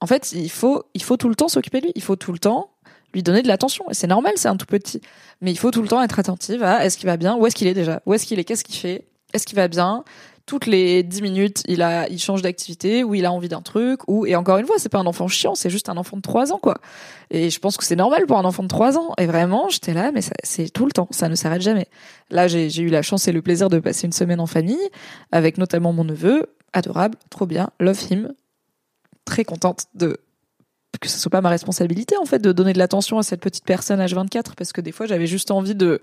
En 0.00 0.06
fait, 0.06 0.32
il 0.32 0.50
faut, 0.50 0.82
tout 1.18 1.28
le 1.28 1.36
temps 1.36 1.48
s'occuper 1.48 1.80
de 1.80 1.86
lui. 1.86 1.92
Il 1.94 2.02
faut 2.02 2.16
tout 2.16 2.32
le 2.32 2.38
temps 2.38 2.70
lui 3.14 3.22
donner 3.22 3.40
de 3.40 3.48
l'attention. 3.48 3.86
C'est 3.92 4.08
normal, 4.08 4.34
c'est 4.36 4.48
un 4.48 4.56
tout 4.56 4.66
petit. 4.66 5.00
Mais 5.40 5.52
il 5.52 5.56
faut 5.56 5.70
tout 5.70 5.80
le 5.80 5.88
temps 5.88 6.02
être 6.02 6.18
attentive 6.18 6.62
à 6.62 6.84
est-ce 6.84 6.98
qu'il 6.98 7.06
va 7.06 7.16
bien, 7.16 7.36
où 7.36 7.46
est-ce 7.46 7.54
qu'il 7.54 7.68
est 7.68 7.74
déjà, 7.74 8.02
où 8.04 8.12
est-ce 8.12 8.26
qu'il 8.26 8.38
est, 8.38 8.44
qu'est-ce 8.44 8.64
qu'il 8.64 8.74
fait, 8.74 9.06
est-ce 9.32 9.46
qu'il 9.46 9.56
va 9.56 9.68
bien. 9.68 10.04
Toutes 10.46 10.66
les 10.66 11.02
10 11.02 11.22
minutes, 11.22 11.62
il 11.66 11.82
a, 11.82 12.08
il 12.08 12.20
change 12.20 12.42
d'activité, 12.42 13.02
ou 13.04 13.14
il 13.14 13.24
a 13.24 13.32
envie 13.32 13.48
d'un 13.48 13.62
truc, 13.62 14.00
ou, 14.06 14.26
et 14.26 14.36
encore 14.36 14.58
une 14.58 14.66
fois, 14.66 14.76
c'est 14.78 14.88
pas 14.88 14.98
un 14.98 15.06
enfant 15.06 15.26
chiant, 15.26 15.54
c'est 15.54 15.70
juste 15.70 15.88
un 15.88 15.96
enfant 15.96 16.16
de 16.16 16.22
3 16.22 16.52
ans, 16.52 16.58
quoi. 16.58 16.76
Et 17.30 17.50
je 17.50 17.58
pense 17.58 17.76
que 17.76 17.84
c'est 17.84 17.96
normal 17.96 18.26
pour 18.26 18.38
un 18.38 18.44
enfant 18.44 18.62
de 18.62 18.68
3 18.68 18.98
ans. 18.98 19.14
Et 19.18 19.26
vraiment, 19.26 19.68
j'étais 19.68 19.94
là, 19.94 20.12
mais 20.12 20.20
c'est 20.42 20.68
tout 20.70 20.86
le 20.86 20.92
temps, 20.92 21.08
ça 21.10 21.28
ne 21.28 21.34
s'arrête 21.34 21.62
jamais. 21.62 21.86
Là, 22.30 22.48
j'ai 22.48 22.80
eu 22.80 22.88
la 22.88 23.02
chance 23.02 23.26
et 23.28 23.32
le 23.32 23.42
plaisir 23.42 23.68
de 23.70 23.78
passer 23.78 24.06
une 24.06 24.12
semaine 24.12 24.40
en 24.40 24.46
famille, 24.46 24.88
avec 25.32 25.58
notamment 25.58 25.92
mon 25.92 26.04
neveu, 26.04 26.46
adorable, 26.72 27.16
trop 27.30 27.46
bien, 27.46 27.70
love 27.80 28.00
him, 28.10 28.32
très 29.26 29.44
contente 29.44 29.86
de 29.94 30.18
que 30.98 31.08
ce 31.08 31.18
soit 31.18 31.30
pas 31.30 31.42
ma 31.42 31.50
responsabilité 31.50 32.16
en 32.16 32.24
fait 32.24 32.38
de 32.38 32.52
donner 32.52 32.72
de 32.72 32.78
l'attention 32.78 33.18
à 33.18 33.22
cette 33.22 33.40
petite 33.40 33.64
personne 33.64 34.00
H24 34.00 34.54
parce 34.56 34.72
que 34.72 34.80
des 34.80 34.92
fois 34.92 35.06
j'avais 35.06 35.26
juste 35.26 35.50
envie 35.50 35.74
de 35.74 36.00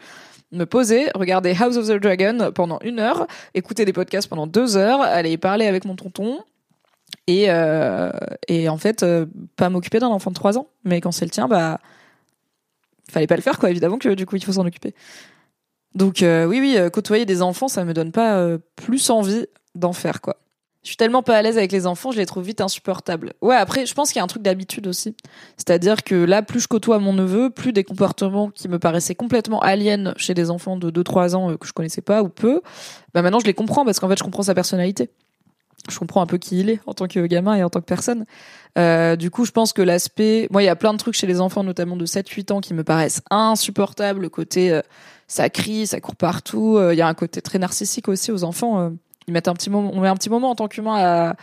me 0.52 0.66
poser, 0.66 1.10
regarder 1.16 1.56
House 1.60 1.78
of 1.78 1.88
the 1.88 2.00
Dragon 2.00 2.52
pendant 2.54 2.80
une 2.82 3.00
heure, 3.00 3.26
écouter 3.56 3.86
des 3.86 3.94
podcasts 3.94 4.28
pendant 4.28 4.46
deux 4.46 4.78
heures, 4.78 5.02
aller 5.02 5.38
parler 5.38 5.66
avec 5.66 5.86
mon 5.86 5.96
tonton 5.96 6.44
et 7.28 7.46
euh, 7.50 8.12
et 8.48 8.70
en 8.70 8.78
fait 8.78 9.04
euh, 9.04 9.26
pas 9.56 9.70
m'occuper 9.70 10.00
d'un 10.00 10.08
enfant 10.08 10.30
de 10.30 10.36
trois 10.36 10.58
ans. 10.58 10.68
Mais 10.84 11.02
quand 11.02 11.12
c'est 11.12 11.26
le 11.26 11.32
tien 11.32 11.48
bah 11.48 11.80
fallait 13.10 13.28
pas 13.28 13.36
le 13.36 13.42
faire 13.42 13.58
quoi. 13.58 13.72
Évidemment 13.72 13.98
que 13.98 14.14
du 14.14 14.26
coup 14.26 14.36
il 14.36 14.44
faut 14.44 14.54
s'en 14.54 14.66
occuper. 14.66 14.94
Donc 15.96 16.22
euh, 16.22 16.46
oui 16.46 16.60
oui 16.60 16.78
côtoyer 16.92 17.26
des 17.26 17.42
enfants 17.42 17.68
ça 17.68 17.84
me 17.84 17.94
donne 17.94 18.12
pas 18.12 18.48
plus 18.76 19.10
envie 19.10 19.48
d'en 19.76 19.94
faire 19.94 20.22
quoi 20.22 20.38
je 20.84 20.90
suis 20.90 20.98
tellement 20.98 21.24
pas 21.24 21.38
à 21.38 21.42
l'aise 21.42 21.58
avec 21.58 21.72
les 21.72 21.88
enfants, 21.88 22.12
je 22.12 22.18
les 22.18 22.26
trouve 22.26 22.44
vite 22.44 22.60
insupportables. 22.60 23.34
Ouais, 23.42 23.56
après, 23.56 23.86
je 23.86 23.94
pense 23.94 24.10
qu'il 24.12 24.18
y 24.18 24.20
a 24.20 24.24
un 24.24 24.28
truc 24.28 24.44
d'habitude 24.44 24.86
aussi. 24.86 25.16
C'est-à-dire 25.56 26.04
que 26.04 26.14
là, 26.14 26.42
plus 26.42 26.60
je 26.60 26.68
côtoie 26.68 27.00
mon 27.00 27.14
neveu, 27.14 27.50
plus 27.50 27.72
des 27.72 27.86
comportements 27.86 28.50
qui 28.50 28.68
me 28.68 28.80
paraissaient 28.80 29.16
complètement 29.16 29.62
aliens 29.62 30.14
chez 30.18 30.34
des 30.34 30.50
enfants 30.50 30.76
de 30.76 30.92
2-3 30.92 31.36
ans 31.36 31.52
euh, 31.52 31.58
que 31.58 31.66
je 31.66 31.72
connaissais 31.72 32.02
pas 32.02 32.22
ou 32.22 32.28
peu, 32.28 32.62
bah 33.14 33.22
maintenant 33.22 33.40
je 33.40 33.46
les 33.46 33.54
comprends 33.54 33.86
parce 33.86 34.02
qu'en 34.02 34.10
fait, 34.10 34.18
je 34.18 34.24
comprends 34.24 34.44
sa 34.44 34.54
personnalité. 34.54 35.10
Je 35.90 35.98
comprends 35.98 36.22
un 36.22 36.26
peu 36.26 36.38
qui 36.38 36.60
il 36.60 36.70
est 36.70 36.80
en 36.86 36.94
tant 36.94 37.08
que 37.08 37.26
gamin 37.28 37.56
et 37.56 37.64
en 37.64 37.70
tant 37.70 37.80
que 37.80 37.86
personne. 37.86 38.26
Euh, 38.78 39.16
du 39.16 39.32
coup, 39.32 39.46
je 39.46 39.52
pense 39.52 39.74
que 39.74 39.82
l'aspect... 39.82 40.48
Moi, 40.52 40.64
il 40.64 40.66
y 40.66 40.70
a 40.70 40.76
plein 40.78 40.94
de 40.94 40.98
trucs 40.98 41.16
chez 41.16 41.28
les 41.28 41.42
enfants, 41.42 41.64
notamment 41.64 41.98
de 41.98 42.06
7-8 42.06 42.54
ans, 42.54 42.62
qui 42.62 42.74
me 42.74 42.86
paraissent 42.86 43.22
insupportables. 43.30 44.22
Le 44.22 44.30
côté, 44.30 44.72
euh, 44.72 44.82
ça 45.28 45.50
crie, 45.50 45.86
ça 45.86 46.00
court 46.00 46.16
partout. 46.16 46.80
Il 46.92 46.98
y 46.98 47.02
a 47.02 47.08
un 47.08 47.14
côté 47.14 47.42
très 47.42 47.60
narcissique 47.60 48.08
aussi 48.08 48.32
aux 48.32 48.46
enfants 48.46 48.94
ils 49.28 49.36
un 49.36 49.42
petit 49.42 49.70
moment, 49.70 49.92
on 49.94 50.02
met 50.02 50.08
un 50.08 50.16
petit 50.16 50.30
moment 50.30 50.50
en 50.50 50.56
tant 50.56 50.68
qu'humain 50.68 50.96
à 50.96 51.36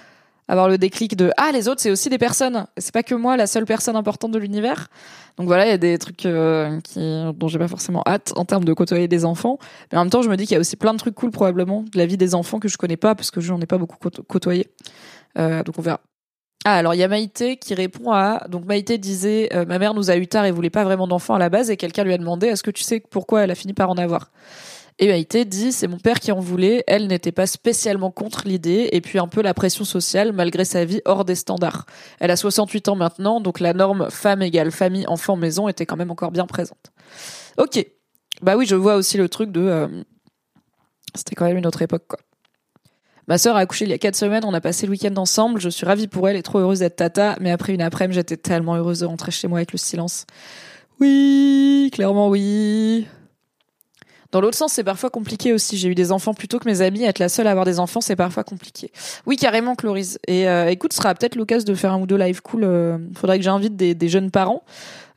avoir 0.51 0.69
le 0.69 0.79
déclic 0.79 1.17
de 1.17 1.31
ah 1.37 1.51
les 1.53 1.69
autres 1.69 1.81
c'est 1.81 1.91
aussi 1.91 2.09
des 2.09 2.19
personnes. 2.19 2.67
C'est 2.77 2.93
pas 2.93 3.03
que 3.03 3.15
moi 3.15 3.37
la 3.37 3.47
seule 3.47 3.65
personne 3.65 3.97
importante 3.97 4.33
de 4.33 4.39
l'univers. 4.39 4.89
Donc 5.37 5.47
voilà 5.47 5.67
il 5.67 5.71
y 5.71 5.73
a 5.73 5.79
des 5.79 5.97
trucs 5.97 6.27
euh, 6.27 6.81
qui 6.81 6.99
dont 7.35 7.49
j'ai 7.49 7.59
pas 7.59 7.69
forcément 7.69 8.03
hâte 8.07 8.33
en 8.37 8.45
termes 8.45 8.65
de 8.65 8.73
côtoyer 8.73 9.07
des 9.07 9.25
enfants. 9.25 9.59
Mais 9.93 9.99
en 9.99 10.03
même 10.03 10.11
temps 10.11 10.23
je 10.23 10.29
me 10.29 10.37
dis 10.37 10.47
qu'il 10.47 10.55
y 10.55 10.57
a 10.57 10.61
aussi 10.61 10.77
plein 10.77 10.93
de 10.93 10.99
trucs 10.99 11.15
cool 11.15 11.31
probablement 11.31 11.83
de 11.83 11.99
la 11.99 12.07
vie 12.07 12.17
des 12.17 12.35
enfants 12.35 12.59
que 12.59 12.69
je 12.69 12.77
connais 12.77 12.97
pas 12.97 13.15
parce 13.15 13.31
que 13.31 13.41
je 13.41 13.53
n'en 13.53 13.61
ai 13.61 13.67
pas 13.67 13.79
beaucoup 13.79 13.97
côtoyé. 14.29 14.67
Euh, 15.39 15.63
donc 15.63 15.79
on 15.79 15.83
verra. 15.83 16.01
Ah 16.65 16.75
alors 16.75 16.95
il 16.95 16.99
y 16.99 17.05
a 17.05 17.09
Maïté 17.09 17.57
qui 17.57 17.75
répond 17.75 18.11
à 18.11 18.47
donc 18.49 18.67
Maïté 18.67 18.99
disait 18.99 19.49
euh, 19.55 19.65
ma 19.65 19.79
mère 19.79 19.95
nous 19.95 20.11
a 20.11 20.17
eu 20.17 20.27
tard 20.27 20.45
et 20.45 20.51
voulait 20.51 20.69
pas 20.69 20.85
vraiment 20.85 21.07
d'enfants 21.07 21.35
à 21.35 21.39
la 21.39 21.49
base 21.49 21.71
et 21.71 21.77
quelqu'un 21.77 22.03
lui 22.05 22.13
a 22.13 22.19
demandé 22.19 22.49
est-ce 22.49 22.63
que 22.63 22.71
tu 22.73 22.83
sais 22.83 23.01
pourquoi 23.01 23.43
elle 23.43 23.51
a 23.53 23.55
fini 23.55 23.73
par 23.73 23.89
en 23.89 23.97
avoir? 23.97 24.31
Et 25.03 25.09
Maïté 25.09 25.47
dit, 25.47 25.73
c'est 25.73 25.89
mon 25.89 25.97
père 25.97 26.21
qui 26.21 26.31
en 26.31 26.41
voulait, 26.41 26.85
elle 26.87 27.07
n'était 27.07 27.33
pas 27.33 27.47
spécialement 27.47 28.11
contre 28.11 28.43
l'idée, 28.45 28.91
et 28.93 29.01
puis 29.01 29.19
un 29.19 29.29
peu 29.29 29.41
la 29.41 29.55
pression 29.55 29.85
sociale, 29.85 30.35
malgré 30.35 30.67
sa 30.67 30.85
vie 30.85 31.01
hors 31.07 31.25
des 31.25 31.37
standards. 31.37 31.87
Elle 32.21 32.31
a 32.31 32.37
68 32.37 32.89
ans 32.89 32.97
maintenant, 32.97 33.41
donc 33.41 33.61
la 33.61 33.73
norme 33.73 34.11
femme 34.11 34.43
égale 34.43 34.71
famille, 34.71 35.07
enfant, 35.07 35.37
maison 35.37 35.69
était 35.69 35.87
quand 35.87 35.97
même 35.97 36.11
encore 36.11 36.33
bien 36.33 36.45
présente. 36.45 36.93
Ok. 37.57 37.85
Bah 38.43 38.59
oui, 38.59 38.67
je 38.67 38.75
vois 38.75 38.97
aussi 38.97 39.17
le 39.17 39.31
truc 39.31 39.51
de... 39.51 39.63
Euh, 39.63 39.89
c'était 41.15 41.35
quand 41.35 41.47
même 41.47 41.57
une 41.57 41.67
autre 41.67 41.81
époque, 41.81 42.05
quoi. 42.07 42.19
Ma 43.27 43.39
sœur 43.39 43.57
a 43.57 43.61
accouché 43.61 43.87
il 43.87 43.91
y 43.91 43.95
a 43.95 43.99
quatre 43.99 44.17
semaines, 44.17 44.45
on 44.45 44.53
a 44.53 44.61
passé 44.61 44.87
le 44.87 44.91
week-end 44.91 45.15
ensemble, 45.17 45.61
je 45.61 45.71
suis 45.71 45.87
ravie 45.87 46.09
pour 46.09 46.29
elle 46.29 46.37
et 46.37 46.43
trop 46.43 46.59
heureuse 46.59 46.81
d'être 46.81 46.97
tata, 46.97 47.37
mais 47.41 47.53
après 47.53 47.73
une 47.73 47.81
après-midi, 47.81 48.17
j'étais 48.17 48.37
tellement 48.37 48.75
heureuse 48.75 49.01
de 49.01 49.07
rentrer 49.07 49.31
chez 49.31 49.49
moi 49.49 49.61
avec 49.61 49.73
le 49.73 49.79
silence. 49.79 50.27
Oui, 50.99 51.91
clairement 51.93 52.29
oui. 52.29 53.07
Dans 54.33 54.41
l'autre 54.41 54.57
sens, 54.57 54.73
c'est 54.73 54.85
parfois 54.85 55.11
compliqué 55.11 55.53
aussi. 55.53 55.77
J'ai 55.77 55.89
eu 55.89 55.95
des 55.95 56.13
enfants 56.13 56.35
plutôt 56.35 56.59
que 56.59 56.69
mes 56.69 56.83
amis. 56.83 57.03
Être 57.03 57.19
la 57.19 57.29
seule 57.29 57.47
à 57.47 57.51
avoir 57.51 57.65
des 57.65 57.81
enfants, 57.81 58.01
c'est 58.01 58.17
parfois 58.17 58.45
compliqué. 58.45 58.93
Oui, 59.27 59.37
carrément, 59.37 59.75
Chloris. 59.75 60.19
Et 60.29 60.49
euh, 60.49 60.71
écoute, 60.71 60.93
ce 60.93 60.99
sera 60.99 61.15
peut-être 61.15 61.35
l'occasion 61.35 61.67
de 61.67 61.75
faire 61.75 61.93
un 61.93 62.01
ou 62.01 62.07
deux 62.07 62.17
live 62.17 62.41
cool. 62.43 62.65
Euh, 62.65 62.99
faudrait 63.15 63.39
que 63.39 63.45
j'invite 63.45 63.77
des, 63.77 63.95
des, 63.95 64.09
jeunes 64.09 64.31
parents 64.31 64.63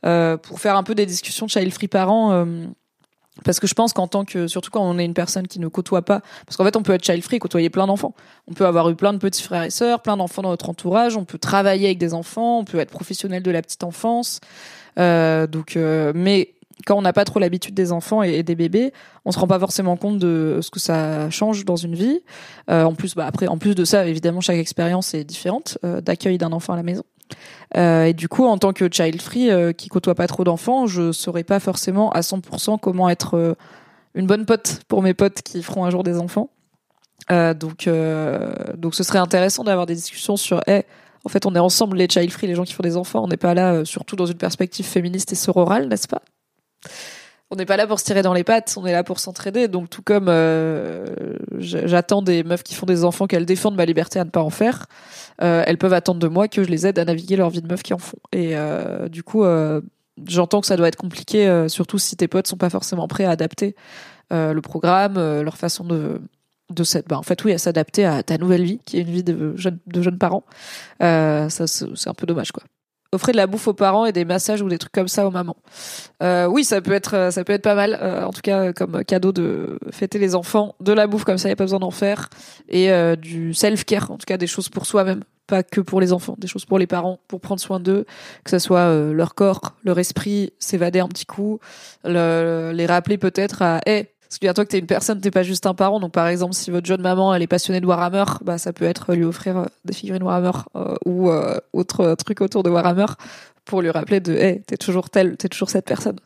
euh, 0.04 0.36
pour 0.36 0.60
faire 0.60 0.76
un 0.76 0.82
peu 0.82 0.94
des 0.94 1.06
discussions 1.06 1.48
child 1.48 1.72
free 1.72 1.88
parents. 1.88 2.32
Euh, 2.32 2.66
parce 3.44 3.58
que 3.58 3.66
je 3.66 3.74
pense 3.74 3.92
qu'en 3.92 4.06
tant 4.06 4.24
que, 4.24 4.46
surtout 4.46 4.70
quand 4.70 4.82
on 4.82 4.98
est 4.98 5.04
une 5.04 5.14
personne 5.14 5.48
qui 5.48 5.58
ne 5.58 5.66
côtoie 5.66 6.02
pas, 6.02 6.20
parce 6.46 6.56
qu'en 6.56 6.64
fait 6.64 6.76
on 6.76 6.82
peut 6.82 6.92
être 6.92 7.04
child 7.04 7.22
free, 7.22 7.38
côtoyer 7.40 7.68
plein 7.68 7.86
d'enfants. 7.86 8.14
On 8.48 8.54
peut 8.54 8.66
avoir 8.66 8.88
eu 8.90 8.94
plein 8.94 9.12
de 9.12 9.18
petits 9.18 9.42
frères 9.42 9.64
et 9.64 9.70
sœurs, 9.70 10.02
plein 10.02 10.16
d'enfants 10.16 10.42
dans 10.42 10.50
notre 10.50 10.68
entourage. 10.68 11.16
On 11.16 11.24
peut 11.24 11.38
travailler 11.38 11.86
avec 11.86 11.98
des 11.98 12.14
enfants, 12.14 12.60
on 12.60 12.64
peut 12.64 12.78
être 12.78 12.90
professionnel 12.90 13.42
de 13.42 13.50
la 13.50 13.60
petite 13.62 13.82
enfance. 13.82 14.40
Euh, 15.00 15.48
donc, 15.48 15.76
mais 15.76 16.54
quand 16.86 16.96
on 16.96 17.02
n'a 17.02 17.12
pas 17.12 17.24
trop 17.24 17.38
l'habitude 17.38 17.74
des 17.74 17.92
enfants 17.92 18.22
et, 18.22 18.42
des 18.42 18.54
bébés, 18.54 18.92
on 19.24 19.32
se 19.32 19.38
rend 19.38 19.46
pas 19.46 19.58
forcément 19.58 19.96
compte 19.96 20.18
de 20.18 20.58
ce 20.60 20.70
que 20.70 20.80
ça 20.80 21.30
change 21.30 21.64
dans 21.64 21.76
une 21.76 21.94
vie. 21.94 22.20
Euh, 22.70 22.84
en 22.84 22.94
plus, 22.94 23.14
bah 23.14 23.26
après, 23.26 23.46
en 23.46 23.58
plus 23.58 23.74
de 23.74 23.84
ça, 23.84 24.06
évidemment, 24.06 24.40
chaque 24.40 24.58
expérience 24.58 25.14
est 25.14 25.24
différente 25.24 25.78
euh, 25.84 26.00
d'accueil 26.00 26.38
d'un 26.38 26.52
enfant 26.52 26.72
à 26.72 26.76
la 26.76 26.82
maison. 26.82 27.04
Euh, 27.76 28.04
et 28.04 28.12
du 28.12 28.28
coup, 28.28 28.44
en 28.44 28.58
tant 28.58 28.72
que 28.72 28.88
child 28.90 29.20
free 29.22 29.50
qui 29.76 29.88
côtoie 29.88 30.14
pas 30.14 30.26
trop 30.26 30.44
d'enfants, 30.44 30.86
je 30.86 31.12
saurais 31.12 31.44
pas 31.44 31.60
forcément 31.60 32.10
à 32.12 32.20
100% 32.20 32.78
comment 32.78 33.08
être 33.08 33.56
une 34.14 34.26
bonne 34.26 34.44
pote 34.44 34.80
pour 34.88 35.02
mes 35.02 35.14
potes 35.14 35.42
qui 35.42 35.62
feront 35.62 35.84
un 35.84 35.90
jour 35.90 36.02
des 36.02 36.18
enfants. 36.18 36.50
donc, 37.30 37.88
donc, 38.76 38.94
ce 38.94 39.02
serait 39.02 39.18
intéressant 39.18 39.64
d'avoir 39.64 39.86
des 39.86 39.94
discussions 39.94 40.36
sur, 40.36 40.60
hey, 40.66 40.82
en 41.24 41.30
fait, 41.30 41.46
on 41.46 41.54
est 41.54 41.60
ensemble 41.60 41.96
les 41.96 42.08
child 42.08 42.30
free, 42.30 42.46
les 42.46 42.54
gens 42.54 42.64
qui 42.64 42.74
font 42.74 42.82
des 42.82 42.98
enfants. 42.98 43.24
On 43.24 43.28
n'est 43.28 43.38
pas 43.38 43.54
là, 43.54 43.84
surtout 43.84 44.16
dans 44.16 44.26
une 44.26 44.36
perspective 44.36 44.84
féministe 44.84 45.32
et 45.32 45.36
sororale, 45.36 45.88
n'est-ce 45.88 46.06
pas? 46.06 46.20
On 47.50 47.56
n'est 47.56 47.66
pas 47.66 47.76
là 47.76 47.86
pour 47.86 48.00
se 48.00 48.04
tirer 48.04 48.22
dans 48.22 48.32
les 48.32 48.42
pattes, 48.42 48.74
on 48.76 48.86
est 48.86 48.92
là 48.92 49.04
pour 49.04 49.20
s'entraider. 49.20 49.68
Donc 49.68 49.90
tout 49.90 50.02
comme 50.02 50.26
euh, 50.28 51.06
j'attends 51.58 52.22
des 52.22 52.42
meufs 52.42 52.62
qui 52.62 52.74
font 52.74 52.86
des 52.86 53.04
enfants 53.04 53.26
qu'elles 53.26 53.46
défendent 53.46 53.76
ma 53.76 53.84
liberté 53.84 54.18
à 54.18 54.24
ne 54.24 54.30
pas 54.30 54.42
en 54.42 54.50
faire, 54.50 54.86
euh, 55.42 55.62
elles 55.66 55.78
peuvent 55.78 55.92
attendre 55.92 56.20
de 56.20 56.28
moi 56.28 56.48
que 56.48 56.64
je 56.64 56.68
les 56.68 56.86
aide 56.86 56.98
à 56.98 57.04
naviguer 57.04 57.36
leur 57.36 57.50
vie 57.50 57.62
de 57.62 57.68
meuf 57.68 57.82
qui 57.82 57.94
en 57.94 57.98
font. 57.98 58.18
Et 58.32 58.56
euh, 58.56 59.08
du 59.08 59.22
coup, 59.22 59.44
j'entends 60.26 60.60
que 60.60 60.66
ça 60.66 60.76
doit 60.76 60.88
être 60.88 60.96
compliqué, 60.96 61.66
surtout 61.68 61.98
si 61.98 62.16
tes 62.16 62.28
potes 62.28 62.48
sont 62.48 62.56
pas 62.56 62.70
forcément 62.70 63.08
prêts 63.08 63.24
à 63.24 63.30
adapter 63.30 63.76
le 64.30 64.60
programme, 64.60 65.14
leur 65.14 65.56
façon 65.56 65.84
de 65.84 66.20
bah 67.06 67.20
s'adapter 67.58 68.04
à 68.04 68.22
ta 68.22 68.38
nouvelle 68.38 68.64
vie 68.64 68.80
qui 68.84 68.96
est 68.96 69.02
une 69.02 69.10
vie 69.10 69.22
de 69.22 69.54
jeunes 69.56 70.18
parents 70.18 70.44
c'est 70.98 72.08
un 72.08 72.14
peu 72.14 72.26
dommage 72.26 72.50
quoi 72.50 72.64
offrir 73.14 73.32
de 73.32 73.38
la 73.38 73.46
bouffe 73.46 73.68
aux 73.68 73.74
parents 73.74 74.04
et 74.04 74.12
des 74.12 74.24
massages 74.24 74.62
ou 74.62 74.68
des 74.68 74.78
trucs 74.78 74.92
comme 74.92 75.08
ça 75.08 75.26
aux 75.26 75.30
mamans. 75.30 75.56
Euh, 76.22 76.46
oui, 76.46 76.64
ça 76.64 76.80
peut 76.80 76.92
être 76.92 77.30
ça 77.30 77.44
peut 77.44 77.52
être 77.52 77.62
pas 77.62 77.74
mal. 77.74 77.98
Euh, 78.00 78.24
en 78.24 78.30
tout 78.30 78.42
cas, 78.42 78.72
comme 78.72 79.04
cadeau 79.04 79.32
de 79.32 79.78
fêter 79.90 80.18
les 80.18 80.34
enfants, 80.34 80.74
de 80.80 80.92
la 80.92 81.06
bouffe 81.06 81.24
comme 81.24 81.38
ça, 81.38 81.48
y 81.48 81.52
a 81.52 81.56
pas 81.56 81.64
besoin 81.64 81.80
d'en 81.80 81.90
faire 81.90 82.28
et 82.68 82.90
euh, 82.90 83.16
du 83.16 83.54
self 83.54 83.84
care. 83.84 84.10
En 84.10 84.18
tout 84.18 84.26
cas, 84.26 84.36
des 84.36 84.46
choses 84.46 84.68
pour 84.68 84.86
soi-même, 84.86 85.22
pas 85.46 85.62
que 85.62 85.80
pour 85.80 86.00
les 86.00 86.12
enfants, 86.12 86.36
des 86.38 86.46
choses 86.46 86.64
pour 86.64 86.78
les 86.78 86.86
parents, 86.86 87.18
pour 87.28 87.40
prendre 87.40 87.60
soin 87.60 87.80
d'eux, 87.80 88.06
que 88.44 88.50
ce 88.50 88.58
soit 88.58 88.94
leur 89.12 89.34
corps, 89.34 89.74
leur 89.84 89.98
esprit, 89.98 90.52
s'évader 90.58 91.00
un 91.00 91.08
petit 91.08 91.26
coup, 91.26 91.60
les 92.04 92.86
rappeler 92.86 93.18
peut-être 93.18 93.62
à, 93.62 93.80
hey, 93.86 94.08
Souviens-toi 94.34 94.64
que 94.64 94.70
t'es 94.70 94.80
une 94.80 94.86
personne, 94.86 95.20
t'es 95.20 95.30
pas 95.30 95.44
juste 95.44 95.64
un 95.64 95.74
parent. 95.74 96.00
Donc, 96.00 96.10
par 96.10 96.26
exemple, 96.26 96.54
si 96.54 96.72
votre 96.72 96.86
jeune 96.86 97.00
maman, 97.00 97.32
elle 97.32 97.42
est 97.42 97.46
passionnée 97.46 97.80
de 97.80 97.86
Warhammer, 97.86 98.24
bah, 98.44 98.58
ça 98.58 98.72
peut 98.72 98.84
être 98.84 99.14
lui 99.14 99.22
offrir 99.22 99.58
euh, 99.58 99.64
des 99.84 99.92
figurines 99.92 100.24
Warhammer 100.24 100.50
euh, 100.74 100.96
ou 101.06 101.30
euh, 101.30 101.56
autre 101.72 102.16
truc 102.16 102.40
autour 102.40 102.64
de 102.64 102.70
Warhammer 102.70 103.06
pour 103.64 103.80
lui 103.80 103.90
rappeler 103.90 104.18
de, 104.18 104.34
hey, 104.34 104.60
t'es 104.62 104.76
toujours 104.76 105.08
telle, 105.08 105.36
t'es 105.36 105.48
toujours 105.48 105.70
cette 105.70 105.84
personne. 105.84 106.16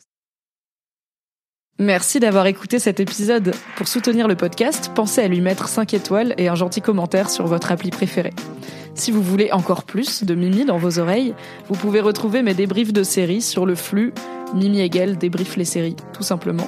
Merci 1.77 2.19
d'avoir 2.19 2.47
écouté 2.47 2.79
cet 2.79 2.99
épisode. 2.99 3.53
Pour 3.75 3.87
soutenir 3.87 4.27
le 4.27 4.35
podcast, 4.35 4.91
pensez 4.95 5.21
à 5.21 5.27
lui 5.27 5.39
mettre 5.39 5.67
5 5.67 5.93
étoiles 5.93 6.33
et 6.39 6.47
un 6.47 6.55
gentil 6.55 6.81
commentaire 6.81 7.29
sur 7.29 7.45
votre 7.45 7.71
appli 7.71 7.91
préférée. 7.91 8.33
Si 8.95 9.11
vous 9.11 9.21
voulez 9.21 9.51
encore 9.51 9.83
plus 9.83 10.23
de 10.23 10.33
Mimi 10.33 10.65
dans 10.65 10.79
vos 10.79 10.97
oreilles, 10.97 11.35
vous 11.67 11.75
pouvez 11.75 12.01
retrouver 12.01 12.41
mes 12.41 12.55
débriefs 12.55 12.91
de 12.91 13.03
séries 13.03 13.43
sur 13.43 13.67
le 13.67 13.75
flux 13.75 14.13
Mimi 14.55 14.79
Hegel 14.79 15.19
débrief 15.19 15.57
les 15.57 15.65
séries, 15.65 15.95
tout 16.11 16.23
simplement. 16.23 16.67